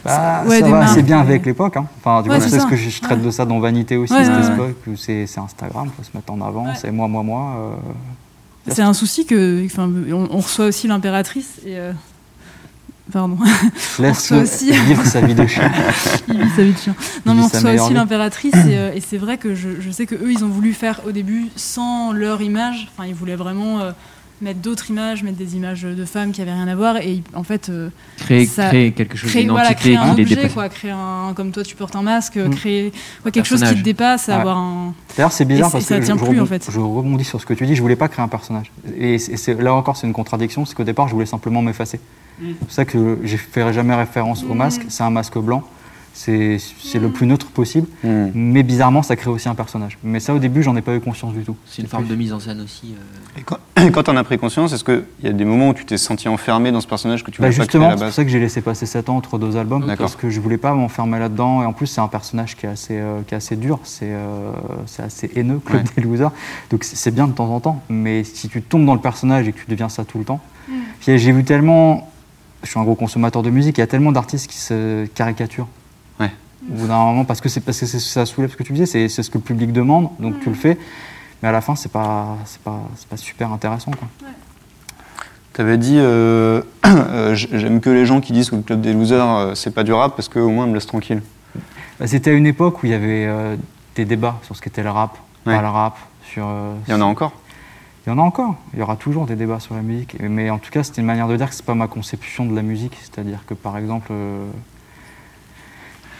Bah, 0.02 0.42
Ouais, 0.46 0.62
assez 0.62 1.02
bien 1.02 1.20
avec 1.20 1.44
l'époque. 1.44 1.76
Hein. 1.76 1.84
Enfin, 1.98 2.22
du 2.22 2.30
Ouais, 2.30 2.36
coup, 2.38 2.42
c'est 2.44 2.48
c'est 2.48 2.60
ce 2.60 2.66
que 2.66 2.76
je, 2.76 2.88
je 2.88 3.00
traite 3.02 3.18
Ouais. 3.18 3.26
de 3.26 3.30
ça 3.30 3.44
dans 3.44 3.60
Vanité 3.60 3.98
aussi, 3.98 4.14
Ouais, 4.14 4.24
cette 4.24 4.34
ouais, 4.48 4.54
époque 4.54 4.76
où 4.86 4.96
c'est 4.96 5.26
c'est 5.26 5.38
Instagram, 5.40 5.84
il 5.92 5.94
faut 5.94 6.02
se 6.10 6.16
mettre 6.16 6.32
en 6.32 6.40
avant, 6.40 6.64
Ouais. 6.64 6.72
c'est 6.80 6.90
moi, 6.90 7.08
moi, 7.08 7.22
moi. 7.22 7.56
euh, 7.58 8.72
C'est 8.72 8.80
un 8.80 8.94
souci 8.94 9.26
que. 9.26 9.62
Enfin, 9.66 9.90
on, 10.10 10.28
on 10.30 10.38
reçoit 10.38 10.64
aussi 10.64 10.88
l'impératrice 10.88 11.58
et. 11.66 11.76
euh, 11.76 11.92
Pardon. 13.10 13.38
Laisse 13.98 14.32
aussi... 14.32 14.70
vivre 14.86 15.04
sa 15.04 15.20
vie 15.20 15.34
de 15.34 15.46
chien. 15.46 15.70
il 16.28 16.42
vit 16.42 16.50
sa 16.54 16.62
vie 16.62 16.72
de 16.72 16.78
chien. 16.78 16.94
Non, 17.26 17.34
mais 17.34 17.42
on 17.42 17.48
reçoit 17.48 17.72
aussi 17.72 17.94
l'impératrice 17.94 18.54
et, 18.54 18.96
et 18.96 19.00
c'est 19.00 19.18
vrai 19.18 19.38
que 19.38 19.54
je, 19.54 19.80
je 19.80 19.90
sais 19.90 20.06
qu'eux, 20.06 20.30
ils 20.30 20.44
ont 20.44 20.48
voulu 20.48 20.72
faire 20.72 21.00
au 21.06 21.12
début 21.12 21.48
sans 21.56 22.12
leur 22.12 22.42
image. 22.42 22.88
Enfin, 22.92 23.08
ils 23.08 23.14
voulaient 23.14 23.36
vraiment 23.36 23.80
mettre 24.42 24.60
d'autres 24.60 24.90
images, 24.90 25.22
mettre 25.22 25.38
des 25.38 25.56
images 25.56 25.82
de 25.82 26.04
femmes 26.04 26.32
qui 26.32 26.42
avaient 26.42 26.52
rien 26.52 26.68
à 26.68 26.74
voir 26.74 26.96
et 26.96 27.22
en 27.34 27.44
fait 27.44 27.68
euh, 27.68 27.88
créer, 28.18 28.46
créer 28.46 28.92
quelque 28.92 29.16
chose 29.16 29.30
créer, 29.30 29.46
voilà, 29.46 29.72
créer 29.74 29.96
un 29.96 30.12
objet 30.12 30.48
quoi, 30.48 30.68
créer 30.68 30.90
un 30.90 31.32
comme 31.34 31.52
toi 31.52 31.62
tu 31.62 31.76
portes 31.76 31.96
un 31.96 32.02
masque, 32.02 32.36
mm. 32.36 32.50
créer 32.50 32.92
quelque 33.32 33.46
chose 33.46 33.62
qui 33.62 33.74
te 33.74 33.80
dépasse, 33.80 34.28
avoir 34.28 34.58
un 34.58 34.94
D'ailleurs 35.16 35.32
c'est 35.32 35.44
bizarre 35.44 35.70
parce 35.70 35.84
ça 35.84 35.98
que 35.98 36.04
tient 36.04 36.16
je, 36.16 36.20
plus, 36.20 36.28
rebondis, 36.28 36.40
en 36.40 36.46
fait. 36.46 36.70
je 36.70 36.80
rebondis 36.80 37.24
sur 37.24 37.40
ce 37.40 37.46
que 37.46 37.54
tu 37.54 37.66
dis, 37.66 37.76
je 37.76 37.82
voulais 37.82 37.96
pas 37.96 38.08
créer 38.08 38.24
un 38.24 38.28
personnage 38.28 38.72
et, 38.98 39.16
et 39.16 39.54
là 39.54 39.74
encore 39.74 39.96
c'est 39.96 40.06
une 40.06 40.12
contradiction, 40.12 40.66
c'est 40.66 40.74
qu'au 40.74 40.84
départ 40.84 41.08
je 41.08 41.14
voulais 41.14 41.26
simplement 41.26 41.62
m'effacer. 41.62 42.00
Mm. 42.40 42.46
C'est 42.48 42.58
pour 42.58 42.72
ça 42.72 42.84
que 42.84 43.18
j'ai 43.22 43.36
fait 43.36 43.72
jamais 43.72 43.94
référence 43.94 44.44
au 44.44 44.54
masque, 44.54 44.82
c'est 44.88 45.04
un 45.04 45.10
masque 45.10 45.38
blanc 45.38 45.62
c'est 46.14 46.58
le 46.98 47.08
plus 47.08 47.26
neutre 47.26 47.46
possible, 47.46 47.86
hmm. 48.04 48.28
mais 48.34 48.62
bizarrement, 48.62 49.02
ça 49.02 49.16
crée 49.16 49.30
aussi 49.30 49.48
un 49.48 49.54
personnage. 49.54 49.98
Mais 50.02 50.20
ça, 50.20 50.34
au 50.34 50.38
début, 50.38 50.62
j'en 50.62 50.76
ai 50.76 50.82
pas 50.82 50.94
eu 50.94 51.00
conscience 51.00 51.32
du 51.32 51.42
tout. 51.42 51.56
C'est 51.66 51.82
une 51.82 51.88
forme 51.88 52.06
de 52.06 52.14
mise 52.14 52.32
en 52.32 52.40
scène 52.40 52.60
aussi. 52.60 52.94
Euh. 52.94 53.40
Et 53.40 53.90
quand, 53.90 54.08
on 54.08 54.16
a 54.16 54.24
pris 54.24 54.38
conscience, 54.38 54.72
est-ce 54.72 54.84
qu'il 54.84 55.04
y 55.22 55.28
a 55.28 55.32
des 55.32 55.44
moments 55.44 55.70
où 55.70 55.74
tu 55.74 55.84
t'es 55.84 55.96
senti 55.96 56.28
enfermé 56.28 56.70
dans 56.70 56.80
ce 56.80 56.86
personnage 56.86 57.24
que 57.24 57.30
tu 57.30 57.40
bah 57.40 57.48
voulais 57.48 57.58
pas 57.58 57.66
créer 57.66 57.84
à 57.84 57.88
la 57.88 57.90
base 57.90 57.98
C'est 58.00 58.04
pour 58.04 58.14
ça 58.14 58.24
que 58.24 58.30
j'ai 58.30 58.40
laissé 58.40 58.60
passer 58.60 58.86
7 58.86 59.08
ans 59.08 59.16
entre 59.16 59.38
deux 59.38 59.56
albums, 59.56 59.92
parce 59.96 60.16
que 60.16 60.30
je 60.30 60.40
voulais 60.40 60.58
pas 60.58 60.74
m'enfermer 60.74 61.18
là-dedans. 61.18 61.62
Et 61.62 61.66
en 61.66 61.72
plus, 61.72 61.86
c'est 61.86 62.00
un 62.00 62.08
personnage 62.08 62.56
qui 62.56 62.66
est 62.66 62.70
assez, 62.70 62.98
euh, 62.98 63.22
qui 63.26 63.34
est 63.34 63.36
assez 63.36 63.56
dur, 63.56 63.80
c'est 63.84 64.10
euh, 64.10 64.52
assez 64.98 65.30
haineux, 65.34 65.60
Claude 65.64 65.82
ouais. 65.96 66.02
Des 66.02 66.24
Donc 66.70 66.84
c'est 66.84 67.10
bien 67.10 67.26
de 67.26 67.32
temps 67.32 67.52
en 67.52 67.60
temps, 67.60 67.82
mais 67.88 68.24
si 68.24 68.48
tu 68.48 68.62
tombes 68.62 68.84
dans 68.84 68.94
le 68.94 69.00
personnage 69.00 69.48
et 69.48 69.52
que 69.52 69.58
tu 69.58 69.66
deviens 69.68 69.88
ça 69.88 70.04
tout 70.04 70.18
le 70.18 70.24
temps. 70.24 70.40
Hmm. 70.68 70.74
J'ai 71.00 71.32
vu 71.32 71.44
tellement. 71.44 72.08
Je 72.62 72.68
suis 72.68 72.78
un 72.78 72.84
gros 72.84 72.94
consommateur 72.94 73.42
de 73.42 73.50
musique, 73.50 73.78
il 73.78 73.80
y 73.80 73.84
a 73.84 73.88
tellement 73.88 74.12
d'artistes 74.12 74.48
qui 74.48 74.56
se 74.56 75.06
caricaturent 75.06 75.66
au 76.70 76.74
bout 76.74 76.86
d'un 76.86 76.98
moment, 76.98 77.24
parce 77.24 77.40
que 77.40 77.48
c'est 77.48 77.60
parce 77.60 77.80
que 77.80 77.86
ça 77.86 78.26
soulève 78.26 78.50
ce 78.50 78.56
que 78.56 78.62
tu 78.62 78.72
disais, 78.72 79.08
c'est 79.08 79.22
ce 79.22 79.30
que 79.30 79.38
le 79.38 79.44
public 79.44 79.72
demande, 79.72 80.10
donc 80.18 80.40
tu 80.40 80.48
le 80.48 80.54
fais. 80.54 80.78
Mais 81.42 81.48
à 81.48 81.52
la 81.52 81.60
fin, 81.60 81.74
c'est 81.74 81.90
pas, 81.90 82.36
pas, 82.62 82.80
pas 83.10 83.16
super 83.16 83.52
intéressant. 83.52 83.90
Quoi. 83.90 84.08
Tu 85.52 85.60
avais 85.60 85.76
dit, 85.76 85.96
euh, 85.98 86.62
euh, 86.86 87.34
j'aime 87.34 87.80
que 87.80 87.90
les 87.90 88.06
gens 88.06 88.20
qui 88.20 88.32
disent 88.32 88.50
que 88.50 88.56
le 88.56 88.62
club 88.62 88.80
des 88.80 88.92
losers, 88.92 89.28
euh, 89.28 89.54
c'est 89.54 89.74
pas 89.74 89.82
du 89.82 89.92
rap 89.92 90.14
parce 90.14 90.28
qu'au 90.28 90.48
moins, 90.48 90.66
me 90.66 90.74
laisse 90.74 90.86
tranquille. 90.86 91.20
Bah, 91.98 92.06
C'était 92.06 92.30
à 92.30 92.34
une 92.34 92.46
époque 92.46 92.82
où 92.82 92.86
il 92.86 92.92
y 92.92 92.94
avait 92.94 93.28
des 93.96 94.04
débats 94.04 94.38
sur 94.42 94.56
ce 94.56 94.62
qu'était 94.62 94.82
le 94.82 94.90
rap, 94.90 95.18
pas 95.44 95.60
le 95.60 95.68
rap. 95.68 95.98
Sur, 96.24 96.48
il 96.86 96.90
y 96.90 96.94
en 96.94 97.00
a 97.02 97.04
encore 97.04 97.32
Il 98.06 98.10
y 98.10 98.12
en 98.12 98.18
a 98.18 98.22
encore. 98.22 98.54
Il 98.72 98.78
y 98.78 98.82
aura 98.82 98.96
toujours 98.96 99.26
des 99.26 99.36
débats 99.36 99.60
sur 99.60 99.74
la 99.74 99.82
musique. 99.82 100.16
Mais 100.20 100.48
en 100.48 100.58
tout 100.58 100.70
cas, 100.70 100.82
c'était 100.82 101.02
une 101.02 101.06
manière 101.06 101.28
de 101.28 101.36
dire 101.36 101.50
que 101.50 101.54
c'est 101.54 101.66
pas 101.66 101.74
ma 101.74 101.88
conception 101.88 102.46
de 102.46 102.54
la 102.54 102.62
musique. 102.62 102.96
C'est-à-dire 103.02 103.40
que, 103.46 103.52
par 103.52 103.76
exemple, 103.76 104.12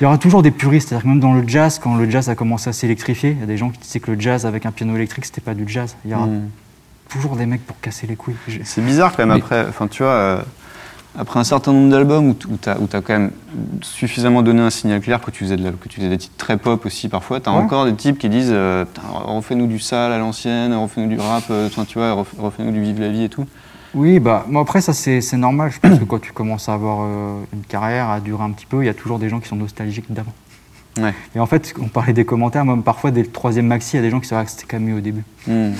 il 0.02 0.06
y 0.06 0.08
aura 0.08 0.18
toujours 0.18 0.42
des 0.42 0.50
puristes, 0.50 0.88
c'est-à-dire 0.88 1.04
que 1.04 1.08
même 1.08 1.20
dans 1.20 1.32
le 1.32 1.46
jazz, 1.46 1.78
quand 1.78 1.94
le 1.94 2.10
jazz 2.10 2.28
a 2.28 2.34
commencé 2.34 2.68
à 2.68 2.72
s'électrifier, 2.72 3.30
il 3.30 3.38
y 3.38 3.42
a 3.44 3.46
des 3.46 3.56
gens 3.56 3.70
qui 3.70 3.78
disaient 3.78 4.00
que 4.00 4.10
le 4.10 4.20
jazz 4.20 4.44
avec 4.46 4.66
un 4.66 4.72
piano 4.72 4.96
électrique, 4.96 5.24
c'était 5.24 5.40
pas 5.40 5.54
du 5.54 5.62
jazz. 5.68 5.94
Il 6.04 6.10
y 6.10 6.14
aura 6.14 6.26
hmm. 6.26 6.50
toujours 7.08 7.36
des 7.36 7.46
mecs 7.46 7.64
pour 7.64 7.78
casser 7.78 8.08
les 8.08 8.16
couilles. 8.16 8.34
C'est 8.64 8.84
bizarre 8.84 9.14
quand 9.14 9.24
même 9.24 9.30
après, 9.30 9.64
enfin 9.68 9.86
tu 9.86 10.02
vois, 10.02 10.10
euh, 10.10 10.42
après 11.16 11.38
un 11.38 11.44
certain 11.44 11.72
nombre 11.72 11.88
d'albums 11.88 12.30
où 12.30 12.34
tu 12.34 12.68
as, 12.68 12.72
as, 12.72 13.00
quand 13.00 13.12
même 13.12 13.30
suffisamment 13.82 14.42
donné 14.42 14.60
un 14.60 14.70
signal 14.70 15.00
clair 15.00 15.20
que 15.20 15.30
tu 15.30 15.44
faisais, 15.44 15.56
de 15.56 15.70
que 15.70 15.88
tu 15.88 16.00
faisais 16.00 16.08
des 16.08 16.18
titres 16.18 16.34
très 16.36 16.56
pop 16.56 16.84
aussi 16.84 17.08
parfois, 17.08 17.38
tu 17.38 17.48
as 17.48 17.52
encore 17.52 17.84
des 17.84 17.94
types 17.94 18.18
qui 18.18 18.28
disent 18.28 18.50
euh, 18.50 18.84
refais-nous 19.24 19.68
du 19.68 19.78
sale 19.78 20.10
à 20.10 20.18
l'ancienne, 20.18 20.74
refais-nous 20.74 21.06
du 21.06 21.20
rap, 21.20 21.44
euh, 21.50 21.68
tu 21.86 21.98
vois, 21.98 22.24
refais-nous 22.40 22.72
du 22.72 22.82
vive 22.82 23.00
la 23.00 23.10
vie 23.10 23.22
et 23.22 23.28
tout. 23.28 23.46
Oui, 23.94 24.20
bah, 24.20 24.46
moi 24.48 24.62
après, 24.62 24.80
ça 24.80 24.92
c'est 24.92 25.36
normal. 25.36 25.70
Je 25.70 25.78
pense 25.78 25.98
que 25.98 26.04
quand 26.04 26.20
tu 26.20 26.32
commences 26.32 26.68
à 26.68 26.74
avoir 26.74 27.00
euh, 27.02 27.42
une 27.52 27.62
carrière 27.62 28.08
à 28.08 28.20
durer 28.20 28.42
un 28.42 28.50
petit 28.50 28.66
peu, 28.66 28.82
il 28.82 28.86
y 28.86 28.90
a 28.90 28.94
toujours 28.94 29.18
des 29.18 29.28
gens 29.28 29.40
qui 29.40 29.48
sont 29.48 29.56
nostalgiques 29.56 30.10
d'avant. 30.10 30.32
Ouais. 30.98 31.14
Et 31.34 31.40
en 31.40 31.46
fait, 31.46 31.74
on 31.80 31.88
parlait 31.88 32.12
des 32.12 32.24
commentaires, 32.24 32.64
même 32.64 32.82
parfois 32.82 33.10
dès 33.10 33.22
le 33.22 33.30
troisième 33.30 33.66
maxi, 33.66 33.96
il 33.96 33.96
y 33.96 33.98
a 34.00 34.02
des 34.02 34.10
gens 34.10 34.20
qui 34.20 34.28
savent 34.28 34.44
que 34.44 34.50
c'était 34.50 34.66
quand 34.68 34.78
même 34.78 34.88
mieux 34.90 34.98
au 34.98 35.00
début. 35.00 35.24
Hmm. 35.46 35.72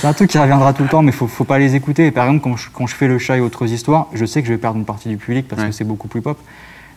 C'est 0.00 0.06
un 0.06 0.12
truc 0.12 0.30
qui 0.30 0.38
reviendra 0.38 0.72
tout 0.72 0.82
le 0.82 0.88
temps, 0.88 1.02
mais 1.02 1.10
il 1.10 1.14
faut, 1.14 1.26
faut 1.26 1.44
pas 1.44 1.58
les 1.58 1.74
écouter. 1.74 2.06
Et 2.06 2.10
par 2.10 2.26
exemple, 2.26 2.44
quand 2.44 2.56
je, 2.56 2.70
quand 2.72 2.86
je, 2.86 2.94
fais 2.94 3.08
le 3.08 3.18
chat 3.18 3.36
et 3.36 3.40
autres 3.40 3.70
histoires, 3.70 4.06
je 4.12 4.24
sais 4.24 4.40
que 4.42 4.48
je 4.48 4.52
vais 4.52 4.58
perdre 4.58 4.78
une 4.78 4.84
partie 4.84 5.08
du 5.08 5.16
public 5.16 5.48
parce 5.48 5.64
que 5.64 5.72
c'est 5.72 5.84
beaucoup 5.84 6.08
plus 6.08 6.22
pop. 6.22 6.38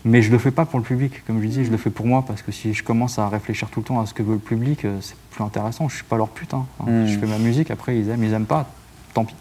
Mais 0.05 0.21
je 0.21 0.31
le 0.31 0.37
fais 0.37 0.51
pas 0.51 0.65
pour 0.65 0.79
le 0.79 0.85
public, 0.85 1.23
comme 1.25 1.41
je 1.41 1.47
dis, 1.47 1.63
je 1.63 1.71
le 1.71 1.77
fais 1.77 1.89
pour 1.89 2.05
moi 2.05 2.25
parce 2.27 2.41
que 2.41 2.51
si 2.51 2.73
je 2.73 2.83
commence 2.83 3.19
à 3.19 3.29
réfléchir 3.29 3.69
tout 3.69 3.79
le 3.79 3.85
temps 3.85 4.01
à 4.01 4.05
ce 4.05 4.13
que 4.13 4.21
veut 4.21 4.33
le 4.33 4.39
public, 4.39 4.83
euh, 4.83 4.97
c'est 4.99 5.15
plus 5.31 5.43
intéressant. 5.43 5.87
Je 5.87 5.95
suis 5.95 6.03
pas 6.03 6.17
leur 6.17 6.27
putain. 6.27 6.65
Hein. 6.81 6.83
Hmm. 6.87 7.07
Je 7.07 7.17
fais 7.17 7.25
ma 7.25 7.37
musique, 7.37 7.71
après 7.71 7.97
ils 7.97 8.09
aiment, 8.09 8.23
ils 8.23 8.33
aiment 8.33 8.45
pas, 8.45 8.67
tant 9.13 9.23
pis. 9.23 9.35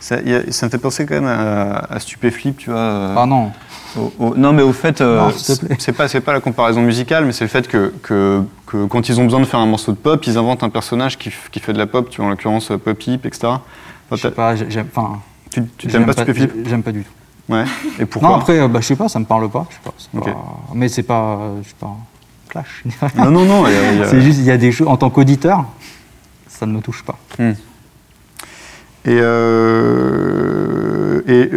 Ça, 0.00 0.16
ça 0.50 0.66
me 0.66 0.70
fait 0.70 0.78
penser 0.78 1.06
quand 1.06 1.14
même 1.14 1.26
à, 1.26 1.78
à 1.78 2.00
Stupéflip, 2.00 2.56
tu 2.56 2.70
vois. 2.70 2.80
Euh, 2.80 3.14
ah 3.16 3.26
non. 3.26 3.52
non, 4.18 4.52
mais 4.52 4.62
au 4.62 4.72
fait, 4.72 5.00
euh, 5.00 5.30
c'est 5.36 5.92
pas, 5.92 6.08
pas 6.08 6.32
la 6.32 6.40
comparaison 6.40 6.82
musicale, 6.82 7.24
mais 7.24 7.32
c'est 7.32 7.44
le 7.44 7.48
fait 7.48 7.68
que, 7.68 7.92
que, 8.02 8.42
que, 8.66 8.86
quand 8.86 9.08
ils 9.08 9.20
ont 9.20 9.24
besoin 9.24 9.40
de 9.40 9.44
faire 9.44 9.60
un 9.60 9.66
morceau 9.66 9.92
de 9.92 9.96
pop, 9.96 10.24
ils 10.26 10.38
inventent 10.38 10.64
un 10.64 10.70
personnage 10.70 11.18
qui, 11.18 11.32
qui 11.50 11.60
fait 11.60 11.72
de 11.72 11.78
la 11.78 11.86
pop, 11.86 12.10
tu 12.10 12.16
vois, 12.16 12.26
en 12.26 12.30
l'occurrence 12.30 12.70
euh, 12.70 12.78
Pop 12.78 13.00
Hip, 13.06 13.20
etc. 13.24 13.40
Enfin, 13.44 13.60
je 14.12 14.16
sais 14.16 14.30
pas, 14.30 14.56
j'aime. 14.56 14.88
Enfin, 14.94 15.20
tu 15.78 15.86
t'aimes 15.86 16.06
pas 16.06 16.12
Stupéflip? 16.12 16.50
J'aime 16.66 16.82
pas 16.82 16.92
du 16.92 17.04
tout. 17.04 17.52
Ouais. 17.52 17.64
Et 17.98 18.06
pourquoi? 18.06 18.30
Non, 18.30 18.36
après, 18.36 18.68
bah, 18.68 18.80
je 18.80 18.86
sais 18.86 18.96
pas, 18.96 19.08
ça 19.08 19.18
me 19.18 19.24
parle 19.24 19.48
pas. 19.50 19.66
Je 19.70 20.02
sais 20.02 20.08
pas, 20.12 20.20
pas 20.20 20.36
mais 20.74 20.88
c'est 20.88 21.02
pas, 21.02 21.38
je 21.62 21.68
sais 21.68 21.74
pas, 21.78 21.96
clash. 22.48 22.84
non, 23.16 23.30
non, 23.30 23.44
non. 23.44 23.64
C'est 24.06 24.20
juste, 24.20 24.38
il 24.38 24.44
y 24.44 24.50
a 24.50 24.58
des 24.58 24.72
choses 24.72 24.88
en 24.88 24.96
tant 24.96 25.10
qu'auditeur, 25.10 25.64
ça 26.48 26.66
ne 26.66 26.72
me 26.72 26.80
touche 26.80 27.04
pas. 27.04 27.16
Hmm. 27.38 27.52
Et, 29.04 29.18
euh, 29.20 30.92
et 31.26 31.50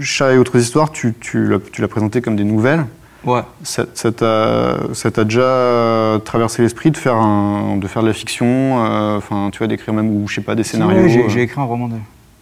Chat 0.00 0.32
et 0.32 0.38
autres 0.38 0.56
histoires, 0.56 0.90
tu, 0.90 1.14
tu 1.20 1.48
l'as 1.48 1.88
présenté 1.88 2.20
comme 2.22 2.36
des 2.36 2.44
nouvelles. 2.44 2.86
Ouais. 3.24 3.42
Ça 3.62 3.84
t'a 4.12 5.24
déjà 5.24 6.20
traversé 6.24 6.62
l'esprit 6.62 6.90
de 6.90 6.96
faire 6.96 7.14
un, 7.14 7.76
de 7.76 7.86
faire 7.86 8.02
de 8.02 8.08
la 8.08 8.14
fiction, 8.14 8.46
euh, 8.84 9.16
enfin 9.18 9.50
tu 9.52 9.58
vois 9.58 9.68
d'écrire 9.68 9.94
même 9.94 10.10
ou 10.10 10.26
je 10.26 10.36
sais 10.36 10.40
pas 10.40 10.54
des 10.54 10.64
scénarios. 10.64 11.02
Ouais, 11.02 11.28
j'ai 11.28 11.42
écrit 11.42 11.60
un 11.60 11.64
roman. 11.64 11.88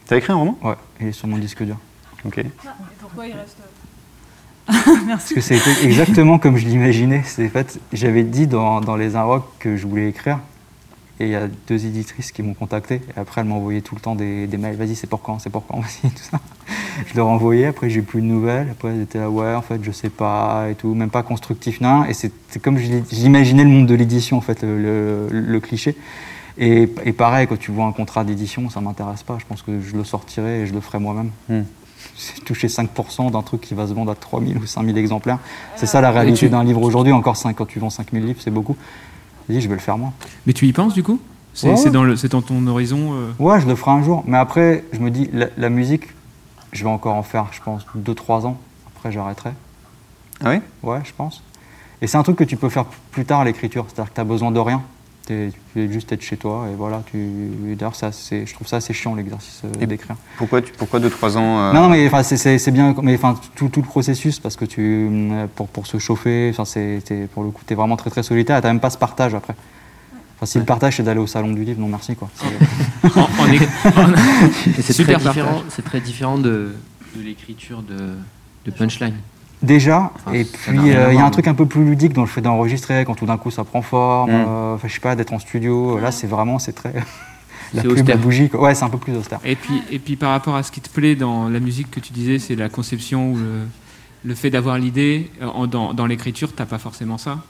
T'as 0.07 0.17
écrit 0.17 0.33
un 0.33 0.37
roman? 0.37 0.59
Ouais, 0.63 0.77
il 1.01 1.09
est 1.09 1.13
sur 1.13 1.29
mon 1.29 1.37
disque 1.37 1.63
dur. 1.63 1.77
Ok. 2.25 2.39
et 2.39 2.47
pourquoi 3.01 3.27
il 3.27 3.35
reste 3.35 3.59
Merci. 5.07 5.35
Parce 5.35 5.49
que 5.49 5.55
c'était 5.55 5.85
exactement 5.85 6.39
comme 6.39 6.57
je 6.57 6.67
l'imaginais. 6.67 7.23
En 7.39 7.49
fait, 7.49 7.79
j'avais 7.93 8.23
dit 8.23 8.47
dans, 8.47 8.81
dans 8.81 8.97
les 8.97 9.17
Inrocks 9.17 9.45
que 9.59 9.77
je 9.77 9.87
voulais 9.87 10.09
écrire 10.09 10.39
et 11.21 11.25
il 11.25 11.31
y 11.31 11.37
a 11.37 11.49
deux 11.69 11.85
éditrices 11.85 12.33
qui 12.33 12.43
m'ont 12.43 12.55
contacté. 12.55 13.03
Et 13.15 13.21
après, 13.21 13.43
elles 13.43 13.47
m'envoyaient 13.47 13.83
tout 13.83 13.95
le 13.95 14.01
temps 14.01 14.15
des, 14.15 14.49
mails. 14.59 14.77
Vas-y, 14.77 14.97
c'est 14.97 15.07
pour 15.07 15.21
quand 15.21 15.39
C'est 15.39 15.51
pour 15.51 15.67
quand 15.67 15.79
Vas-y, 15.81 16.11
tout 16.11 16.23
ça. 16.23 16.41
Je 17.07 17.15
leur 17.15 17.27
envoyais. 17.27 17.67
Après, 17.67 17.91
j'ai 17.91 18.01
plus 18.01 18.23
de 18.23 18.27
nouvelles. 18.27 18.69
Après, 18.71 18.89
elles 18.89 19.03
étaient 19.03 19.19
là, 19.19 19.29
ouais, 19.29 19.55
en 19.55 19.61
fait, 19.61 19.85
je 19.85 19.91
sais 19.91 20.09
pas 20.09 20.69
et 20.71 20.75
tout. 20.75 20.95
Même 20.95 21.11
pas 21.11 21.23
constructif, 21.23 21.83
non. 21.83 22.07
Et 22.07 22.15
c'est 22.15 22.33
comme 22.63 22.79
j'imaginais 22.79 23.65
le 23.65 23.69
monde 23.69 23.87
de 23.87 23.95
l'édition, 23.95 24.39
en 24.39 24.41
fait, 24.41 24.63
le, 24.63 25.59
cliché. 25.61 25.95
Et, 26.57 26.87
pareil, 26.87 27.47
quand 27.47 27.59
tu 27.59 27.71
vois 27.71 27.85
un 27.85 27.93
contrat 27.93 28.25
d'édition, 28.25 28.71
ça 28.71 28.81
m'intéresse 28.81 29.23
pas. 29.23 29.37
Je 29.39 29.45
pense 29.45 29.61
que 29.61 29.79
je 29.79 29.95
le 29.95 30.05
sortirai 30.05 30.63
et 30.63 30.67
je 30.67 30.73
le 30.73 30.81
ferai 30.81 31.01
moi-même. 31.01 31.31
Hmm. 31.51 31.65
toucher 32.47 32.69
5% 32.69 33.31
d'un 33.31 33.43
truc 33.43 33.61
qui 33.61 33.75
va 33.75 33.87
se 33.87 33.93
vendre 33.93 34.11
à 34.11 34.15
3000 34.15 34.57
ou 34.57 34.65
5000 34.65 34.97
exemplaires. 34.97 35.39
C'est 35.77 35.87
ça 35.87 36.01
la 36.01 36.11
réalité 36.11 36.49
d'un 36.49 36.65
livre 36.65 36.81
aujourd'hui. 36.81 37.13
Encore 37.13 37.37
5, 37.37 37.55
quand 37.57 37.67
tu 37.67 37.79
vends 37.79 37.91
5000 37.91 38.25
livres, 38.25 38.41
c'est 38.43 38.51
beaucoup 38.51 38.77
je 39.59 39.69
vais 39.69 39.75
le 39.75 39.81
faire 39.81 39.99
moi. 39.99 40.13
Mais 40.47 40.53
tu 40.53 40.67
y 40.67 40.73
penses 40.73 40.95
du 40.95 41.03
coup? 41.03 41.21
C'est 41.53 41.91
dans, 41.91 42.05
dans, 42.05 42.43
ton 42.43 42.67
horizon 42.67 43.13
euh 43.13 43.33
Ouais, 43.39 43.61
je 43.61 43.67
le 43.67 43.75
ferai 43.75 43.91
un 43.91 44.03
jour. 44.03 44.23
Mais 44.27 44.39
après, 44.39 44.85
je 44.93 45.01
me 45.01 45.11
dis, 45.11 45.29
la, 45.33 45.69
musique, 45.69 46.05
je 46.73 46.85
vais 46.85 46.91
encore 46.91 47.17
en 47.17 47.23
faire, 47.23 47.47
je 47.51 47.61
pense, 47.61 47.85
2-3 47.99 48.47
ans. 48.47 48.57
Après, 48.95 49.11
j'arrêterai. 49.11 49.51
Ah 50.45 50.51
oui? 50.51 50.61
Ouais, 50.83 51.01
je 51.05 51.13
pense. 51.17 51.43
Et 52.01 52.07
c'est 52.07 52.17
un 52.17 52.23
truc 52.23 52.37
que 52.37 52.45
tu 52.45 52.57
peux 52.57 52.69
faire 52.69 52.85
plus 53.11 53.25
tard, 53.25 53.45
l'écriture. 53.45 53.85
C'est-à-dire 53.89 54.11
que 54.11 54.15
tu 54.15 54.21
n'as 54.21 54.25
besoin 54.25 54.53
de 54.53 54.61
rien 54.61 54.83
tu 55.31 55.79
veux 55.79 55.91
juste 55.91 56.13
être 56.13 56.23
chez 56.23 56.37
toi 56.37 56.67
et 56.71 56.75
voilà. 56.75 57.03
Tu... 57.11 57.77
D'ailleurs, 57.79 57.95
je 57.95 58.55
trouve 58.55 58.67
ça 58.67 58.77
assez 58.77 58.93
chiant 58.93 59.15
l'exercice 59.15 59.63
euh, 59.65 59.87
d'écrire. 59.87 60.17
Pourquoi, 60.37 60.63
tu... 60.63 60.73
pourquoi 60.73 61.01
2-3 61.01 61.37
ans 61.37 61.61
euh 61.61 61.73
Non, 61.73 61.83
non, 61.83 61.89
mais 61.89 62.11
c'est 62.23 62.71
bien, 62.71 62.95
mais 63.03 63.15
enfin 63.15 63.39
tout, 63.55 63.69
tout, 63.69 63.81
le 63.81 63.87
processus 63.87 64.39
parce 64.39 64.57
que 64.57 64.65
tu 64.65 65.09
euh, 65.11 65.47
pour, 65.55 65.69
pour 65.69 65.87
se 65.87 65.99
chauffer, 65.99 66.53
c'est 66.65 67.29
pour 67.33 67.45
le 67.45 67.51
coup, 67.51 67.63
tu 67.67 67.73
es 67.73 67.77
vraiment 67.77 67.97
très 67.97 68.11
très 68.11 68.23
solitaire. 68.23 68.59
Et 68.59 68.63
t'as 68.63 68.69
même 68.69 68.81
pas 68.81 68.91
ce 68.91 68.99
partage 68.99 69.35
après. 69.35 69.55
Enfin, 70.37 70.47
si 70.47 70.59
le 70.59 70.65
partage 70.65 70.97
c'est 70.97 71.03
d'aller 71.03 71.21
au 71.21 71.27
salon 71.27 71.53
du 71.53 71.65
livre, 71.65 71.81
non 71.81 71.89
merci 71.89 72.17
quoi. 72.17 72.31
c'est 72.35 73.09
très 75.05 75.17
différent. 75.17 75.63
C'est 75.69 75.85
très 75.85 76.01
différent 76.01 76.39
de, 76.39 76.75
de 77.17 77.23
l'écriture 77.23 77.83
de, 77.83 78.15
de 78.65 78.71
punchline. 78.71 79.15
Déjà, 79.63 80.11
et 80.33 80.45
puis 80.45 80.91
euh, 80.91 81.13
il 81.13 81.19
y 81.19 81.21
a 81.21 81.25
un 81.25 81.31
truc 81.31 81.47
un 81.47 81.55
peu 81.55 81.67
plus 81.67 81.85
ludique 81.85 82.15
dans 82.15 82.23
le 82.23 82.27
fait 82.27 82.41
d'enregistrer, 82.41 83.05
quand 83.05 83.15
tout 83.15 83.27
d'un 83.27 83.37
coup 83.37 83.51
ça 83.51 83.63
prend 83.63 83.83
forme, 83.83 84.31
mm. 84.31 84.45
euh, 84.49 84.75
enfin 84.75 84.89
je 84.89 84.95
sais 84.95 85.01
pas, 85.01 85.15
d'être 85.15 85.35
en 85.35 85.39
studio, 85.39 85.99
là 85.99 86.13
c'est 86.13 86.27
vraiment, 86.27 86.59
c'est 86.59 86.73
très... 86.73 86.95
la 87.75 87.83
pub, 87.83 88.09
la 88.09 88.17
bougie, 88.17 88.49
quoi. 88.49 88.63
ouais 88.63 88.75
c'est 88.75 88.85
un 88.85 88.89
peu 88.89 88.97
plus 88.97 89.15
austère. 89.17 89.39
Et 89.45 89.57
puis, 89.57 89.83
et 89.91 89.99
puis 89.99 90.17
par 90.17 90.31
rapport 90.31 90.57
à 90.57 90.63
ce 90.63 90.73
qui 90.73 90.81
te 90.81 90.89
plaît 90.89 91.15
dans 91.15 91.51
la 91.51 91.61
musique 91.61 91.91
que 91.91 92.01
tu 92.01 92.15
disais, 92.15 92.39
c'est 92.39 92.57
la 92.57 92.71
conception 92.71 93.33
ou 93.33 93.37
le, 93.37 93.67
le 94.25 94.35
fait 94.35 94.49
d'avoir 94.49 94.79
l'idée, 94.79 95.31
euh, 95.43 95.67
dans, 95.67 95.93
dans 95.93 96.07
l'écriture, 96.07 96.53
t'as 96.55 96.67
pas 96.67 96.79
forcément 96.79 97.19
ça? 97.19 97.41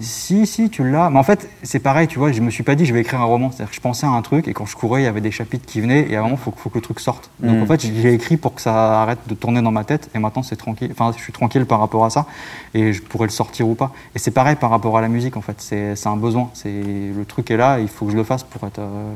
Si, 0.00 0.46
si, 0.46 0.68
tu 0.70 0.88
l'as. 0.88 1.08
Mais 1.10 1.18
en 1.18 1.22
fait, 1.22 1.48
c'est 1.62 1.78
pareil, 1.78 2.06
tu 2.06 2.18
vois, 2.18 2.30
je 2.32 2.40
me 2.40 2.50
suis 2.50 2.62
pas 2.62 2.74
dit 2.74 2.84
je 2.84 2.92
vais 2.92 3.00
écrire 3.00 3.20
un 3.20 3.24
roman. 3.24 3.50
C'est-à-dire 3.50 3.70
que 3.70 3.76
je 3.76 3.80
pensais 3.80 4.06
à 4.06 4.10
un 4.10 4.22
truc 4.22 4.48
et 4.48 4.52
quand 4.52 4.66
je 4.66 4.76
courais, 4.76 5.02
il 5.02 5.04
y 5.04 5.08
avait 5.08 5.20
des 5.20 5.30
chapitres 5.30 5.64
qui 5.66 5.80
venaient 5.80 6.06
et 6.10 6.16
à 6.16 6.20
un 6.20 6.22
moment, 6.24 6.36
il 6.36 6.42
faut, 6.42 6.52
faut, 6.56 6.68
que 6.68 6.76
le 6.76 6.82
truc 6.82 7.00
sorte. 7.00 7.30
Donc 7.40 7.62
en 7.62 7.66
fait, 7.66 7.80
j'ai 7.80 8.12
écrit 8.12 8.36
pour 8.36 8.54
que 8.54 8.60
ça 8.60 9.02
arrête 9.02 9.20
de 9.26 9.34
tourner 9.34 9.62
dans 9.62 9.70
ma 9.70 9.84
tête 9.84 10.10
et 10.14 10.18
maintenant 10.18 10.42
c'est 10.42 10.56
tranquille. 10.56 10.90
Enfin, 10.92 11.12
je 11.16 11.22
suis 11.22 11.32
tranquille 11.32 11.64
par 11.66 11.80
rapport 11.80 12.04
à 12.04 12.10
ça 12.10 12.26
et 12.74 12.92
je 12.92 13.02
pourrais 13.02 13.26
le 13.26 13.32
sortir 13.32 13.68
ou 13.68 13.74
pas. 13.74 13.92
Et 14.14 14.18
c'est 14.18 14.30
pareil 14.30 14.56
par 14.56 14.70
rapport 14.70 14.96
à 14.98 15.00
la 15.00 15.08
musique 15.08 15.36
en 15.36 15.42
fait. 15.42 15.56
C'est 15.60 16.06
un 16.06 16.16
besoin. 16.16 16.50
C'est 16.54 16.70
Le 16.72 17.24
truc 17.24 17.50
est 17.50 17.56
là, 17.56 17.78
il 17.80 17.88
faut 17.88 18.06
que 18.06 18.12
je 18.12 18.16
le 18.16 18.24
fasse 18.24 18.42
pour 18.42 18.66
être 18.66 18.78
euh, 18.78 19.12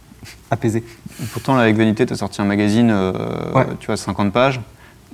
apaisé. 0.50 0.82
Pourtant, 1.32 1.54
là, 1.54 1.62
avec 1.62 1.76
Vanité, 1.76 2.06
tu 2.06 2.12
as 2.12 2.16
sorti 2.16 2.40
un 2.40 2.44
magazine, 2.44 2.90
euh, 2.90 3.12
Ouais. 3.54 3.66
tu 3.78 3.86
vois, 3.86 3.96
50 3.96 4.32
pages. 4.32 4.60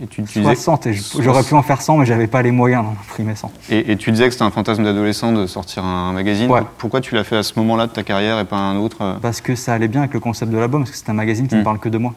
Et 0.01 0.07
tu, 0.07 0.23
tu 0.23 0.39
disais, 0.39 0.55
60 0.55 0.87
et 0.87 0.93
je- 0.95 1.03
j'aurais 1.23 1.43
pu 1.43 1.55
en 1.55 1.63
faire 1.63 1.81
100 1.83 1.97
mais 1.99 2.07
j'avais 2.07 2.29
pas 2.29 2.41
les 2.43 2.53
moyens 2.53 2.85
d'imprimer 2.85 3.35
100. 3.35 3.51
et, 3.71 3.91
et 3.93 3.97
tu 3.97 4.13
disais 4.13 4.27
que 4.27 4.31
c'était 4.31 4.45
un 4.45 4.51
fantasme 4.53 4.85
d'adolescent 4.85 5.33
de 5.33 5.47
sortir 5.47 5.85
un 5.85 6.13
magazine. 6.13 6.49
Ouais. 6.51 6.61
Pourquoi 6.79 7.01
tu 7.01 7.15
l'as 7.17 7.25
fait 7.25 7.37
à 7.37 7.43
ce 7.43 7.55
moment-là 7.59 7.87
de 7.89 7.93
ta 7.93 8.05
carrière 8.05 8.39
et 8.39 8.45
pas 8.45 8.57
un 8.59 8.77
autre 8.77 8.99
euh 9.01 9.15
Parce 9.21 9.41
que 9.41 9.55
ça 9.57 9.75
allait 9.75 9.89
bien 9.89 10.03
avec 10.03 10.15
le 10.15 10.21
concept 10.21 10.53
de 10.53 10.57
l'album, 10.59 10.83
parce 10.83 10.93
que 10.93 10.97
c'est 10.97 11.11
un 11.11 11.15
magazine 11.15 11.49
qui 11.49 11.57
ne 11.57 11.61
Mm. 11.63 11.65
parle 11.65 11.79
que 11.81 11.89
de 11.89 11.99
moi. 11.99 12.15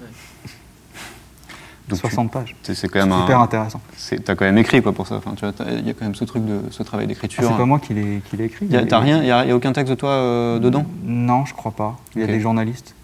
Donc, 1.88 1.98
60 2.00 2.30
pages. 2.30 2.54
C'est 2.64 2.88
quand 2.88 3.06
même 3.06 3.18
Super 3.20 3.40
un. 3.40 3.44
intéressant. 3.44 3.80
T'as 4.24 4.34
quand 4.34 4.44
même 4.44 4.58
écrit 4.58 4.82
quoi 4.82 4.92
pour 4.92 5.06
ça. 5.06 5.14
Enfin, 5.16 5.32
tu 5.36 5.44
il 5.80 5.86
y 5.86 5.90
a 5.90 5.94
quand 5.94 6.04
même 6.04 6.14
ce 6.14 6.24
truc 6.24 6.44
de 6.44 6.60
ce 6.70 6.82
travail 6.82 7.06
Ah, 7.06 7.08
d'écriture. 7.08 7.44
c'est 7.48 7.56
pas 7.56 7.64
moi 7.64 7.78
qui 7.78 7.94
l'ai 7.94 8.20
écrit. 8.44 8.68
T'as 8.88 8.98
rien, 8.98 9.22
il 9.22 9.26
y 9.28 9.30
a 9.30 9.54
aucun 9.56 9.72
texte 9.72 9.90
de 9.90 9.94
toi 9.98 10.10
euh, 10.10 10.58
dedans? 10.58 10.84
Non, 11.04 11.44
je 11.46 11.54
crois 11.54 11.72
pas. 11.72 11.96
Il 12.14 12.20
y 12.20 12.24
a 12.24 12.26
des 12.26 12.40
journalistes. 12.40 12.94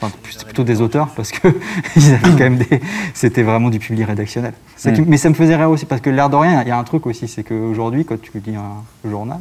Enfin, 0.00 0.14
c'est 0.30 0.44
plutôt 0.44 0.62
des 0.64 0.80
auteurs 0.80 1.08
parce 1.08 1.32
que 1.32 1.48
ils 1.96 2.12
avaient 2.14 2.30
quand 2.30 2.38
même 2.38 2.56
des. 2.58 2.80
C'était 3.14 3.42
vraiment 3.42 3.68
du 3.68 3.78
public 3.80 4.06
rédactionnel. 4.06 4.52
Qui- 4.76 4.88
Mm. 4.90 5.04
Mais 5.08 5.16
ça 5.16 5.28
me 5.28 5.34
faisait 5.34 5.56
rire 5.56 5.70
aussi 5.70 5.86
parce 5.86 6.00
que 6.00 6.10
l'air 6.10 6.30
de 6.30 6.36
rien, 6.36 6.62
il 6.62 6.68
y 6.68 6.70
a 6.70 6.78
un 6.78 6.84
truc 6.84 7.06
aussi, 7.06 7.26
c'est 7.26 7.42
qu'aujourd'hui, 7.42 8.04
quand 8.04 8.20
tu 8.20 8.30
lis 8.46 8.54
un 8.56 9.08
journal, 9.10 9.40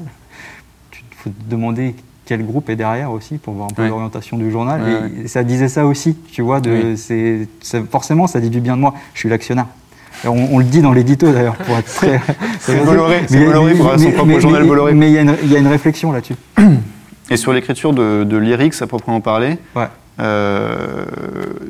tu 0.91 1.03
faut 1.15 1.29
te 1.29 1.49
demander 1.49 1.93
quel 2.25 2.43
groupe 2.45 2.69
est 2.69 2.75
derrière 2.75 3.11
aussi 3.11 3.37
pour 3.37 3.53
voir 3.53 3.67
un 3.71 3.73
peu 3.73 3.83
Ouais. 3.83 3.89
l'orientation 3.89 4.37
du 4.37 4.49
journal. 4.51 4.81
Ouais, 4.81 5.23
et 5.25 5.27
ça 5.27 5.43
disait 5.43 5.69
ça 5.69 5.85
aussi, 5.85 6.15
tu 6.31 6.41
vois. 6.41 6.59
De, 6.59 6.95
Oui. 6.95 7.47
forcément, 7.91 8.25
ça 8.27 8.39
dit 8.39 8.49
du 8.49 8.59
bien 8.59 8.75
de 8.75 8.81
moi. 8.81 8.95
Je 9.13 9.19
suis 9.19 9.29
l'actionnaire. 9.29 9.67
On, 10.25 10.31
on 10.31 10.57
le 10.57 10.63
dit 10.65 10.81
dans 10.81 10.91
l'édito 10.93 11.31
d'ailleurs 11.31 11.55
pour 11.55 11.77
être 11.77 11.85
très. 11.93 12.19
C'est 12.59 12.83
Bolloré, 12.83 13.21
c'est 13.27 13.37
Mais- 13.37 13.45
Bolloré 13.45 13.73
mais- 13.73 13.79
pour 13.79 13.91
son 13.91 13.99
mais- 13.99 14.11
propre 14.11 14.27
mais- 14.27 14.41
journal 14.41 14.61
mais- 14.63 14.67
Bolloré. 14.67 14.93
Mais 14.95 15.09
il 15.11 15.13
y, 15.13 15.17
a 15.19 15.21
une- 15.21 15.37
il 15.43 15.51
y 15.51 15.55
a 15.55 15.59
une 15.59 15.67
réflexion 15.67 16.11
là-dessus. 16.11 16.33
Et 17.29 17.37
sur 17.37 17.53
l'écriture 17.53 17.93
de, 17.93 18.23
de 18.23 18.37
lyrics 18.37 18.81
à 18.81 18.87
proprement 18.87 19.21
parler, 19.21 19.57
Ouais. 19.75 19.85
Euh, 20.19 21.05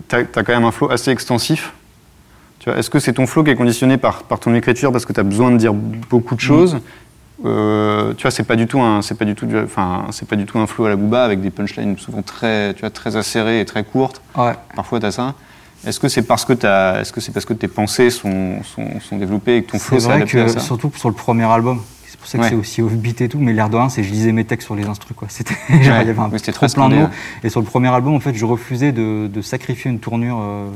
t'as 0.07 0.19
as 0.19 0.43
quand 0.43 0.49
même 0.53 0.65
un 0.65 0.71
flow 0.71 0.89
assez 0.91 1.11
extensif. 1.11 1.73
Tu 2.59 2.69
Est-ce 2.69 2.89
que 2.89 2.99
c'est 2.99 3.13
ton 3.13 3.27
flow 3.27 3.43
qui 3.43 3.51
est 3.51 3.55
conditionné 3.55 3.97
par, 3.97 4.23
par 4.23 4.39
ton 4.39 4.53
écriture 4.55 4.91
parce 4.91 5.05
que 5.05 5.13
tu 5.13 5.19
as 5.19 5.23
besoin 5.23 5.51
de 5.51 5.57
dire 5.57 5.73
beaucoup 5.73 6.33
Mm. 6.35 6.37
de 6.37 6.41
choses? 6.41 6.77
Euh, 7.45 8.13
Tu 8.15 8.23
vois, 8.23 8.31
c'est 8.31 8.43
pas 8.43 8.55
du 8.55 8.65
tout 8.67 8.81
un, 8.81 9.01
c'est 9.03 9.15
pas 9.15 9.25
du 9.25 9.35
tout, 9.35 9.47
enfin, 9.63 10.05
c'est 10.11 10.27
pas 10.27 10.35
du 10.35 10.45
tout 10.45 10.57
un 10.57 10.65
flow 10.65 10.85
à 10.85 10.89
la 10.89 10.95
Booba 10.95 11.23
avec 11.23 11.39
des 11.41 11.51
punchlines 11.51 11.97
souvent 11.97 12.23
très, 12.23 12.73
tu 12.73 12.81
vois, 12.81 12.89
très 12.89 13.15
acérées 13.15 13.59
et 13.59 13.65
très 13.65 13.83
courtes. 13.83 14.21
Ouais. 14.35 14.53
Parfois, 14.75 14.99
tu 14.99 15.05
as 15.05 15.11
ça. 15.11 15.35
Est-ce 15.85 15.99
que 15.99 16.07
c'est 16.07 16.23
parce 16.23 16.43
que 16.45 16.53
est-ce 16.53 17.13
que 17.13 17.21
c'est 17.21 17.31
parce 17.31 17.45
que 17.45 17.53
tes 17.53 17.67
pensées 17.67 18.09
sont, 18.09 18.63
sont, 18.63 18.99
sont 18.99 19.17
développées 19.17 19.57
et 19.57 19.63
que 19.63 19.71
ton 19.71 19.77
flow 19.79 19.97
C'est 19.97 20.01
s'est 20.05 20.07
vrai 20.07 20.15
adapté 20.17 20.41
à 20.41 20.45
que 20.45 20.51
ça? 20.51 20.59
surtout 20.61 20.91
sur 20.95 21.09
le 21.09 21.13
premier 21.15 21.43
album, 21.43 21.79
pour 22.27 22.31
ça 22.31 22.37
que 22.37 22.43
Ouais. 22.43 22.49
c'est 22.49 22.55
aussi 22.55 22.81
offbeat 22.81 23.21
et 23.21 23.29
tout, 23.29 23.39
mais 23.39 23.53
l'air 23.53 23.69
de 23.69 23.77
rien, 23.77 23.89
c'est 23.89 24.03
je 24.03 24.11
lisais 24.11 24.31
mes 24.31 24.45
textes 24.45 24.65
sur 24.65 24.75
les 24.75 24.85
instrus 24.85 25.15
quoi. 25.15 25.27
C'était 25.31 25.55
genre, 25.69 26.01
il 26.01 26.07
y 26.07 26.09
avait 26.09 26.19
un 26.19 26.29
oui, 26.29 26.39
trop 26.39 26.51
très 26.51 26.67
plein 26.69 26.89
de 26.89 26.95
mots. 26.95 27.07
Et 27.43 27.49
sur 27.49 27.59
le 27.59 27.65
premier 27.65 27.87
album, 27.89 28.13
en 28.13 28.19
fait, 28.19 28.33
je 28.35 28.45
refusais 28.45 28.91
de, 28.91 29.27
de 29.31 29.41
sacrifier 29.41 29.89
une 29.91 29.99
tournure 29.99 30.37
euh, 30.41 30.69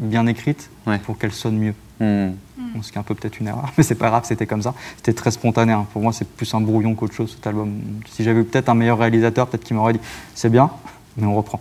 bien 0.00 0.26
écrite 0.26 0.70
Ouais. 0.86 0.98
pour 0.98 1.18
qu'elle 1.18 1.32
sonne 1.32 1.58
mieux. 1.58 1.74
Hmm. 2.00 2.32
Bon, 2.74 2.82
ce 2.82 2.90
qui 2.92 2.98
est 2.98 3.00
un 3.00 3.04
peu 3.04 3.14
peut-être 3.14 3.40
une 3.40 3.46
erreur, 3.48 3.72
mais 3.78 3.84
c'est 3.84 3.94
pas 3.94 4.08
grave, 4.08 4.24
c'était 4.26 4.46
comme 4.46 4.60
ça. 4.62 4.74
C'était 4.96 5.12
très 5.14 5.30
spontané. 5.30 5.72
hein. 5.72 5.86
Pour 5.92 6.02
moi, 6.02 6.12
c'est 6.12 6.28
plus 6.28 6.52
un 6.54 6.60
brouillon 6.60 6.94
qu'autre 6.94 7.14
chose 7.14 7.32
cet 7.34 7.46
album. 7.46 7.72
Si 8.10 8.22
j'avais 8.24 8.40
eu 8.40 8.44
peut-être 8.44 8.68
un 8.68 8.74
meilleur 8.74 8.98
réalisateur, 8.98 9.46
peut-être 9.46 9.64
qu'il 9.64 9.76
m'aurait 9.76 9.94
dit 9.94 10.00
c'est 10.34 10.50
bien, 10.50 10.70
mais 11.16 11.26
on 11.26 11.34
reprend. 11.34 11.60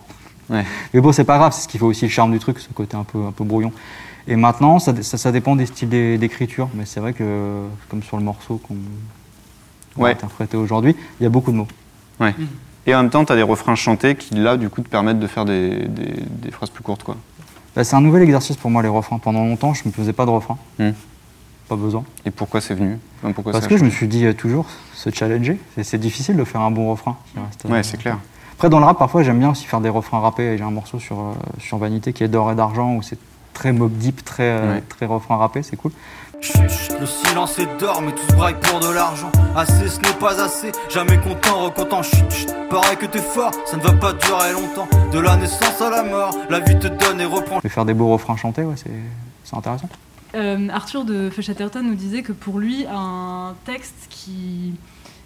Ouais. 0.50 0.64
Mais 0.94 1.02
bon, 1.02 1.12
c'est 1.12 1.24
pas 1.24 1.38
grave, 1.38 1.54
c'est 1.54 1.62
ce 1.64 1.68
qui 1.68 1.78
fait 1.78 1.86
aussi 1.86 2.06
le 2.06 2.12
charme 2.12 2.32
du 2.32 2.40
truc, 2.40 2.60
ce 2.60 2.70
côté 2.74 2.96
un 2.98 3.04
peu, 3.04 3.26
un 3.26 3.32
peu 3.32 3.44
brouillon. 3.44 3.72
Et 4.28 4.36
maintenant, 4.36 4.80
ça, 4.80 4.94
ça, 5.04 5.18
ça 5.18 5.32
dépend 5.32 5.56
des 5.56 5.66
styles 5.68 5.90
d'é- 5.90 6.18
d'écriture, 6.18 6.68
mais 6.74 6.86
c'est 6.86 7.00
vrai 7.00 7.14
que, 7.14 7.62
comme 7.90 8.02
sur 8.04 8.18
le 8.18 8.24
morceau 8.24 8.58
qu'on 8.68 8.76
va 9.98 10.04
Ouais. 10.06 10.12
interpréter 10.12 10.58
aujourd'hui, 10.58 10.96
il 11.20 11.24
y 11.24 11.26
a 11.26 11.30
beaucoup 11.30 11.52
de 11.52 11.58
mots. 11.58 11.68
Ouais. 12.20 12.34
Et 12.88 12.94
en 12.94 13.02
même 13.02 13.10
temps, 13.10 13.26
tu 13.26 13.34
as 13.34 13.36
des 13.36 13.42
refrains 13.42 13.76
chantés 13.76 14.16
qui, 14.16 14.36
là, 14.36 14.58
du 14.58 14.70
coup, 14.70 14.82
te 14.82 14.90
permettent 14.90 15.20
de 15.20 15.28
faire 15.28 15.46
des, 15.46 15.88
des- 15.88 16.24
des 16.28 16.52
phrases 16.52 16.70
plus 16.70 16.84
courtes. 16.84 17.04
Quoi. 17.04 17.16
Bah, 17.76 17.84
c'est 17.84 17.96
un 17.96 18.02
nouvel 18.02 18.22
exercice 18.24 18.58
pour 18.58 18.70
moi, 18.70 18.82
les 18.84 18.88
refrains. 18.90 19.18
Pendant 19.20 19.44
longtemps, 19.46 19.74
je 19.74 19.84
ne 19.84 19.90
me 19.90 19.94
faisais 19.94 20.14
pas 20.14 20.26
de 20.26 20.30
refrains. 20.32 20.58
Hmm. 20.80 20.92
Pas 21.68 21.76
besoin. 21.76 22.04
Et 22.26 22.32
pourquoi 22.32 22.62
c'est 22.62 22.76
venu? 22.76 23.00
Enfin, 23.24 23.34
pourquoi 23.34 23.52
Parce 23.54 23.66
que 23.68 23.76
je 23.78 23.84
me 23.84 23.90
suis 23.90 24.08
dit 24.08 24.24
euh, 24.26 24.34
toujours, 24.34 24.68
se 24.94 25.10
challenger, 25.10 25.60
c'est- 25.74 25.84
c'est 25.84 25.98
difficile 25.98 26.36
de 26.38 26.44
faire 26.44 26.62
un 26.62 26.70
bon 26.72 26.92
refrain. 26.92 27.18
euh, 27.38 27.70
Ouais, 27.72 27.82
c'est 27.84 27.98
clair. 27.98 28.20
Après, 28.54 28.70
dans 28.70 28.80
le 28.80 28.86
rap, 28.86 28.98
parfois, 29.00 29.24
j'aime 29.24 29.40
bien 29.40 29.50
aussi 29.50 29.66
faire 29.66 29.82
des 29.82 29.90
refrains 29.90 30.20
rappés. 30.20 30.58
J'ai 30.58 30.64
un 30.64 30.70
morceau 30.72 31.00
sur, 31.00 31.20
euh, 31.20 31.34
sur 31.60 31.78
Vanité 31.80 32.14
qui 32.14 32.24
est 32.24 32.28
d'or 32.28 32.52
et 32.52 32.56
d'argent, 32.56 32.94
où 32.96 33.02
c'est 33.02 33.18
très 33.54 33.72
mob 33.74 33.92
deep, 33.98 34.24
très, 34.24 34.44
euh, 34.44 34.74
Ouais. 34.76 34.84
très 34.88 35.06
refrain 35.08 35.38
rappé, 35.38 35.64
c'est 35.64 35.76
cool. 35.76 35.92
Chut, 36.46 37.00
le 37.00 37.06
silence 37.08 37.58
est 37.58 37.80
d'or, 37.80 38.02
mais 38.04 38.14
tous 38.14 38.36
braillent 38.36 38.60
pour 38.62 38.80
de 38.80 38.94
l'argent. 38.94 39.32
Assez, 39.56 39.88
ce 39.90 40.00
n'est 40.00 40.20
pas 40.20 40.40
assez. 40.42 40.72
Jamais 40.90 41.20
content, 41.20 41.66
recontent. 41.66 42.04
Chut, 42.04 42.32
chut, 42.32 42.50
pareil 42.70 42.98
que 42.98 43.08
t'es 43.08 43.20
fort, 43.20 43.52
ça 43.66 43.78
ne 43.78 43.82
va 43.82 43.94
pas 43.94 44.14
durer 44.14 44.52
longtemps. 44.54 44.88
De 45.12 45.20
la 45.20 45.38
naissance 45.38 45.82
à 45.82 45.90
la 45.90 46.04
mort, 46.04 46.36
la 46.50 46.60
vie 46.60 46.78
te 46.78 46.88
donne 46.88 47.20
et 47.20 47.26
reprend. 47.26 47.60
Mais 47.64 47.70
faire 47.70 47.86
des 47.86 47.96
beaux 47.96 48.10
refrains 48.10 48.38
chantés, 48.38 48.64
ouais, 48.64 48.76
c'est 48.78 48.92
c'est 49.44 49.56
intéressant. 49.56 49.90
Euh, 50.36 50.70
Arthur 50.70 51.06
de 51.06 51.30
Feuchatterton 51.30 51.82
nous 51.82 51.96
disait 51.96 52.22
que 52.22 52.34
pour 52.34 52.60
lui, 52.60 52.86
un 52.92 53.56
texte 53.66 54.08
qui, 54.10 54.74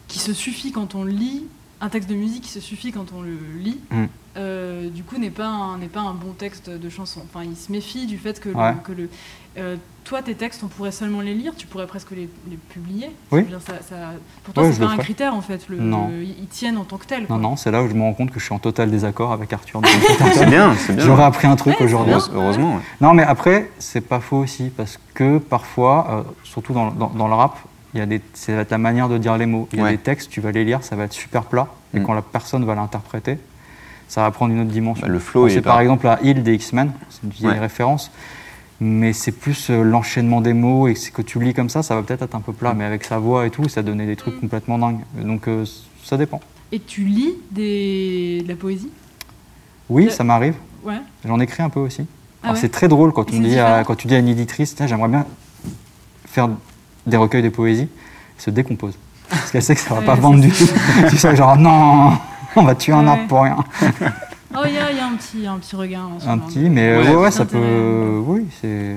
qui 0.08 0.20
se 0.20 0.34
suffit 0.34 0.72
quand 0.72 0.94
on 0.94 1.04
le 1.04 1.12
lit, 1.12 1.46
un 1.82 1.90
texte 1.90 2.10
de 2.10 2.16
musique 2.16 2.44
qui 2.44 2.50
se 2.50 2.60
suffit 2.60 2.92
quand 2.92 3.06
on 3.18 3.22
le 3.22 3.38
lit, 3.58 3.80
Mm. 3.92 4.06
euh, 4.38 4.90
du 4.90 5.04
coup 5.04 5.18
n'est 5.18 5.30
pas, 5.30 5.76
n'est 5.80 5.88
pas 5.88 6.02
un 6.02 6.14
bon 6.14 6.34
texte 6.34 6.70
de 6.70 6.90
chanson. 6.90 7.22
Enfin, 7.24 7.46
il 7.46 7.56
se 7.56 7.72
méfie 7.72 8.06
du 8.06 8.18
fait 8.18 8.40
que, 8.40 8.50
le- 8.50 8.56
que 8.84 8.92
le, 8.92 9.10
euh, 9.58 9.76
toi, 10.04 10.22
tes 10.22 10.36
textes, 10.36 10.62
on 10.64 10.68
pourrait 10.68 10.92
seulement 10.92 11.22
les 11.22 11.34
lire, 11.34 11.54
tu 11.56 11.68
pourrais 11.68 11.88
presque 11.88 12.12
les, 12.12 12.28
les 12.50 12.58
publier. 12.58 13.12
Oui. 13.32 13.44
Dire, 13.44 13.62
ça- 13.62 13.82
ça- 13.88 14.14
pour 14.44 14.54
toi, 14.54 14.64
Ouais, 14.64 14.72
c'est 14.74 14.80
pas 14.80 14.88
un 14.92 14.98
critère 14.98 15.34
en 15.36 15.42
fait. 15.42 15.68
Le, 15.70 15.78
Non. 15.78 16.10
le- 16.10 16.24
ils 16.24 16.48
tiennent 16.48 16.78
en 16.78 16.84
tant 16.84 16.98
que 16.98 17.06
tel. 17.06 17.26
quoi. 17.28 17.38
Non, 17.38 17.52
non, 17.52 17.56
c'est 17.56 17.72
là 17.72 17.82
où 17.84 17.88
je 17.88 17.94
me 17.94 18.02
rends 18.02 18.14
compte 18.14 18.32
que 18.32 18.40
je 18.40 18.46
suis 18.46 18.54
en 18.54 18.60
total 18.60 18.92
désaccord 18.92 19.32
avec 19.32 19.54
Arthur. 19.54 19.82
de 19.82 19.88
C'est 20.34 20.46
bien, 20.48 20.76
c'est 20.76 20.96
bien. 20.96 21.06
J'aurais 21.06 21.24
appris 21.26 21.48
un 21.48 21.56
truc 21.56 21.80
Ouais, 21.80 21.86
aujourd'hui. 21.86 22.14
Heureusement. 22.34 22.76
ouais. 22.76 22.82
Non, 23.02 23.14
mais 23.14 23.24
après, 23.24 23.72
c'est 23.80 24.02
pas 24.02 24.20
faux 24.20 24.38
aussi, 24.40 24.70
parce 24.76 25.00
que 25.14 25.38
parfois, 25.38 26.08
euh, 26.10 26.24
surtout 26.44 26.74
dans, 26.74 26.92
dans- 26.92 27.10
dans 27.16 27.28
le 27.28 27.34
rap, 27.36 27.58
il 27.94 28.00
y 28.00 28.02
a 28.02 28.06
des, 28.06 28.22
ça 28.34 28.54
va 28.56 28.62
être 28.62 28.72
la 28.72 28.78
manière 28.78 29.10
de 29.10 29.18
dire 29.18 29.38
les 29.38 29.46
mots. 29.46 29.68
Il 29.74 29.80
y 29.80 29.82
a 29.82 29.86
Ouais. 29.86 29.92
des 29.92 29.98
textes, 29.98 30.30
tu 30.30 30.42
vas 30.42 30.52
les 30.52 30.64
lire, 30.66 30.84
ça 30.84 30.96
va 30.96 31.04
être 31.06 31.14
super 31.14 31.44
plat, 31.44 31.68
et 31.94 32.00
Mm. 32.00 32.04
quand 32.04 32.14
la 32.14 32.22
personne 32.22 32.66
va 32.66 32.76
l'interpréter, 32.76 33.38
ça 34.08 34.22
va 34.22 34.32
prendre 34.32 34.54
une 34.54 34.62
autre 34.62 34.70
dimension. 34.72 35.06
Bah, 35.08 35.12
le 35.14 35.20
flow 35.20 35.50
C'est 35.50 35.56
est 35.58 35.62
par 35.62 35.78
pas- 35.78 35.82
exemple 35.84 36.08
à 36.08 36.20
Hill 36.24 36.44
des 36.44 36.54
X-Men, 36.56 36.92
c'est 37.10 37.24
une 37.24 37.30
vieille 37.30 37.52
Ouais. 37.52 37.60
référence, 37.60 38.12
mais 38.80 39.12
c'est 39.14 39.32
plus 39.32 39.70
euh, 39.70 39.84
l'enchaînement 39.84 40.42
des 40.42 40.54
mots, 40.54 40.88
et 40.88 40.96
c'est 40.96 41.12
que 41.12 41.22
tu 41.22 41.40
lis 41.44 41.54
comme 41.54 41.70
ça, 41.70 41.84
ça 41.84 41.96
va 41.96 42.04
peut-être 42.04 42.22
être 42.24 42.36
un 42.36 42.42
peu 42.42 42.52
Mm. 42.52 42.56
plat, 42.56 42.74
mais 42.74 42.84
avec 42.86 43.04
sa 43.04 43.18
voix 43.20 43.46
et 43.46 43.50
tout, 43.50 43.68
ça 43.70 43.82
donnait 43.82 44.06
des 44.06 44.16
trucs 44.16 44.40
complètement 44.40 44.78
dingues. 44.78 45.02
Donc 45.16 45.48
euh, 45.48 45.66
ça 46.04 46.18
dépend. 46.18 46.40
Et 46.72 46.80
tu 46.80 47.02
lis 47.04 47.34
des, 47.52 48.42
de 48.44 48.48
la 48.48 48.56
poésie? 48.56 48.90
Oui, 49.90 50.12
ça 50.12 50.24
m'arrive. 50.24 50.54
Ouais. 50.84 51.00
J'en 51.26 51.40
écris 51.40 51.64
un 51.64 51.70
peu 51.70 51.80
aussi. 51.80 52.06
Ah 52.44 52.52
ouais 52.54 52.58
C'est 52.60 52.70
très 52.70 52.88
drôle 52.88 53.12
quand, 53.12 53.34
on 53.34 53.40
dit 53.40 53.58
à, 53.60 53.84
quand 53.84 53.96
tu 53.96 54.08
dis 54.08 54.14
à 54.16 54.20
une 54.20 54.28
éditrice, 54.28 54.76
Tiens, 54.76 54.86
j'aimerais 54.88 55.10
bien 55.10 55.26
faire 56.28 56.48
des 57.10 57.18
recueils 57.18 57.44
de 57.44 57.50
poésie, 57.50 57.88
se 58.38 58.50
décompose. 58.50 58.94
Parce 59.30 59.52
qu'elle 59.52 59.62
sait 59.64 59.76
que 59.76 59.82
ça 59.82 59.94
va 59.94 60.00
Ouais, 60.00 60.06
pas 60.06 60.16
vendre 60.16 60.40
du 60.42 60.50
tout. 60.50 60.56
c'est- 60.66 61.08
tu 61.10 61.18
sais, 61.18 61.36
genre, 61.36 61.56
non, 61.58 62.14
on 62.56 62.64
va 62.64 62.74
tuer 62.76 62.94
un 62.94 63.06
arbre 63.08 63.28
pour 63.28 63.42
rien. 63.44 63.58
Oh, 64.56 64.62
il 64.66 64.74
y 64.74 64.78
a, 64.78 64.90
il 64.92 64.98
y 64.98 65.00
a 65.00 65.06
un 65.06 65.16
petit, 65.16 65.46
un 65.46 65.58
petit 65.60 65.76
regain. 65.76 66.02
en 66.16 66.20
ce 66.20 66.26
Un 66.28 66.36
moment. 66.38 66.48
petit, 66.48 66.70
mais 66.70 66.98
Ouais, 66.98 67.16
ouais, 67.16 67.32
ça 67.32 67.46
peut. 67.46 68.22
Oui, 68.26 68.48
c'est. 68.62 68.96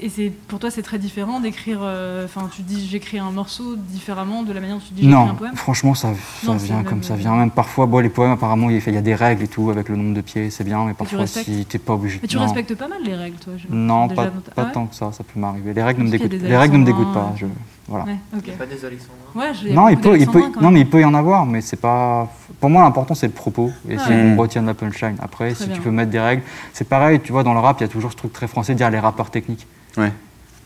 Et, 0.00 0.08
c'est- 0.08 0.30
pour 0.48 0.58
toi, 0.58 0.70
c'est 0.70 0.82
très 0.82 0.98
différent 0.98 1.40
d'écrire. 1.40 1.80
euh, 1.82 2.24
Enfin, 2.24 2.48
tu 2.54 2.62
dis 2.62 2.88
j'écris 2.88 3.18
un 3.18 3.30
morceau 3.30 3.76
différemment 3.76 4.42
de 4.42 4.52
la 4.52 4.60
manière 4.60 4.76
dont 4.76 4.82
tu 4.86 4.94
dis 4.94 5.02
j'écris 5.02 5.14
un 5.14 5.26
Non, 5.26 5.34
poème? 5.34 5.54
franchement, 5.56 5.94
ça, 5.94 6.12
ça 6.42 6.52
Non, 6.52 6.58
c'est 6.58 6.66
vient 6.66 6.82
comme 6.82 7.02
ça 7.02 7.14
euh, 7.14 7.16
vient. 7.16 7.34
Même 7.36 7.50
parfois, 7.50 7.86
bon, 7.86 7.98
les 7.98 8.08
poèmes, 8.08 8.30
apparemment, 8.32 8.70
il 8.70 8.76
y 8.76 8.78
a- 8.78 8.82
il 8.86 8.94
y 8.94 8.96
a 8.96 9.02
des 9.02 9.14
règles 9.14 9.42
et 9.44 9.48
tout, 9.48 9.70
avec 9.70 9.88
le 9.88 9.96
nombre 9.96 10.14
de 10.14 10.20
pieds, 10.22 10.48
c'est 10.50 10.64
bien, 10.64 10.84
mais 10.86 10.94
parfois, 10.94 11.26
si 11.26 11.66
t'es 11.66 11.78
pas 11.78 11.94
obligé. 11.94 12.18
Mais 12.22 12.28
tu 12.28 12.36
non. 12.36 12.42
respectes 12.44 12.74
pas 12.74 12.88
mal 12.88 13.02
les 13.04 13.14
règles, 13.14 13.36
toi. 13.38 13.52
je- 13.58 13.66
Non, 13.74 14.06
déjà 14.06 14.22
pas, 14.22 14.30
dans 14.30 14.40
ta- 14.40 14.50
pas 14.52 14.62
Ah 14.62 14.64
ouais 14.66 14.72
tant 14.72 14.86
que 14.86 14.94
ça, 14.94 15.12
ça 15.12 15.22
peut 15.24 15.38
m'arriver. 15.38 15.74
Les 15.74 15.82
règles 15.82 16.00
ne 16.02 16.06
me 16.06 16.10
dégoûtent, 16.10 16.32
les 16.32 16.56
règles 16.56 16.74
ne 16.74 16.80
me 16.80 16.86
dégoûtent 16.86 17.12
pas. 17.12 17.32
Je... 17.36 17.46
Voilà. 17.86 18.04
Ouais, 18.06 18.16
ok. 18.34 18.42
Il 18.46 18.48
n'y 18.48 18.54
a 18.54 18.58
pas 18.58 18.66
des 18.66 18.76
Ouais, 19.34 19.72
Non, 19.74 19.88
il 19.90 19.98
peut, 19.98 20.18
il 20.18 20.26
peut, 20.26 20.42
non, 20.60 20.70
mais 20.70 20.80
il 20.80 20.88
peut 20.88 21.00
y 21.00 21.04
en 21.04 21.12
avoir, 21.12 21.44
mais 21.44 21.60
c'est 21.60 21.76
pas. 21.76 22.32
Pour 22.58 22.70
moi, 22.70 22.82
l'important 22.82 23.14
c'est 23.14 23.26
le 23.26 23.32
propos 23.34 23.70
et 23.88 23.98
si 23.98 24.08
Ouais. 24.08 24.32
on 24.34 24.40
retient 24.40 24.62
la 24.62 24.72
punchline. 24.72 25.16
Après, 25.20 25.52
Très 25.52 25.64
si 25.64 25.66
bien. 25.68 25.76
tu 25.76 25.82
peux 25.82 25.90
mettre 25.90 26.10
des 26.10 26.20
règles, 26.20 26.42
c'est 26.72 26.88
pareil. 26.88 27.20
Tu 27.22 27.32
vois, 27.32 27.42
dans 27.42 27.52
le 27.52 27.60
rap, 27.60 27.78
il 27.80 27.82
y 27.82 27.84
a 27.84 27.88
toujours 27.88 28.12
ce 28.12 28.16
truc 28.16 28.32
très 28.32 28.46
français 28.48 28.72
de 28.72 28.78
dire 28.78 28.88
les 28.90 28.98
rappeurs 28.98 29.30
techniques. 29.30 29.66
Ouais. 29.96 30.12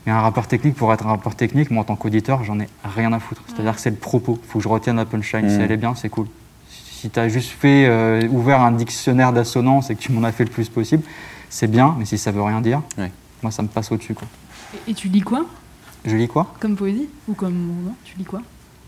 Mais 0.07 0.13
un 0.13 0.21
rappeur 0.21 0.47
technique, 0.47 0.75
pour 0.75 0.93
être 0.93 1.05
un 1.07 1.11
rappeur 1.11 1.35
technique, 1.35 1.71
moi 1.71 1.83
en 1.83 1.85
tant 1.85 1.97
qu'auditeur, 1.97 2.43
j'en 2.45 2.59
ai 2.61 2.69
rien 2.85 3.13
à 3.13 3.19
foutre. 3.19 3.43
C'est-à-dire 3.49 3.75
que 3.75 3.81
c'est 3.81 3.91
le 3.91 3.97
propos. 3.97 4.39
Il 4.43 4.49
faut 4.51 4.59
que 4.59 4.63
je 4.65 4.69
retienne 4.69 4.97
la 4.97 5.05
punchline. 5.05 5.51
Si 5.51 5.57
Mm. 5.57 5.61
elle 5.61 5.73
est 5.73 5.77
bien, 5.77 5.95
c'est 5.95 6.09
cool. 6.09 6.27
Si 6.71 7.11
tu 7.11 7.19
as 7.21 7.29
juste 7.29 7.51
fait 7.51 7.87
euh, 7.87 8.27
ouvert 8.31 8.61
un 8.63 8.73
dictionnaire 8.73 9.33
d'assonance 9.33 9.91
et 9.91 9.95
que 9.95 10.01
tu 10.01 10.11
m'en 10.13 10.25
as 10.25 10.33
fait 10.33 10.45
le 10.45 10.51
plus 10.51 10.69
possible, 10.69 11.03
c'est 11.51 11.71
bien. 11.71 11.95
Mais 11.99 12.05
si 12.07 12.17
ça 12.19 12.31
veut 12.33 12.43
rien 12.43 12.61
dire, 12.61 12.83
Ouais. 12.97 13.11
moi 13.43 13.53
ça 13.53 13.63
me 13.63 13.69
passe 13.69 13.93
au-dessus. 13.93 14.15
quoi. 14.15 14.27
Et, 14.87 14.91
et 14.91 14.95
tu 14.95 15.09
lis 15.09 15.21
quoi? 15.21 15.45
Je 16.07 16.17
lis 16.17 16.29
quoi? 16.29 16.55
Comme 16.61 16.75
poésie? 16.77 17.09
Ou 17.29 17.35
comme 17.35 17.53
roman? 17.77 17.95
Tu 18.05 18.17
lis 18.19 18.25
quoi? 18.25 18.41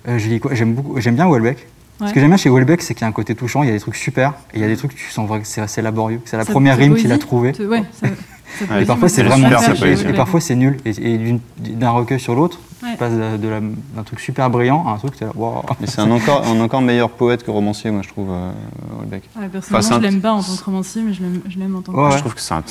Euh, 0.08 0.18
Je 0.18 0.28
lis 0.28 0.40
quoi? 0.40 0.54
J'aime 0.54 0.74
beaucoup, 0.74 0.98
j'aime 1.00 1.16
bien 1.16 1.28
Welbeck. 1.30 1.66
Ce 2.06 2.14
que 2.14 2.18
j'aime 2.20 2.30
bien 2.30 2.38
chez 2.38 2.48
Welbeck, 2.48 2.80
c'est 2.80 2.94
qu'il 2.94 3.02
y 3.02 3.04
a 3.04 3.08
un 3.08 3.12
côté 3.12 3.34
touchant, 3.34 3.62
il 3.62 3.66
y 3.66 3.68
a 3.68 3.74
des 3.74 3.80
trucs 3.80 3.94
super, 3.96 4.30
et 4.54 4.56
il 4.56 4.60
y 4.62 4.64
a 4.64 4.68
des 4.68 4.76
trucs 4.78 4.94
tu 4.94 5.10
sens 5.10 5.28
vrai 5.28 5.40
que 5.42 5.46
c'est 5.46 5.60
assez 5.60 5.82
laborieux. 5.82 6.22
C'est 6.24 6.38
la 6.38 6.46
première 6.46 6.78
rime 6.78 6.94
qu'il 6.96 7.12
a 7.12 7.18
trouvée. 7.18 7.52
Ouais, 7.62 7.82
et 8.80 8.84
parfois 8.84 9.08
c'est 9.08 9.22
vraiment 9.22 9.48
et, 9.48 10.12
parfois 10.12 10.40
c'est 10.40 10.56
nul. 10.56 10.78
Et, 10.84 11.36
d'un 11.58 11.90
recueil 11.90 12.20
sur 12.20 12.34
l'autre, 12.34 12.58
tu 12.80 12.96
passes 12.96 13.12
d'un 13.12 14.02
truc 14.04 14.20
super 14.20 14.50
brillant 14.50 14.86
à 14.86 14.92
un 14.92 14.96
truc, 14.98 15.14
wow. 15.34 15.62
Mais 15.80 15.86
c'est 15.86 16.00
un 16.00 16.10
encore, 16.10 16.46
un 16.46 16.60
encore 16.60 16.82
meilleur 16.82 17.10
poète 17.10 17.44
que 17.44 17.50
romancier, 17.50 17.90
moi 17.90 18.02
je 18.02 18.08
trouve, 18.08 18.30
euh, 18.30 18.52
Welbeck. 19.00 19.24
personnellement, 19.50 19.96
je 19.96 20.12
l'aime 20.12 20.20
pas 20.20 20.32
en 20.32 20.42
tant 20.42 20.56
que 20.56 20.64
romancier, 20.64 21.02
mais 21.02 21.12
je 21.12 21.58
l'aime 21.58 21.76
en 21.76 21.82
tant 21.82 21.92
que. 21.92 21.98
Ouais, 21.98 22.10
je 22.12 22.18
trouve 22.18 22.34
que 22.34 22.40
c'est 22.40 22.54
un, 22.54 22.62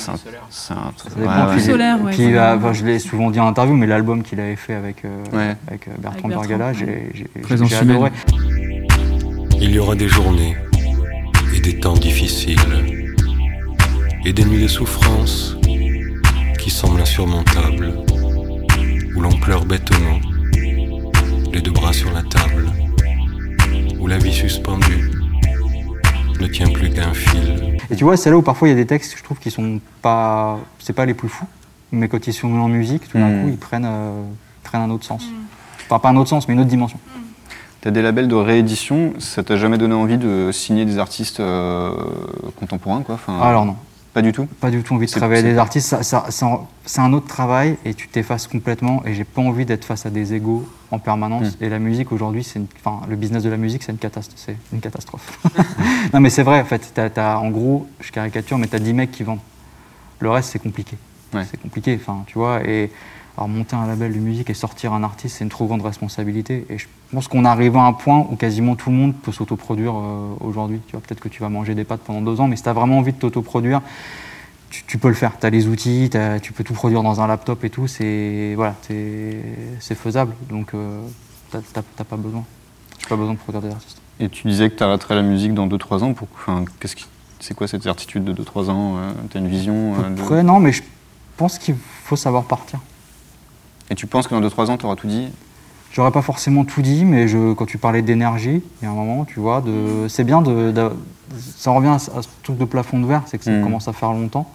c'est 0.50 0.74
un, 0.74 1.46
plus 1.52 1.60
solaire. 1.60 1.98
Puis, 2.10 2.32
bah, 2.32 2.58
je 2.72 2.84
l'ai 2.84 2.98
souvent 2.98 3.30
dit 3.30 3.40
en 3.40 3.46
interview, 3.46 3.74
mais 3.74 3.86
l'album 3.86 4.22
qu'il 4.22 4.40
avait 4.40 4.56
fait 4.56 4.74
avec, 4.74 5.04
euh, 5.04 5.54
avec 5.68 5.88
euh, 5.88 5.92
Bertrand 5.98 6.28
Bergala, 6.28 6.72
j'ai 6.72 7.10
adoré. 7.80 8.10
Il 9.62 9.70
y 9.70 9.78
aura 9.78 9.94
des 9.94 10.08
journées 10.08 10.56
et 11.54 11.60
des 11.60 11.78
temps 11.78 11.94
difficiles 11.94 12.58
et 14.24 14.32
des 14.32 14.44
nuits 14.44 14.62
de 14.62 14.68
souffrance 14.68 15.56
qui 16.58 16.70
semblent 16.70 17.00
insurmontables 17.00 17.94
où 19.16 19.20
l'on 19.20 19.32
pleure 19.32 19.64
bêtement, 19.64 20.20
les 21.52 21.60
deux 21.60 21.70
bras 21.72 21.92
sur 21.92 22.12
la 22.12 22.22
table, 22.22 22.70
où 23.98 24.06
la 24.06 24.18
vie 24.18 24.32
suspendue 24.32 25.10
ne 26.40 26.46
tient 26.46 26.70
plus 26.70 26.90
qu'un 26.90 27.12
fil. 27.12 27.78
Et 27.90 27.96
tu 27.96 28.04
vois, 28.04 28.16
c'est 28.16 28.30
là 28.30 28.36
où 28.36 28.42
parfois 28.42 28.68
il 28.68 28.72
y 28.72 28.74
a 28.74 28.76
des 28.76 28.86
textes, 28.86 29.16
je 29.16 29.22
trouve, 29.22 29.38
qui 29.38 29.50
sont 29.50 29.80
pas, 30.00 30.58
c'est 30.78 30.92
pas 30.92 31.06
les 31.06 31.14
plus 31.14 31.28
fous, 31.28 31.46
mais 31.92 32.08
quand 32.08 32.26
ils 32.26 32.32
sont 32.32 32.48
mis 32.48 32.58
en 32.58 32.68
musique, 32.68 33.08
tout 33.08 33.18
d'un 33.18 33.28
hmm. 33.28 33.42
coup, 33.42 33.48
ils 33.48 33.58
prennent, 33.58 33.86
euh, 33.86 34.22
prennent 34.62 34.82
un 34.82 34.90
autre 34.90 35.04
sens. 35.04 35.24
Enfin, 35.86 35.98
pas 35.98 36.10
un 36.10 36.16
autre 36.16 36.28
sens, 36.28 36.46
mais 36.46 36.54
une 36.54 36.60
autre 36.60 36.68
dimension. 36.68 36.98
Hmm. 37.16 37.20
Tu 37.82 37.88
as 37.88 37.90
des 37.90 38.02
labels 38.02 38.28
de 38.28 38.34
réédition, 38.34 39.14
ça 39.18 39.42
t'a 39.42 39.56
jamais 39.56 39.78
donné 39.78 39.94
envie 39.94 40.18
de 40.18 40.50
signer 40.52 40.84
des 40.84 40.98
artistes 40.98 41.40
euh, 41.40 41.92
contemporains 42.58 43.02
quoi 43.02 43.14
enfin, 43.14 43.40
Alors 43.40 43.64
non. 43.64 43.76
Pas 44.12 44.22
du 44.22 44.32
tout 44.32 44.46
Pas 44.46 44.70
du 44.70 44.82
tout 44.82 44.94
envie 44.94 45.06
de 45.06 45.10
travailler 45.10 45.40
avec 45.40 45.52
des 45.52 45.58
artistes. 45.58 45.96
c'est 46.02 47.00
un 47.00 47.12
autre 47.12 47.28
travail 47.28 47.76
et 47.84 47.94
tu 47.94 48.08
t'effaces 48.08 48.48
complètement 48.48 49.04
et 49.06 49.14
j'ai 49.14 49.24
pas 49.24 49.40
envie 49.40 49.64
d'être 49.64 49.84
face 49.84 50.04
à 50.06 50.10
des 50.10 50.34
égaux 50.34 50.68
en 50.90 50.98
permanence. 50.98 51.52
Hmm. 51.60 51.64
Et 51.64 51.68
la 51.68 51.78
musique 51.78 52.10
aujourd'hui, 52.10 52.42
c'est 52.42 52.60
enfin, 52.84 53.06
le 53.08 53.16
business 53.16 53.42
de 53.42 53.50
la 53.50 53.56
musique, 53.56 53.82
c'est 53.82 53.92
une, 53.92 53.98
catastrophe. 53.98 54.56
Une 54.72 54.80
catastrophe. 54.80 55.38
non 56.12 56.20
mais 56.20 56.30
c'est 56.30 56.42
vrai, 56.42 56.60
en 56.60 56.64
fait, 56.64 56.98
as, 57.16 57.38
en 57.38 57.50
gros, 57.50 57.86
je 58.00 58.10
caricature, 58.10 58.58
mais 58.58 58.66
tu 58.66 58.76
as 58.76 58.80
10 58.80 58.92
mecs 58.94 59.12
qui 59.12 59.22
vendent. 59.22 59.38
Le 60.18 60.30
reste, 60.30 60.50
c'est 60.50 60.58
compliqué. 60.58 60.96
C'est 61.32 61.60
compliqué, 61.60 61.96
enfin, 62.00 62.24
tu 62.26 62.38
vois. 62.38 62.62
Et 62.66 62.90
alors 63.36 63.48
monter 63.48 63.76
un 63.76 63.86
label 63.86 64.12
de 64.12 64.18
musique 64.18 64.50
et 64.50 64.54
sortir 64.54 64.92
un 64.92 65.02
artiste, 65.02 65.36
c'est 65.38 65.44
une 65.44 65.50
trop 65.50 65.66
grande 65.66 65.82
responsabilité. 65.82 66.66
Et 66.68 66.78
je 66.78 66.86
pense 67.12 67.28
qu'on 67.28 67.44
arrive 67.44 67.76
à 67.76 67.82
un 67.82 67.92
point 67.92 68.26
où 68.30 68.36
quasiment 68.36 68.76
tout 68.76 68.90
le 68.90 68.96
monde 68.96 69.14
peut 69.14 69.32
s'autoproduire 69.32 69.94
euh, 69.94 70.34
aujourd'hui. 70.40 70.80
Tu 70.86 70.92
vois, 70.92 71.00
peut-être 71.00 71.20
que 71.20 71.28
tu 71.28 71.40
vas 71.40 71.48
manger 71.48 71.74
des 71.74 71.84
pâtes 71.84 72.00
pendant 72.00 72.20
deux 72.20 72.40
ans, 72.40 72.48
mais 72.48 72.56
si 72.56 72.62
tu 72.62 72.68
as 72.68 72.72
vraiment 72.72 72.98
envie 72.98 73.12
de 73.12 73.18
t'autoproduire, 73.18 73.80
tu, 74.70 74.98
peux 74.98 75.08
le 75.08 75.14
faire. 75.14 75.32
Tu 75.38 75.46
as 75.46 75.50
les 75.50 75.66
outils, 75.66 76.10
tu 76.42 76.52
peux 76.52 76.64
tout 76.64 76.74
produire 76.74 77.02
dans 77.02 77.20
un 77.20 77.26
laptop 77.26 77.64
et 77.64 77.70
tout. 77.70 77.86
C'est 77.86 78.54
voilà, 78.54 78.74
c'est 78.82 79.94
faisable. 79.94 80.34
Donc 80.48 80.74
euh, 80.74 81.00
tu 81.50 81.56
n'as 81.56 82.04
pas 82.04 82.16
besoin. 82.16 82.44
Tu 82.98 83.08
pas 83.08 83.16
besoin 83.16 83.34
de 83.34 83.38
produire 83.38 83.62
des 83.62 83.70
artistes. 83.70 84.00
Et 84.20 84.28
tu 84.28 84.46
disais 84.46 84.70
que 84.70 84.76
tu 84.76 84.84
arrêterais 84.84 85.14
la 85.14 85.22
musique 85.22 85.54
dans 85.54 85.66
2-3 85.66 86.04
ans. 86.04 86.12
Pour, 86.12 86.28
enfin, 86.34 86.64
qu'est-ce 86.78 86.94
qui, 86.94 87.06
c'est 87.40 87.54
quoi 87.54 87.66
cette 87.66 87.82
certitude 87.82 88.24
de 88.24 88.34
2-3 88.34 88.70
ans 88.70 88.96
euh, 88.98 89.12
Tu 89.30 89.38
as 89.38 89.40
une 89.40 89.48
vision 89.48 89.94
de... 90.10 90.42
non, 90.42 90.60
mais 90.60 90.72
je 90.72 90.82
pense 91.36 91.58
qu'il 91.58 91.74
faut 92.04 92.16
savoir 92.16 92.44
partir. 92.44 92.80
Et 93.90 93.94
tu 93.94 94.06
penses 94.06 94.28
que 94.28 94.34
dans 94.34 94.40
2-3 94.40 94.70
ans, 94.70 94.76
tu 94.76 94.86
auras 94.86 94.96
tout 94.96 95.08
dit? 95.08 95.28
J'aurais 95.92 96.12
pas 96.12 96.22
forcément 96.22 96.64
tout 96.64 96.82
dit, 96.82 97.04
mais 97.04 97.26
je, 97.26 97.52
quand 97.52 97.66
tu 97.66 97.76
parlais 97.76 98.02
d'énergie, 98.02 98.62
il 98.80 98.84
y 98.84 98.86
a 98.86 98.90
un 98.90 98.94
moment, 98.94 99.24
tu 99.24 99.40
vois, 99.40 99.60
de, 99.60 100.06
c'est 100.08 100.22
bien 100.22 100.40
de, 100.40 100.72
Ça 101.56 101.72
revient 101.72 101.88
à, 101.88 101.98
ce 101.98 102.28
truc 102.44 102.56
de 102.56 102.64
plafond 102.64 103.00
de 103.00 103.06
verre, 103.06 103.22
c'est 103.26 103.38
que 103.38 103.44
ça 103.44 103.50
mm. 103.50 103.62
commence 103.62 103.88
à 103.88 103.92
faire 103.92 104.12
longtemps. 104.12 104.48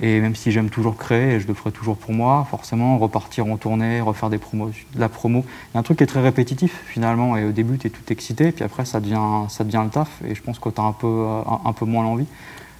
Et 0.00 0.20
même 0.20 0.34
si 0.34 0.52
j'aime 0.52 0.68
toujours 0.68 0.96
créer, 0.96 1.34
et 1.34 1.40
je 1.40 1.46
le 1.46 1.54
ferai 1.54 1.72
toujours 1.72 1.96
pour 1.96 2.12
moi, 2.12 2.46
forcément, 2.50 2.98
repartir 2.98 3.46
en 3.46 3.56
tournée, 3.56 4.00
refaire 4.00 4.28
des 4.28 4.38
promos, 4.38 4.70
de 4.94 5.00
la 5.00 5.08
promo. 5.08 5.44
Il 5.46 5.74
y 5.74 5.76
a 5.76 5.80
un 5.80 5.82
truc 5.82 5.98
qui 5.98 6.04
est 6.04 6.06
très 6.06 6.22
répétitif, 6.22 6.82
finalement, 6.86 7.36
et 7.36 7.44
au 7.44 7.52
début, 7.52 7.78
tu 7.78 7.86
es 7.86 7.90
tout 7.90 8.02
excité, 8.10 8.52
puis 8.52 8.64
après, 8.64 8.84
ça 8.84 9.00
devient, 9.00 9.48
ça 9.48 9.64
devient 9.64 9.82
le 9.84 9.90
taf, 9.90 10.08
et 10.26 10.34
je 10.34 10.42
pense 10.42 10.58
que 10.58 10.68
tu 10.68 10.80
as 10.80 10.84
un 10.84 10.92
peu, 10.92 11.26
un, 11.64 11.72
peu 11.72 11.86
moins 11.86 12.04
l'envie. 12.04 12.26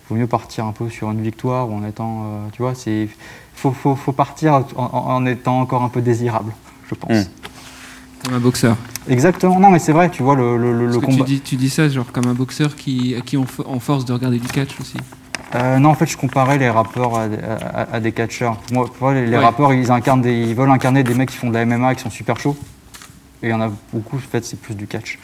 Il 0.07 0.15
vaut 0.15 0.21
mieux 0.21 0.27
partir 0.27 0.65
un 0.67 0.73
peu 0.73 0.89
sur 0.89 1.11
une 1.11 1.21
victoire 1.21 1.69
ou 1.69 1.75
en 1.75 1.85
étant, 1.85 2.23
euh, 2.23 2.49
tu 2.53 2.63
vois, 2.63 2.75
c'est 2.75 3.09
faut, 3.55 3.73
faut, 3.73 3.97
faut 3.97 4.13
partir 4.13 4.65
en, 4.77 5.27
étant 5.27 5.61
encore 5.61 5.83
un 5.83 5.89
peu 5.89 6.01
désirable, 6.01 6.53
je 6.89 6.95
pense. 6.95 7.11
Hmm. 7.11 7.31
Comme 8.25 8.35
un 8.35 8.41
boxeur. 8.41 8.77
Exactement, 9.09 9.59
non 9.59 9.71
mais 9.71 9.79
c'est 9.79 9.93
vrai, 9.93 10.11
tu 10.11 10.23
vois 10.23 10.37
le, 10.37 10.57
le, 10.57 11.01
combat. 11.01 11.25
Tu 11.25 11.25
dis, 11.25 11.41
tu 11.41 11.57
dis, 11.57 11.71
ça 11.71 11.89
genre 11.89 12.11
comme 12.13 12.27
un 12.27 12.35
boxeur 12.35 12.77
qui, 12.77 13.15
à 13.17 13.21
qui 13.21 13.37
on, 13.37 13.47
force 13.81 14.05
de 14.05 14.13
regarder 14.13 14.39
du 14.39 14.49
catch 14.49 14.81
aussi. 14.81 14.97
Euh, 15.55 15.79
non, 15.79 15.91
en 15.91 15.95
fait, 15.95 16.07
je 16.07 16.17
comparais 16.17 16.59
les 16.59 16.69
rappeurs 16.69 17.13
à, 17.17 18.01
des 18.01 18.13
catcheurs. 18.13 18.59
Moi, 18.73 19.15
les, 19.15 19.37
rappeurs, 19.37 19.73
ils, 19.73 19.91
incarnent 19.91 20.23
des, 20.23 20.43
ils 20.43 20.55
veulent 20.55 20.71
incarner 20.71 21.05
des 21.05 21.15
mecs 21.15 21.31
qui 21.31 21.37
font 21.37 21.49
de 21.49 21.55
la 21.55 21.65
MMA 21.65 21.93
et 21.93 21.97
qui 21.97 22.03
sont 22.03 22.11
super 22.11 22.39
chauds. 22.39 22.57
Et 23.43 23.49
il 23.49 23.51
y 23.51 23.55
en 23.55 23.61
a 23.61 23.71
beaucoup, 23.93 24.17
en 24.17 24.31
fait, 24.31 24.45
c'est 24.45 24.61
plus 24.61 24.75
du 24.75 24.87
catch. 24.87 25.19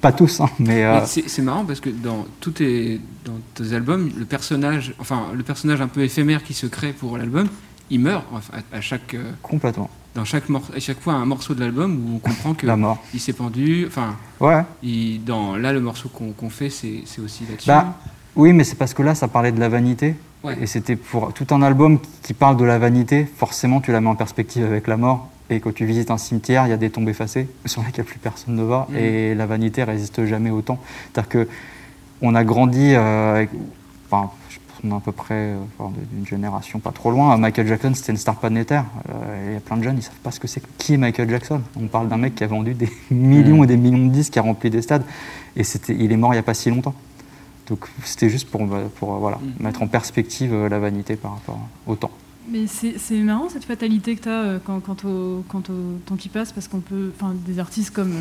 Pas 0.00 0.12
tous, 0.12 0.40
hein, 0.40 0.48
mais. 0.58 0.84
Euh, 0.84 1.00
c'est 1.04 1.42
marrant 1.42 1.64
parce 1.64 1.80
que 1.80 1.90
dans 1.90 2.26
tous 2.40 2.52
tes, 2.52 3.00
dans 3.24 3.38
tes 3.54 3.72
albums, 3.74 4.10
le 4.16 4.24
personnage, 4.24 4.94
enfin, 4.98 5.26
le 5.34 5.42
personnage 5.42 5.80
un 5.80 5.88
peu 5.88 6.02
éphémère 6.02 6.42
qui 6.42 6.54
se 6.54 6.66
crée 6.66 6.92
pour 6.92 7.18
l'album, 7.18 7.48
il 7.90 8.00
meurt 8.00 8.24
à, 8.72 8.80
chaque. 8.80 9.14
Euh, 9.14 9.32
Complètement. 9.42 9.90
Dans 10.14 10.24
chaque, 10.24 10.44
à 10.74 10.80
chaque 10.80 11.00
fois, 11.00 11.14
un 11.14 11.26
morceau 11.26 11.54
de 11.54 11.60
l'album 11.60 12.02
où 12.04 12.16
on 12.16 12.18
comprend 12.18 12.54
que 12.58 12.66
La 12.66 12.76
mort. 12.76 13.02
il 13.12 13.20
s'est 13.20 13.32
pendu. 13.32 13.84
Enfin, 13.86 14.16
ouais. 14.40 14.64
Il, 14.82 15.24
dans, 15.24 15.56
là, 15.56 15.72
le 15.72 15.80
morceau 15.80 16.08
qu'on 16.08 16.50
fait, 16.50 16.70
c'est 16.70 17.04
aussi 17.22 17.44
là-dessus. 17.48 17.68
Bah, 17.68 17.94
oui, 18.34 18.52
mais 18.52 18.64
c'est 18.64 18.76
parce 18.76 18.94
que 18.94 19.02
là, 19.02 19.14
ça 19.14 19.28
parlait 19.28 19.52
de 19.52 19.60
la 19.60 19.68
vanité. 19.68 20.14
Et 20.60 20.66
c'était 20.66 20.94
pour 20.94 21.32
tout 21.32 21.46
un 21.50 21.60
album 21.60 21.98
qui 22.22 22.32
parle 22.32 22.56
de 22.56 22.64
la 22.64 22.78
vanité, 22.78 23.26
forcément, 23.36 23.80
tu 23.80 23.90
la 23.90 24.00
mets 24.00 24.08
en 24.08 24.14
perspective 24.14 24.64
avec 24.64 24.86
la 24.86 24.96
mort. 24.96 25.28
Et 25.48 25.60
quand 25.60 25.72
tu 25.72 25.84
visites 25.84 26.10
un 26.10 26.18
cimetière, 26.18 26.66
il 26.66 26.70
y 26.70 26.72
a 26.72 26.76
des 26.76 26.90
tombes 26.90 27.08
effacées 27.08 27.48
sur 27.66 27.82
lesquelles 27.82 28.04
plus 28.04 28.18
personne 28.18 28.56
ne 28.56 28.64
va. 28.64 28.88
Mm. 28.90 28.96
Et 28.96 29.34
la 29.34 29.46
vanité 29.46 29.84
résiste 29.84 30.24
jamais 30.24 30.50
au 30.50 30.62
temps. 30.62 30.78
C'est-à-dire 31.12 31.28
que 31.28 31.48
on 32.22 32.34
a 32.34 32.44
grandi 32.44 32.94
euh, 32.94 33.34
avec, 33.34 33.50
enfin, 34.10 34.30
on 34.84 34.90
est 34.90 34.94
à 34.94 35.00
peu 35.00 35.12
près 35.12 35.34
euh, 35.34 35.56
d'une 36.12 36.26
génération 36.26 36.78
pas 36.78 36.92
trop 36.92 37.10
loin. 37.10 37.36
Michael 37.36 37.66
Jackson, 37.66 37.92
c'était 37.94 38.12
une 38.12 38.18
star 38.18 38.36
planétaire. 38.36 38.84
Euh, 39.08 39.46
il 39.48 39.54
y 39.54 39.56
a 39.56 39.60
plein 39.60 39.76
de 39.76 39.82
jeunes, 39.82 39.96
ils 39.98 40.02
savent 40.02 40.14
pas 40.22 40.30
ce 40.30 40.40
que 40.40 40.48
c'est. 40.48 40.62
Qui 40.78 40.94
est 40.94 40.98
Michael 40.98 41.28
Jackson 41.28 41.60
On 41.78 41.86
parle 41.86 42.08
d'un 42.08 42.16
mec 42.16 42.34
qui 42.34 42.44
a 42.44 42.46
vendu 42.46 42.74
des 42.74 42.88
millions 43.10 43.64
et 43.64 43.66
des 43.66 43.76
millions 43.76 44.06
de 44.06 44.12
disques, 44.12 44.32
qui 44.32 44.38
a 44.38 44.42
rempli 44.42 44.70
des 44.70 44.82
stades, 44.82 45.04
et 45.56 45.62
il 45.88 46.12
est 46.12 46.16
mort 46.16 46.32
il 46.32 46.36
n'y 46.36 46.40
a 46.40 46.44
pas 46.44 46.54
si 46.54 46.70
longtemps. 46.70 46.94
Donc 47.68 47.86
c'était 48.04 48.28
juste 48.28 48.48
pour, 48.48 48.66
pour 48.96 49.14
voilà, 49.16 49.38
mm. 49.38 49.62
mettre 49.64 49.82
en 49.82 49.88
perspective 49.88 50.54
la 50.54 50.78
vanité 50.78 51.16
par 51.16 51.32
rapport 51.32 51.58
au 51.86 51.96
temps. 51.96 52.12
Mais 52.50 52.66
c'est 52.66 53.16
marrant 53.16 53.48
cette 53.48 53.64
fatalité 53.64 54.14
que 54.16 54.22
tu 54.22 54.28
as 54.28 54.60
quand, 54.64 54.80
quant, 54.80 54.96
au, 55.04 55.44
au, 55.52 55.60
temps 56.06 56.16
qui 56.16 56.28
passe, 56.28 56.52
parce 56.52 56.68
qu'on 56.68 56.80
peut. 56.80 57.10
Enfin, 57.14 57.34
des 57.46 57.58
artistes 57.58 57.90
comme 57.90 58.12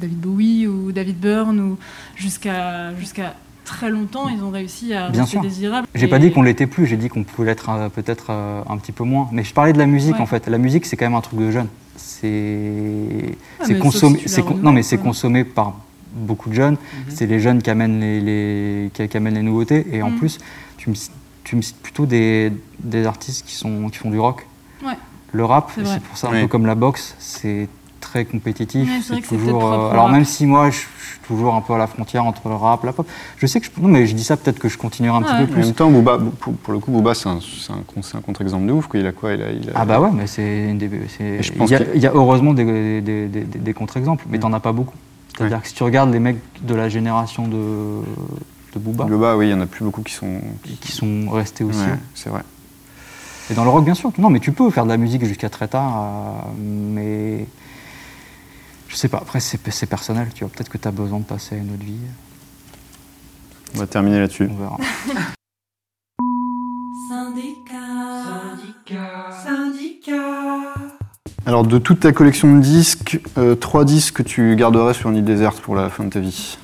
David 0.00 0.20
Bowie 0.20 0.66
ou 0.66 0.92
David 0.92 1.18
Byrne, 1.18 1.60
ou 1.60 1.78
jusqu'à 2.16 2.94
jusqu'à 2.96 3.34
très 3.64 3.90
longtemps, 3.90 4.28
ils 4.28 4.42
ont 4.42 4.50
réussi 4.50 4.92
à 4.94 5.10
Bien 5.10 5.22
rester 5.22 5.40
désirables. 5.40 5.86
J'ai 5.94 6.08
pas 6.08 6.18
dit 6.18 6.32
qu'on 6.32 6.42
l'était 6.42 6.66
plus, 6.66 6.86
j'ai 6.86 6.96
dit 6.96 7.08
qu'on 7.08 7.24
pouvait 7.24 7.48
l'être 7.48 7.70
euh, 7.70 7.88
peut-être 7.88 8.26
euh, 8.30 8.62
un 8.68 8.76
petit 8.76 8.92
peu 8.92 9.04
moins. 9.04 9.28
Mais 9.32 9.44
je 9.44 9.54
parlais 9.54 9.72
de 9.72 9.78
la 9.78 9.86
musique 9.86 10.20
en 10.20 10.26
fait. 10.26 10.46
La 10.48 10.58
musique, 10.58 10.86
c'est 10.86 10.96
quand 10.96 11.06
même 11.06 11.14
un 11.14 11.20
truc 11.20 11.38
de 11.38 11.50
jeune. 11.50 11.68
C'est 11.96 13.36
ah, 13.60 13.74
consommé. 13.80 14.20
non, 14.62 14.72
mais 14.72 14.82
c'est 14.82 14.98
consommé 14.98 15.44
par 15.44 15.74
beaucoup 16.14 16.48
de 16.48 16.54
jeunes. 16.54 16.74
Mhm. 16.74 17.04
C'est 17.08 17.26
les 17.26 17.40
jeunes 17.40 17.62
qui 17.62 17.70
amènent 17.70 18.00
les, 18.00 18.90
qui, 18.92 19.16
amènent 19.16 19.34
les 19.34 19.42
nouveautés. 19.42 19.86
Et 19.92 20.02
en 20.02 20.10
mhm. 20.10 20.18
plus, 20.18 20.38
tu 20.76 20.90
me, 20.90 20.94
tu 21.44 21.56
me 21.56 21.62
cites 21.62 21.80
plutôt 21.82 22.06
des, 22.06 22.52
des, 22.80 23.06
artistes 23.06 23.46
qui, 23.46 23.54
sont, 23.54 23.88
qui 23.88 23.98
font 23.98 24.10
du 24.10 24.18
rock. 24.18 24.46
Le 25.34 25.44
rap, 25.46 25.70
c'est 25.74 26.00
pour 26.00 26.16
ça, 26.16 26.28
un 26.28 26.42
peu 26.42 26.46
comme 26.46 26.66
la 26.66 26.74
boxe, 26.74 27.14
c'est 27.18 27.68
très 28.00 28.26
compétitif. 28.26 28.90
c'est 29.02 29.22
toujours. 29.22 29.72
Euh, 29.72 29.90
alors 29.90 30.10
même 30.10 30.26
si 30.26 30.44
moi, 30.44 30.68
je, 30.68 30.76
suis 30.76 30.86
toujours 31.26 31.54
un 31.54 31.62
peu 31.62 31.72
à 31.72 31.78
la 31.78 31.86
frontière 31.86 32.26
entre 32.26 32.48
le 32.50 32.54
rap, 32.54 32.84
la 32.84 32.92
pop. 32.92 33.06
Je 33.38 33.46
sais 33.46 33.58
que 33.60 33.66
je, 33.66 33.80
non, 33.80 33.88
mais 33.88 34.06
je 34.06 34.14
dis 34.14 34.24
ça 34.24 34.36
peut-être 34.36 34.58
que 34.58 34.68
je 34.68 34.76
continuerai 34.76 35.16
un 35.16 35.22
petit 35.22 35.46
peu 35.46 35.46
plus. 35.46 35.62
En 35.62 35.66
même 35.66 35.74
temps, 35.74 35.90
Booba, 35.90 36.18
pour, 36.40 36.72
le 36.74 36.78
coup, 36.80 36.90
Booba, 36.90 37.14
c'est 37.14 37.30
un, 37.30 37.38
un, 37.38 38.20
contre-exemple 38.20 38.66
de 38.66 38.72
ouf. 38.72 38.88
Quoi. 38.88 39.00
Il 39.00 39.06
a 39.06 39.12
quoi? 39.12 39.32
Il 39.32 39.42
a, 39.42 39.52
il 39.52 39.70
a... 39.70 39.72
Ah 39.76 39.84
bah 39.86 40.00
ouais, 40.00 40.10
mais 40.12 40.26
c'est 40.26 40.68
une 40.68 40.76
des. 40.76 40.90
Il 41.20 41.70
y, 41.70 41.74
a, 41.74 41.80
il 41.94 42.02
y 42.02 42.06
a 42.06 42.12
heureusement 42.12 42.52
des, 42.52 43.00
des, 43.00 43.28
des, 43.28 43.44
des 43.44 43.74
contre-exemples, 43.74 44.26
mais 44.28 44.36
tu 44.36 44.42
t'en 44.42 44.52
as 44.52 44.60
pas 44.60 44.72
beaucoup. 44.72 44.96
C'est-à-dire 45.36 45.62
que 45.62 45.68
si 45.68 45.74
tu 45.74 45.82
regardes 45.82 46.12
les 46.12 46.18
mecs 46.18 46.36
de 46.60 46.74
la 46.74 46.90
génération 46.90 47.48
de, 47.48 48.02
de 48.72 48.78
Booba. 48.78 49.04
Booba, 49.04 49.36
oui, 49.36 49.48
il 49.48 49.50
y 49.50 49.54
en 49.54 49.60
a 49.60 49.66
plus 49.66 49.84
beaucoup 49.84 50.02
qui 50.02 50.14
sont. 50.14 50.40
Qui, 50.80 50.92
sont 50.92 51.28
restés 51.30 51.64
aussi. 51.64 51.80
c'est 52.14 52.30
vrai. 52.30 52.42
Et 53.50 53.54
dans 53.54 53.64
le 53.64 53.70
rock, 53.70 53.84
bien 53.84 53.94
sûr. 53.94 54.12
Non, 54.18 54.30
mais 54.30 54.40
tu 54.40 54.52
peux 54.52 54.70
faire 54.70 54.84
de 54.84 54.90
la 54.90 54.96
musique 54.96 55.24
jusqu'à 55.24 55.50
très 55.50 55.68
tard, 55.68 56.02
euh, 56.02 56.52
mais 56.58 57.46
je 58.88 58.96
sais 58.96 59.08
pas, 59.08 59.18
après 59.18 59.40
c'est 59.40 59.86
personnel, 59.86 60.28
tu 60.34 60.44
vois, 60.44 60.52
peut-être 60.52 60.68
que 60.68 60.78
tu 60.78 60.86
as 60.86 60.90
besoin 60.90 61.18
de 61.18 61.24
passer 61.24 61.54
à 61.54 61.58
une 61.58 61.72
autre 61.72 61.84
vie. 61.84 61.96
On 63.74 63.78
va 63.78 63.86
terminer 63.86 64.20
là-dessus. 64.20 64.48
On 64.50 64.56
verra. 64.56 64.76
syndicat, 67.08 68.22
syndicat, 68.24 69.30
syndicat. 69.44 70.74
Alors 71.44 71.60
Alors, 71.60 71.66
de 71.66 71.78
toute 71.78 72.00
ta 72.00 72.12
collection 72.12 72.54
de 72.54 72.60
disques, 72.60 73.20
euh, 73.38 73.54
trois 73.54 73.84
disques 73.84 74.16
que 74.16 74.22
tu 74.22 74.54
garderais 74.56 74.94
sur 74.94 75.10
une 75.10 75.16
île 75.16 75.24
déserte 75.24 75.60
pour 75.60 75.74
la 75.74 75.88
fin 75.88 76.04
de 76.04 76.10
ta 76.10 76.20
vie? 76.20 76.58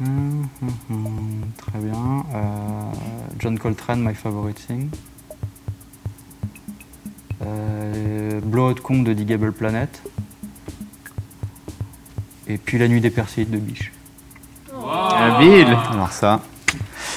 Hum, 0.00 0.48
hum, 0.60 0.70
hum, 0.90 1.40
très 1.56 1.78
bien. 1.78 2.24
Euh, 2.34 2.92
John 3.38 3.58
Coltrane, 3.58 4.02
My 4.02 4.14
Favorite 4.14 4.66
Thing. 4.66 4.88
Euh, 7.42 8.40
Blowout 8.40 8.80
Comb 8.82 9.04
de 9.04 9.12
Digable 9.12 9.52
Planet. 9.52 10.02
Et 12.48 12.58
puis 12.58 12.78
La 12.78 12.88
Nuit 12.88 13.00
des 13.00 13.10
Perséides 13.10 13.50
de 13.50 13.58
Biche. 13.58 13.92
Habile 15.16 15.76
Alors 15.92 16.12
ça, 16.12 16.42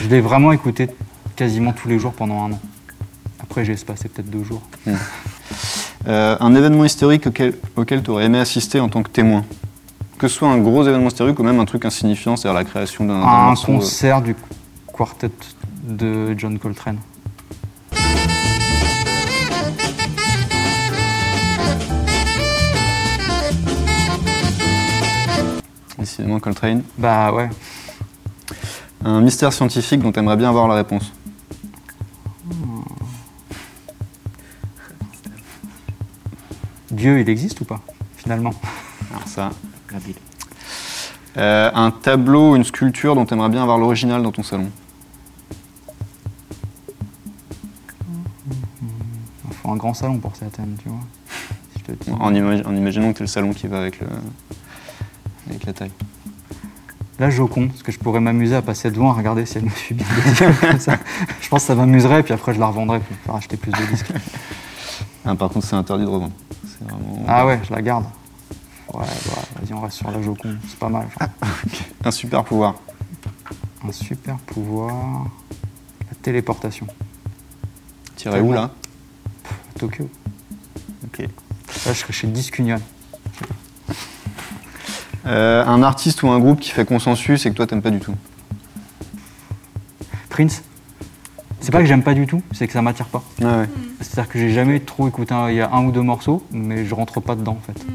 Je 0.01 0.07
l'ai 0.07 0.21
vraiment 0.21 0.51
écouté 0.51 0.87
quasiment 1.35 1.73
tous 1.73 1.87
les 1.87 1.99
jours 1.99 2.13
pendant 2.13 2.43
un 2.45 2.51
an. 2.53 2.59
Après, 3.41 3.65
j'ai 3.65 3.73
espacé 3.73 4.07
peut-être 4.07 4.29
deux 4.29 4.43
jours. 4.43 4.61
euh, 6.07 6.37
un 6.39 6.55
événement 6.55 6.85
historique 6.85 7.27
auquel, 7.27 7.55
auquel 7.75 8.03
tu 8.03 8.11
aurais 8.11 8.25
aimé 8.25 8.37
assister 8.39 8.79
en 8.79 8.87
tant 8.89 9.01
que 9.03 9.09
témoin? 9.09 9.43
Que 10.17 10.27
ce 10.27 10.35
soit 10.35 10.49
un 10.49 10.57
gros 10.57 10.83
événement 10.83 11.09
historique 11.09 11.37
ou 11.39 11.43
même 11.43 11.59
un 11.59 11.65
truc 11.65 11.85
insignifiant, 11.85 12.35
c'est-à-dire 12.35 12.57
la 12.57 12.65
création 12.65 13.05
d'un 13.05 13.21
Un 13.21 13.45
morceau, 13.49 13.71
euh, 13.71 13.75
concert 13.75 14.21
du 14.23 14.35
quartet 14.91 15.29
de 15.83 16.33
John 16.35 16.57
Coltrane. 16.57 16.97
Décidément, 25.99 26.39
Coltrane. 26.39 26.81
Bah 26.97 27.31
ouais. 27.31 27.49
Un 29.05 29.21
mystère 29.21 29.53
scientifique 29.53 30.01
dont 30.01 30.11
tu 30.11 30.17
aimerais 30.17 30.37
bien 30.37 30.49
avoir 30.49 30.67
la 30.67 30.75
réponse. 30.75 31.11
Dieu, 36.89 37.19
il 37.19 37.29
existe 37.29 37.61
ou 37.61 37.65
pas, 37.65 37.81
finalement? 38.15 38.53
Alors 39.11 39.27
ça. 39.27 39.51
Habile. 39.95 40.15
Euh, 41.37 41.69
un 41.73 41.91
tableau, 41.91 42.55
une 42.55 42.63
sculpture 42.63 43.15
dont 43.15 43.25
tu 43.25 43.33
aimerais 43.33 43.49
bien 43.49 43.61
avoir 43.61 43.77
l'original 43.77 44.21
dans 44.23 44.31
ton 44.31 44.43
salon. 44.43 44.69
Il 49.49 49.53
faut 49.61 49.71
un 49.71 49.75
grand 49.75 49.93
salon 49.93 50.17
pour 50.17 50.35
certaines, 50.35 50.75
tu 50.81 50.89
vois. 50.89 50.99
Si 51.73 51.79
je 51.79 51.93
te 51.93 52.03
dis. 52.03 52.11
En, 52.19 52.31
imagi- 52.33 52.65
en 52.65 52.75
imaginant 52.75 53.11
que 53.11 53.17
tu 53.17 53.23
le 53.23 53.27
salon 53.27 53.53
qui 53.53 53.67
va 53.67 53.79
avec, 53.79 53.99
le, 53.99 54.07
avec 55.49 55.65
la 55.65 55.73
taille. 55.73 55.91
Là, 57.19 57.29
Joconde, 57.29 57.69
parce 57.69 57.81
que 57.83 57.91
je 57.91 57.97
pourrais 57.99 58.19
m'amuser 58.19 58.55
à 58.55 58.61
passer 58.61 58.91
devant, 58.91 59.09
à 59.11 59.13
regarder 59.13 59.45
si 59.45 59.57
elle 59.57 59.65
me 59.65 59.69
suit 59.69 59.95
bien. 59.95 60.05
Comme 60.61 60.79
ça. 60.79 60.97
Je 61.41 61.49
pense 61.49 61.61
que 61.61 61.67
ça 61.67 61.75
m'amuserait, 61.75 62.23
puis 62.23 62.33
après 62.33 62.53
je 62.53 62.59
la 62.59 62.67
revendrai 62.67 62.99
pour 63.25 63.35
acheter 63.35 63.57
plus 63.57 63.71
de 63.71 63.85
disques. 63.91 64.11
Ah, 65.25 65.35
par 65.35 65.49
contre, 65.49 65.65
c'est 65.65 65.75
interdit 65.75 66.03
de 66.05 66.09
revendre. 66.09 66.33
Vraiment- 66.81 67.25
Ah 67.27 67.45
ouais, 67.45 67.59
je 67.67 67.73
la 67.73 67.81
garde. 67.81 68.05
Ouais, 68.97 69.03
ouais, 69.03 69.61
vas-y, 69.61 69.73
on 69.73 69.81
reste 69.81 69.97
sur 69.97 70.09
la 70.09 70.19
Joconde, 70.23 70.57
c'est 70.67 70.79
pas 70.79 70.89
mal. 70.89 71.07
crois. 71.13 71.27
Un 72.03 72.09
super 72.09 72.43
pouvoir. 72.43 72.75
Un 73.87 73.91
super 73.91 74.37
pouvoir. 74.37 75.27
La 76.09 76.15
téléportation. 76.19 76.87
Tirer 78.15 78.41
où 78.41 78.53
là 78.53 78.71
Tokyo. 79.77 80.09
Ok. 81.05 81.19
Là, 81.19 81.27
je 81.85 81.93
serais 81.93 82.13
chez 82.13 82.25
Disque 82.25 82.57
Union. 82.57 82.81
Euh, 85.27 85.63
un 85.63 85.83
artiste 85.83 86.23
ou 86.23 86.29
un 86.29 86.39
groupe 86.39 86.59
qui 86.59 86.71
fait 86.71 86.85
consensus 86.85 87.45
et 87.45 87.51
que 87.51 87.55
toi 87.55 87.67
t'aimes 87.67 87.83
pas 87.83 87.91
du 87.91 87.99
tout. 87.99 88.15
Prince. 90.29 90.63
C'est 91.59 91.71
pas 91.71 91.79
que 91.79 91.85
j'aime 91.85 92.03
pas 92.03 92.13
du 92.15 92.25
tout, 92.25 92.41
c'est 92.53 92.65
que 92.65 92.73
ça 92.73 92.81
m'attire 92.81 93.07
pas. 93.07 93.23
Ah 93.43 93.59
ouais. 93.59 93.69
C'est-à-dire 93.99 94.31
que 94.31 94.39
j'ai 94.39 94.53
jamais 94.53 94.79
trop 94.79 95.07
écouté, 95.07 95.35
il 95.49 95.55
y 95.55 95.61
a 95.61 95.69
un 95.71 95.85
ou 95.85 95.91
deux 95.91 96.01
morceaux, 96.01 96.43
mais 96.49 96.85
je 96.85 96.95
rentre 96.95 97.19
pas 97.19 97.35
dedans 97.35 97.57
en 97.59 97.73
fait. 97.73 97.85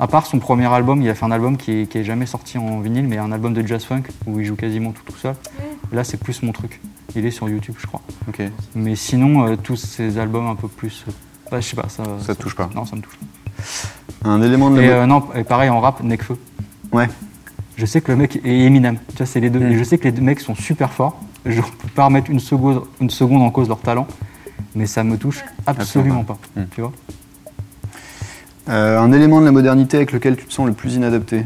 À 0.00 0.06
part 0.06 0.24
son 0.24 0.38
premier 0.38 0.64
album, 0.66 1.02
il 1.02 1.10
a 1.10 1.14
fait 1.14 1.26
un 1.26 1.30
album 1.30 1.58
qui 1.58 1.72
est, 1.72 1.86
qui 1.86 1.98
est 1.98 2.04
jamais 2.04 2.24
sorti 2.24 2.56
en 2.56 2.80
vinyle, 2.80 3.06
mais 3.06 3.18
un 3.18 3.32
album 3.32 3.52
de 3.52 3.66
jazz 3.66 3.84
funk 3.84 4.04
où 4.26 4.40
il 4.40 4.46
joue 4.46 4.56
quasiment 4.56 4.92
tout 4.92 5.02
tout 5.04 5.18
seul. 5.18 5.34
Là, 5.92 6.04
c'est 6.04 6.16
plus 6.16 6.42
mon 6.42 6.52
truc. 6.52 6.80
Il 7.14 7.26
est 7.26 7.30
sur 7.30 7.50
YouTube, 7.50 7.74
je 7.78 7.86
crois. 7.86 8.00
Ok. 8.26 8.40
Mais 8.74 8.96
sinon, 8.96 9.46
euh, 9.46 9.56
tous 9.56 9.76
ces 9.76 10.16
albums 10.18 10.46
un 10.46 10.54
peu 10.54 10.68
plus. 10.68 11.04
euh, 11.06 11.12
bah, 11.50 11.60
je 11.60 11.66
sais 11.66 11.76
pas, 11.76 11.90
ça. 11.90 12.02
Ça 12.20 12.34
te 12.34 12.40
touche 12.42 12.56
pas. 12.56 12.70
Non, 12.74 12.86
ça 12.86 12.96
me 12.96 13.02
touche 13.02 13.18
pas. 13.18 14.28
Un 14.30 14.40
élément 14.40 14.70
de 14.70 14.76
la 14.76 14.82
Et 14.82 14.90
euh, 14.90 15.06
non, 15.06 15.22
et 15.34 15.44
pareil 15.44 15.68
en 15.68 15.80
rap, 15.80 16.02
Nekfeu. 16.02 16.38
Ouais. 16.92 17.08
Je 17.76 17.84
sais 17.84 18.00
que 18.00 18.10
le 18.10 18.16
mec 18.16 18.40
et 18.42 18.64
Eminem, 18.64 18.98
tu 19.10 19.16
vois, 19.18 19.26
c'est 19.26 19.40
les 19.40 19.50
deux. 19.50 19.60
Mm. 19.60 19.72
Et 19.72 19.78
je 19.78 19.84
sais 19.84 19.98
que 19.98 20.04
les 20.04 20.12
deux 20.12 20.22
mecs 20.22 20.40
sont 20.40 20.54
super 20.54 20.92
forts. 20.92 21.20
Je 21.44 21.60
peux 21.60 21.88
pas 21.94 22.06
remettre 22.06 22.30
une 22.30 22.40
seconde, 22.40 22.84
une 23.02 23.10
seconde 23.10 23.42
en 23.42 23.50
cause 23.50 23.68
leur 23.68 23.80
talent, 23.80 24.06
mais 24.74 24.86
ça 24.86 25.04
me 25.04 25.18
touche 25.18 25.44
absolument 25.66 26.24
pas. 26.24 26.38
Mm. 26.56 26.62
Tu 26.70 26.80
vois 26.80 26.92
Euh, 28.70 28.98
un 29.00 29.10
élément 29.12 29.40
de 29.40 29.46
la 29.46 29.52
modernité 29.52 29.96
avec 29.96 30.12
lequel 30.12 30.36
tu 30.36 30.44
te 30.46 30.52
sens 30.52 30.66
le 30.66 30.72
plus 30.72 30.94
inadapté. 30.94 31.44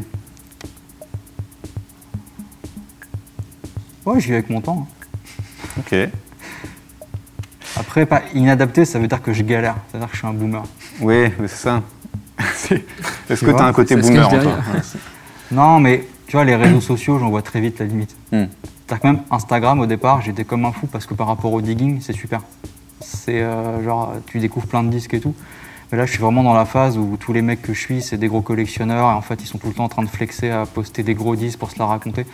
Ouais, 4.05 4.19
je 4.19 4.27
vis 4.27 4.33
avec 4.33 4.49
mon 4.51 4.61
temps. 4.61 4.87
hein. 4.87 5.79
Ok. 5.79 5.95
Après, 7.77 8.05
pas 8.05 8.21
inadapté, 8.33 8.85
ça 8.85 8.99
veut 8.99 9.07
dire 9.07 9.21
que 9.21 9.33
je 9.33 9.41
galère. 9.41 9.75
C'est-à-dire 9.89 10.07
que 10.07 10.13
je 10.13 10.19
suis 10.19 10.27
un 10.27 10.33
boomer. 10.33 10.63
Oui, 11.01 11.31
mais 11.39 11.47
c'est 11.47 11.63
ça. 11.63 11.81
Est-ce 13.29 13.43
que 13.43 13.51
tu 13.51 13.57
as 13.57 13.65
un 13.65 13.73
côté 13.73 13.95
boomer 13.95 14.27
en 14.27 14.29
toi? 14.29 14.51
Ouais. 14.73 14.81
Non, 15.51 15.79
mais 15.79 16.07
tu 16.25 16.35
vois, 16.37 16.43
les 16.43 16.55
réseaux 16.55 16.81
sociaux, 16.81 17.19
j'en 17.19 17.29
vois 17.29 17.43
très 17.43 17.61
vite 17.61 17.77
la 17.79 17.85
limite. 17.85 18.15
Hmm. 18.31 18.45
C'est-à-dire 18.87 18.99
que 18.99 19.07
même 19.07 19.19
Instagram, 19.29 19.79
au 19.79 19.85
départ, 19.85 20.21
j'étais 20.21 20.43
comme 20.43 20.65
un 20.65 20.71
fou 20.71 20.87
parce 20.87 21.05
que 21.05 21.13
par 21.13 21.27
rapport 21.27 21.53
au 21.53 21.61
digging, 21.61 22.01
c'est 22.01 22.13
super. 22.13 22.41
C'est 22.99 23.41
euh, 23.43 23.83
genre, 23.83 24.13
tu 24.25 24.39
découvres 24.39 24.65
plein 24.65 24.81
de 24.81 24.89
disques 24.89 25.13
et 25.13 25.19
tout. 25.19 25.35
Mais 25.95 26.01
là, 26.01 26.07
je 26.07 26.11
suis 26.11 26.19
vraiment 26.19 26.43
dans 26.43 26.53
la 26.53 26.65
phase 26.65 26.97
où 26.97 27.15
tous 27.17 27.31
les 27.31 27.41
mecs 27.41 27.61
que 27.61 27.73
je 27.73 27.79
suis, 27.79 28.01
c'est 28.01 28.17
des 28.17 28.27
gros 28.27 28.41
collectionneurs 28.41 29.09
et 29.11 29.13
en 29.13 29.21
fait, 29.21 29.41
ils 29.41 29.45
sont 29.45 29.57
tout 29.57 29.67
le 29.67 29.73
temps 29.73 29.85
en 29.85 29.87
train 29.87 30.03
de 30.03 30.09
flexer 30.09 30.51
à 30.51 30.65
poster 30.65 31.03
des 31.03 31.13
gros 31.13 31.37
disques 31.37 31.57
pour 31.57 31.71
se 31.71 31.79
la 31.79 31.85
raconter. 31.85 32.25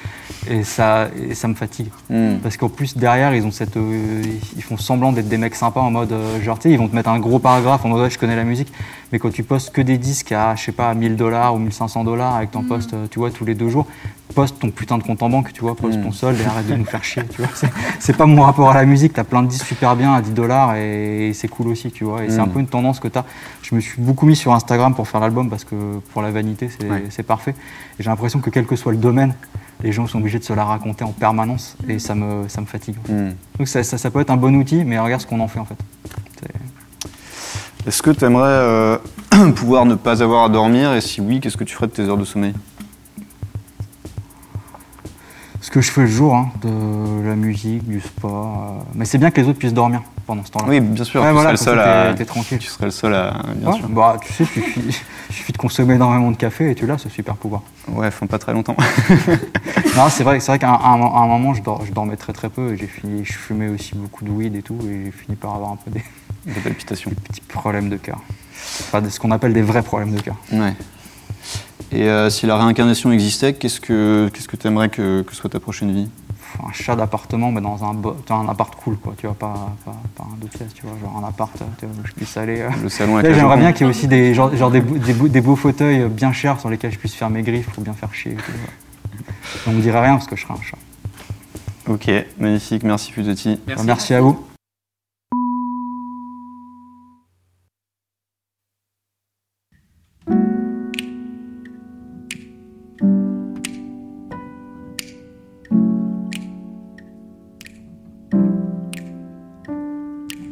Et 0.50 0.64
ça, 0.64 1.10
et 1.16 1.36
ça 1.36 1.48
me 1.48 1.54
fatigue. 1.54 1.90
Hmm. 2.10 2.38
Parce 2.42 2.58
qu'en 2.58 2.70
plus, 2.70 2.98
derrière, 2.98 3.36
ils 3.36 3.46
ont 3.46 3.52
cette, 3.52 3.78
euh, 3.78 4.24
ils 4.56 4.64
font 4.64 4.78
semblant 4.78 5.12
d'être 5.12 5.30
des 5.30 5.38
mecs 5.38 5.54
sympas 5.54 5.82
en 5.82 5.92
mode, 5.92 6.12
euh, 6.12 6.42
genre, 6.42 6.58
tu 6.58 6.70
sais, 6.70 6.74
ils 6.74 6.80
vont 6.80 6.88
te 6.88 6.96
mettre 6.96 7.10
un 7.10 7.20
gros 7.20 7.38
paragraphe 7.38 7.86
en 7.86 7.90
mode, 7.90 8.02
ouais, 8.02 8.10
je 8.10 8.18
connais 8.18 8.36
la 8.36 8.46
musique. 8.46 8.74
Mais 9.12 9.20
quand 9.20 9.30
tu 9.32 9.44
postes 9.44 9.72
que 9.72 9.82
des 9.82 9.98
disques 9.98 10.32
à, 10.32 10.56
je 10.56 10.64
sais 10.64 10.72
pas, 10.72 10.90
à 10.90 10.94
1000 10.94 11.16
dollars 11.18 11.54
ou 11.54 11.60
1500 11.60 12.04
dollars 12.06 12.36
avec 12.36 12.52
ton 12.52 12.64
poste, 12.64 12.94
euh, 12.94 13.08
tu 13.12 13.20
vois, 13.20 13.30
tous 13.30 13.44
les 13.44 13.56
deux 13.56 13.68
jours, 13.70 13.86
poste 14.36 14.58
ton 14.60 14.70
putain 14.72 14.98
de 14.98 15.04
compte 15.04 15.22
en 15.22 15.30
banque, 15.30 15.52
tu 15.52 15.62
vois, 15.62 15.76
poste 15.76 16.00
Mm. 16.00 16.04
ton 16.04 16.12
solde 16.14 16.40
et 16.40 16.46
arrête 16.46 16.68
de 16.68 16.76
nous 16.76 16.86
faire 16.86 17.04
chier, 17.04 17.24
tu 17.28 17.42
vois. 17.42 17.52
C'est- 18.00 18.14
pas 18.16 18.26
mon 18.26 18.42
rapport 18.44 18.70
à 18.70 18.74
la 18.74 18.86
musique, 18.86 19.12
t'as 19.14 19.26
plein 19.26 19.44
de 19.44 19.48
disques 19.50 19.66
super 19.66 19.96
bien 19.98 20.14
à 20.14 20.22
10 20.22 20.32
dollars 20.32 20.76
et, 20.76 21.32
c'est 21.34 21.50
cool 21.50 21.68
aussi, 21.68 21.92
tu 21.92 22.06
vois. 22.06 22.24
Et 22.24 22.30
c'est 22.30 22.40
un 22.40 22.46
Mm. 22.46 22.52
peu 22.52 22.60
une 22.62 22.68
tendance 22.68 23.00
que 23.02 23.10
t'as. 23.10 23.26
Je 23.64 23.76
me 23.76 23.82
suis 23.82 24.02
beaucoup 24.02 24.26
mis 24.26 24.36
sur 24.38 24.54
Instagram 24.54 24.96
pour 24.96 25.08
faire 25.08 25.20
l'album 25.20 25.50
parce 25.50 25.66
que 25.66 25.76
pour 26.14 26.22
la 26.22 26.32
vanité, 26.32 26.70
c'est 26.70 26.90
Ouais. 26.90 27.24
parfait. 27.24 27.52
Et 28.00 28.04
j'ai 28.04 28.10
l'impression 28.10 28.40
que 28.40 28.50
quel 28.50 28.66
que 28.66 28.76
soit 28.78 28.94
le 28.94 28.98
domaine, 28.98 29.34
les 29.84 29.92
gens 29.92 30.08
sont 30.08 30.20
obligés 30.20 30.40
de 30.40 30.44
se 30.46 30.54
la 30.54 30.64
raconter 30.64 31.04
en 31.04 31.12
permanence 31.12 31.76
et 31.90 32.00
ça 32.00 32.16
me, 32.16 32.48
ça 32.48 32.62
me 32.62 32.66
fatigue. 32.66 32.96
en 33.04 33.08
fait. 33.08 33.36
Donc 33.58 33.68
ça, 33.68 33.84
ça- 33.84 33.98
ça 33.98 34.10
peut 34.10 34.22
être 34.22 34.30
un 34.30 34.38
bon 34.38 34.56
outil, 34.56 34.86
mais 34.86 34.98
regarde 35.00 35.22
ce 35.22 35.28
qu'on 35.28 35.40
en 35.42 35.48
fait 35.50 35.60
en 35.60 35.66
fait. 35.66 35.76
Est-ce 37.88 38.02
que 38.04 38.12
tu 38.12 38.26
aimerais 38.26 39.00
pouvoir 39.56 39.86
ne 39.86 39.96
pas 39.96 40.22
avoir 40.22 40.46
à 40.46 40.50
dormir 40.50 40.94
et 40.94 41.02
si 41.02 41.22
oui, 41.22 41.40
qu'est-ce 41.40 41.58
que 41.58 41.64
tu 41.64 41.74
ferais 41.76 41.88
de 41.88 41.92
tes 41.94 42.04
heures 42.04 42.18
de 42.18 42.26
sommeil? 42.26 42.54
Ce 45.62 45.70
que 45.70 45.80
je 45.82 45.92
fais 45.92 46.02
le 46.02 46.08
jour, 46.08 46.36
hein, 46.36 46.50
de 46.64 47.28
la 47.28 47.36
musique, 47.36 47.88
du 47.88 48.02
sport. 48.02 48.80
euh, 48.82 48.84
Mais 48.96 49.06
c'est 49.06 49.18
bien 49.20 49.30
que 49.32 49.40
les 49.40 49.48
autres 49.48 49.60
puissent 49.60 49.74
dormir 49.76 50.02
pendant 50.26 50.44
ce 50.44 50.52
temps-là. 50.52 50.66
Oui, 50.68 50.80
bien 50.80 51.04
sûr, 51.04 51.22
Ouais, 51.22 51.28
tu, 51.28 51.34
voilà, 51.34 51.56
serais 51.56 51.76
le 51.76 51.78
comme 51.78 51.84
seul 51.86 51.94
ça, 51.94 52.02
à... 52.02 52.10
t'es- 52.10 52.16
t'es 52.18 52.26
tranquille. 52.26 52.58
tu 52.58 52.68
serais 52.68 52.86
le 52.86 52.92
seul 52.92 53.14
à... 53.14 53.34
Bien 53.56 53.70
Ouais, 53.72 53.78
sûr. 53.78 53.88
bah, 53.90 54.18
tu 54.22 54.34
sais, 54.34 54.44
il 54.44 54.48
suffit, 54.48 54.82
il 55.30 55.34
suffit 55.36 55.52
de 55.54 55.58
consommer 55.60 55.94
énormément 55.96 56.32
de 56.32 56.36
café 56.36 56.72
et 56.72 56.76
tu 56.76 56.88
l'as, 56.88 56.98
ce 56.98 57.10
super 57.10 57.36
pouvoir. 57.36 57.62
Ouais, 57.88 58.08
enfin 58.08 58.26
pas 58.26 58.40
très 58.40 58.54
longtemps. 58.54 58.76
non, 59.96 60.10
c'est 60.10 60.24
vrai, 60.24 60.40
c'est 60.40 60.52
vrai 60.52 60.60
qu'à 60.60 60.70
un, 60.70 60.74
à 60.74 60.88
un- 60.96 61.02
à 61.16 61.20
un 61.24 61.28
moment, 61.28 61.54
je, 61.54 61.62
dor- 61.62 61.84
je 61.86 61.92
dormais 61.92 62.16
très 62.18 62.34
très 62.34 62.50
peu 62.50 62.74
et 62.74 62.78
j'ai 62.78 62.88
fini, 62.88 63.24
je 63.24 63.34
fumais 63.34 63.70
aussi 63.70 63.94
beaucoup 63.96 64.26
de 64.26 64.32
weed 64.32 64.56
et 64.56 64.64
tout 64.64 64.78
et 64.90 65.06
j'ai 65.06 65.12
fini 65.12 65.36
par 65.36 65.54
avoir 65.54 65.72
un 65.72 65.76
peu 65.78 65.92
des 65.92 66.04
Des 66.46 66.60
palpitations. 66.60 67.12
petits 67.30 67.42
problèmes 67.42 67.90
de 67.90 67.98
cœur. 67.98 68.20
Enfin, 68.82 69.02
des- 69.02 69.10
ce 69.10 69.20
qu'on 69.20 69.32
appelle 69.32 69.54
des 69.54 69.62
vrais 69.62 69.84
problèmes 69.84 70.14
de 70.16 70.22
cœur. 70.22 70.36
Ouais. 70.52 70.74
Et 71.92 72.04
euh, 72.08 72.30
si 72.30 72.46
la 72.46 72.58
réincarnation 72.58 73.12
existait, 73.12 73.54
qu'est-ce 73.54 73.82
que 73.82 74.30
qu'est-ce 74.34 74.48
que 74.48 74.56
tu 74.56 74.68
aimerais 74.68 74.90
que, 74.90 75.22
que 75.24 75.36
soit 75.36 75.50
ta 75.50 75.60
prochaine 75.60 75.92
vie? 75.94 76.10
Un 76.68 76.72
chat 76.74 76.96
d'appartement, 76.96 77.52
mais 77.52 77.62
dans 77.62 77.84
un, 77.84 77.96
un 78.36 78.50
appart 78.50 78.76
cool, 78.76 78.98
quoi. 78.98 79.14
Tu 79.18 79.26
vois, 79.26 79.36
pas, 79.36 79.74
pas, 79.86 79.96
pas 80.16 80.24
un 80.24 80.36
deux 80.40 80.48
pièces, 80.48 80.74
tu 80.74 80.84
vois, 80.86 80.94
genre 81.02 81.22
un 81.24 81.28
appart 81.28 81.52
tu 81.80 81.86
vois, 81.86 81.96
où 82.04 82.08
je 82.08 82.12
puisse 82.14 82.36
aller. 82.38 82.60
euh. 82.62 82.70
Le 82.84 82.90
salon 82.90 83.18
avec 83.18 83.34
j'aimerais 83.34 83.58
bien 83.58 83.72
qu'il 83.72 83.86
y 83.86 83.90
ait 83.90 83.90
aussi 83.90 84.08
des, 84.08 84.34
genre, 84.34 84.56
genre 84.56 84.70
des, 84.72 84.82
beaux- 84.82 84.98
des, 84.98 85.14
beaux- 85.14 85.28
des 85.30 85.42
beaux 85.42 85.56
fauteuils 85.56 86.08
bien 86.10 86.34
chers 86.34 86.60
sur 86.60 86.70
lesquels 86.70 86.92
je 86.92 86.98
puisse 87.00 87.14
faire 87.16 87.30
mes 87.30 87.42
griffes 87.42 87.70
pour 87.72 87.84
bien 87.84 87.94
faire 87.94 88.14
chier. 88.14 88.36
On 89.68 89.72
me 89.72 89.82
dirait 89.82 90.02
rien 90.02 90.14
parce 90.16 90.28
que 90.28 90.36
je 90.36 90.42
serais 90.44 90.54
un 90.54 90.62
chat. 90.62 90.78
Ok, 91.88 92.10
magnifique, 92.40 92.84
merci. 92.84 93.12
Merci. 93.18 93.58
Merci 93.86 94.14
à 94.14 94.22
vous. 94.22 94.46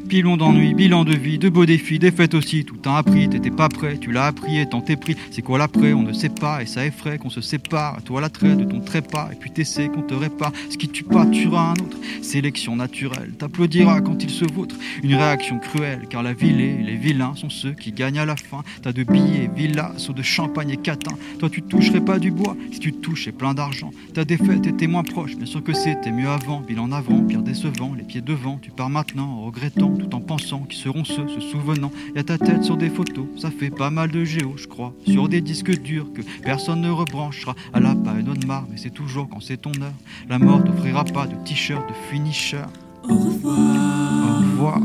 Pilon 0.10 0.38
d'ennui, 0.38 0.74
bilan 0.74 1.06
de 1.06 1.14
vie, 1.16 1.38
de 1.38 1.50
beaux 1.50 1.68
défis, 1.68 2.00
des 2.00 2.10
fêtes 2.10 2.34
aussi, 2.34 2.66
tout 2.66 2.80
a 2.86 2.98
appris, 2.98 3.30
t'étais 3.30 3.52
pas 3.52 3.70
prêt, 3.70 4.00
tu 4.00 4.12
l'as 4.12 4.26
appris 4.26 4.58
et 4.58 4.66
t'en 4.66 4.82
t'es 4.82 4.96
pris. 4.96 5.16
C'est 5.30 5.44
quoi 5.44 5.60
l'après 5.60 5.94
On 5.94 6.02
ne 6.02 6.14
sait 6.14 6.30
pas 6.30 6.64
et 6.64 6.66
ça 6.66 6.84
effraie 6.84 7.20
qu'on 7.20 7.30
se 7.30 7.42
sépare. 7.42 8.02
Toi 8.02 8.20
l'attrait 8.20 8.56
de 8.56 8.64
ton 8.64 8.80
trépas 8.80 9.30
et 9.32 9.36
puis 9.36 9.52
t'essaies 9.52 9.88
qu'on 9.88 10.02
te 10.02 10.16
répare. 10.16 10.52
Ce 10.72 10.78
qui 10.78 10.90
tue 10.90 11.04
pas 11.04 11.28
tuera 11.28 11.70
un 11.70 11.74
autre. 11.74 11.98
Sélection 12.24 12.76
naturelle, 12.76 13.34
t'applaudiras 13.38 14.02
quand 14.02 14.24
il 14.24 14.32
se 14.32 14.46
vautre. 14.52 14.76
Une 15.04 15.14
réaction 15.14 15.60
cruelle 15.60 16.08
car 16.10 16.24
la 16.24 16.34
ville 16.34 16.60
et 16.60 16.78
les 16.78 16.96
vilains 16.96 17.36
sont 17.36 17.52
ceux 17.52 17.74
qui 17.74 17.92
gagnent 17.92 18.20
à 18.20 18.26
la 18.26 18.36
fin. 18.36 18.64
T'as 18.82 18.94
de 18.94 19.04
billets, 19.04 19.52
villas, 19.56 19.94
sauts 19.98 20.14
de 20.14 20.24
champagne 20.24 20.72
et 20.72 20.78
catin. 20.78 21.16
Toi 21.38 21.52
tu 21.52 21.62
toucherais 21.62 22.02
pas 22.02 22.18
du 22.18 22.32
bois 22.32 22.58
si 22.72 22.80
tu 22.80 22.94
touches 22.94 23.28
et 23.28 23.32
plein 23.32 23.54
d'argent. 23.54 23.92
Ta 24.16 24.26
défaite 24.26 24.66
était 24.66 24.88
moins 24.88 25.04
proche, 25.04 25.38
bien 25.38 25.46
sûr 25.46 25.64
que 25.64 25.74
c'était 25.74 26.12
mieux 26.12 26.30
avant. 26.30 26.62
Bilan 26.62 26.92
avant, 26.94 27.22
pire 27.22 27.44
décevant, 27.44 27.94
les 27.96 28.04
pieds 28.04 28.22
devant. 28.22 28.58
Tu 28.60 28.72
pars 28.72 28.90
maintenant 28.90 29.38
en 29.38 29.46
regrettant 29.46 29.99
tout 30.00 30.16
en 30.16 30.22
pensant 30.22 30.64
qu'ils 30.64 30.80
seront 30.80 31.04
ceux 31.04 31.28
se 31.28 31.40
souvenant. 31.40 31.92
Y 32.16 32.20
a 32.20 32.24
ta 32.24 32.38
tête 32.38 32.64
sur 32.64 32.78
des 32.78 32.90
photos, 32.90 33.26
ça 33.38 33.52
fait 33.52 33.70
pas 33.70 33.90
mal 33.90 34.10
de 34.10 34.24
géo, 34.24 34.54
je 34.56 34.68
crois. 34.68 34.94
Sur 35.06 35.30
des 35.30 35.42
disques 35.42 35.80
durs 35.82 36.12
que 36.14 36.22
personne 36.44 36.82
ne 36.82 36.90
rebranchera. 36.90 37.56
À 37.74 37.80
la 37.80 37.96
pas 37.96 38.14
une 38.20 38.30
autre 38.30 38.48
marre, 38.48 38.66
mais 38.72 38.78
c'est 38.78 38.90
toujours 38.90 39.28
quand 39.30 39.42
c'est 39.42 39.58
ton 39.58 39.72
heure. 39.82 39.94
La 40.30 40.40
mort 40.40 40.64
t'offrira 40.64 41.04
pas 41.04 41.28
de 41.28 41.36
t-shirt 41.46 41.88
de 41.88 41.94
finisher. 42.10 42.64
Au 43.08 43.16
revoir. 43.16 43.58
Au 43.58 44.40
revoir. 44.40 44.82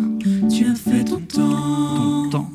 Tu 0.50 0.66
as 0.66 0.74
fait 0.74 1.04
ton 1.04 1.20
temps. 1.20 2.30
Ton 2.30 2.30
temps. 2.30 2.50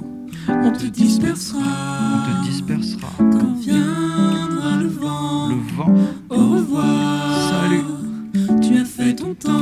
On 0.47 0.71
te 0.71 0.85
dispersera. 0.85 1.59
On 1.59 2.43
te 2.43 2.49
dispersera. 2.49 3.09
Quand 3.17 3.53
viendra 3.59 4.77
le 4.81 4.87
vent. 4.87 5.49
Le 5.49 5.55
vent. 5.75 5.95
Au 6.29 6.55
revoir. 6.55 7.49
Salut. 7.49 7.83
Tu 8.61 8.77
as 8.77 8.85
fait 8.85 9.15
ton 9.15 9.33
temps. 9.33 9.58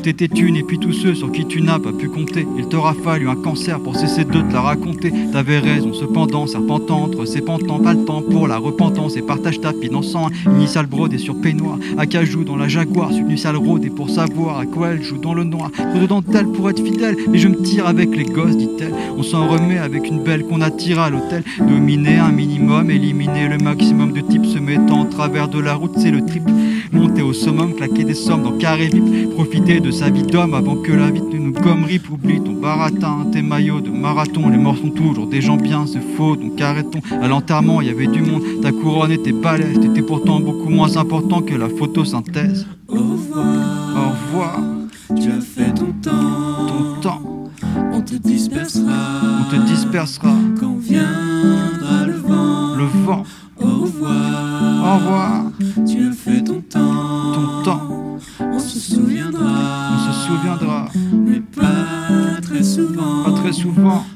Tes 0.00 0.28
thunes 0.28 0.56
et 0.56 0.62
puis 0.62 0.78
tous 0.78 0.92
ceux 0.92 1.14
sur 1.14 1.30
qui 1.30 1.44
tu 1.46 1.60
n'as 1.60 1.78
pas 1.78 1.92
pu 1.92 2.08
compter. 2.08 2.46
Il 2.56 2.66
t'aura 2.66 2.94
fallu 2.94 3.28
un 3.28 3.36
cancer 3.36 3.78
pour 3.80 3.96
cesser 3.96 4.24
de 4.24 4.40
te 4.40 4.52
la 4.52 4.60
raconter. 4.60 5.12
T'avais 5.32 5.58
raison, 5.58 5.92
cependant, 5.92 6.46
serpentant 6.46 7.02
entre 7.04 7.24
ces 7.26 7.40
pantans, 7.40 7.78
pas 7.78 7.94
le 7.94 8.04
temps 8.04 8.22
pour 8.22 8.48
la 8.48 8.58
repentance. 8.58 9.16
Et 9.16 9.22
partage 9.22 9.60
ta 9.60 9.72
pile 9.72 9.94
en 9.94 10.02
sang, 10.02 10.28
initial 10.46 10.86
brodé 10.86 11.18
sur 11.18 11.40
peignoir. 11.40 11.78
Acajou 11.98 12.44
dans 12.44 12.56
la 12.56 12.68
Jaguar, 12.68 13.12
subnutial 13.12 13.56
rôdé 13.56 13.90
pour 13.90 14.10
savoir 14.10 14.58
à 14.58 14.66
quoi 14.66 14.88
elle 14.88 15.02
joue 15.02 15.18
dans 15.18 15.34
le 15.34 15.44
noir. 15.44 15.70
Trop 15.72 16.00
de 16.00 16.06
dentelle 16.06 16.46
pour 16.46 16.70
être 16.70 16.82
fidèle, 16.82 17.16
mais 17.30 17.38
je 17.38 17.48
me 17.48 17.60
tire 17.62 17.86
avec 17.86 18.16
les 18.16 18.24
gosses, 18.24 18.56
dit-elle. 18.56 18.94
On 19.16 19.22
s'en 19.22 19.46
remet 19.48 19.78
avec 19.78 20.08
une 20.08 20.22
belle 20.22 20.44
qu'on 20.44 20.60
attire 20.60 20.98
à 20.98 21.10
l'hôtel. 21.10 21.44
Dominer 21.58 22.16
un 22.16 22.32
minimum, 22.32 22.90
éliminer 22.90 23.48
le 23.48 23.58
maximum 23.58 24.12
de 24.12 24.20
types 24.20 24.46
se 24.46 24.58
mettant 24.58 25.00
en 25.00 25.04
travers 25.04 25.48
de 25.48 25.60
la 25.60 25.74
route, 25.74 25.92
c'est 25.96 26.10
le 26.10 26.24
trip. 26.24 26.42
Monter 26.92 27.22
au 27.22 27.32
summum, 27.32 27.74
claquer 27.74 28.04
des 28.04 28.14
sommes 28.14 28.42
dans 28.42 28.52
carré 28.52 28.88
vip, 28.88 29.30
profiter 29.30 29.80
de 29.80 29.89
sa 29.90 30.10
vie 30.10 30.22
d'homme 30.22 30.54
avant 30.54 30.76
que 30.76 30.92
la 30.92 31.10
vie 31.10 31.22
ne 31.22 31.38
nous 31.38 31.52
gomme 31.52 31.84
rip. 31.84 32.10
Oublie 32.10 32.40
ton 32.40 32.52
baratin, 32.52 33.26
tes 33.32 33.42
maillots 33.42 33.80
de 33.80 33.90
marathon. 33.90 34.48
Les 34.48 34.58
morts 34.58 34.76
sont 34.78 34.90
toujours 34.90 35.26
des 35.26 35.40
gens 35.40 35.56
bien, 35.56 35.86
c'est 35.86 36.02
faux, 36.16 36.36
donc 36.36 36.60
arrêtons. 36.60 37.00
À 37.22 37.28
l'enterrement, 37.28 37.80
il 37.80 37.88
y 37.88 37.90
avait 37.90 38.06
du 38.06 38.20
monde, 38.20 38.42
ta 38.62 38.72
couronne 38.72 39.12
était 39.12 39.32
balèze. 39.32 39.80
T'étais 39.80 40.02
pourtant 40.02 40.40
beaucoup 40.40 40.68
moins 40.68 40.96
important 40.96 41.42
que 41.42 41.54
la 41.54 41.68
photosynthèse. 41.68 42.66
Au 42.88 42.94
revoir. 42.94 43.46
Au 43.96 44.10
revoir. 44.10 44.60
Tu 45.08 45.30
as 45.30 45.40
fait 45.40 45.72
ton 45.74 45.92
temps. 46.02 46.66
Ton 46.68 47.00
temps. 47.00 47.22
On 47.92 48.00
te 48.00 48.14
dispersera. 48.14 48.92
On 49.40 49.50
te 49.50 49.56
dispersera. 49.66 50.32
Quand 50.58 50.76
viendra 50.78 52.06
le 52.06 52.14
vent. 52.14 52.76
Le 52.76 52.84
vent. 53.04 53.24
Au 53.60 53.66
revoir. 53.66 54.84
Au 54.84 54.98
revoir. 54.98 55.44
Tu 55.86 56.08
as 56.08 56.12
Pas 63.82 64.09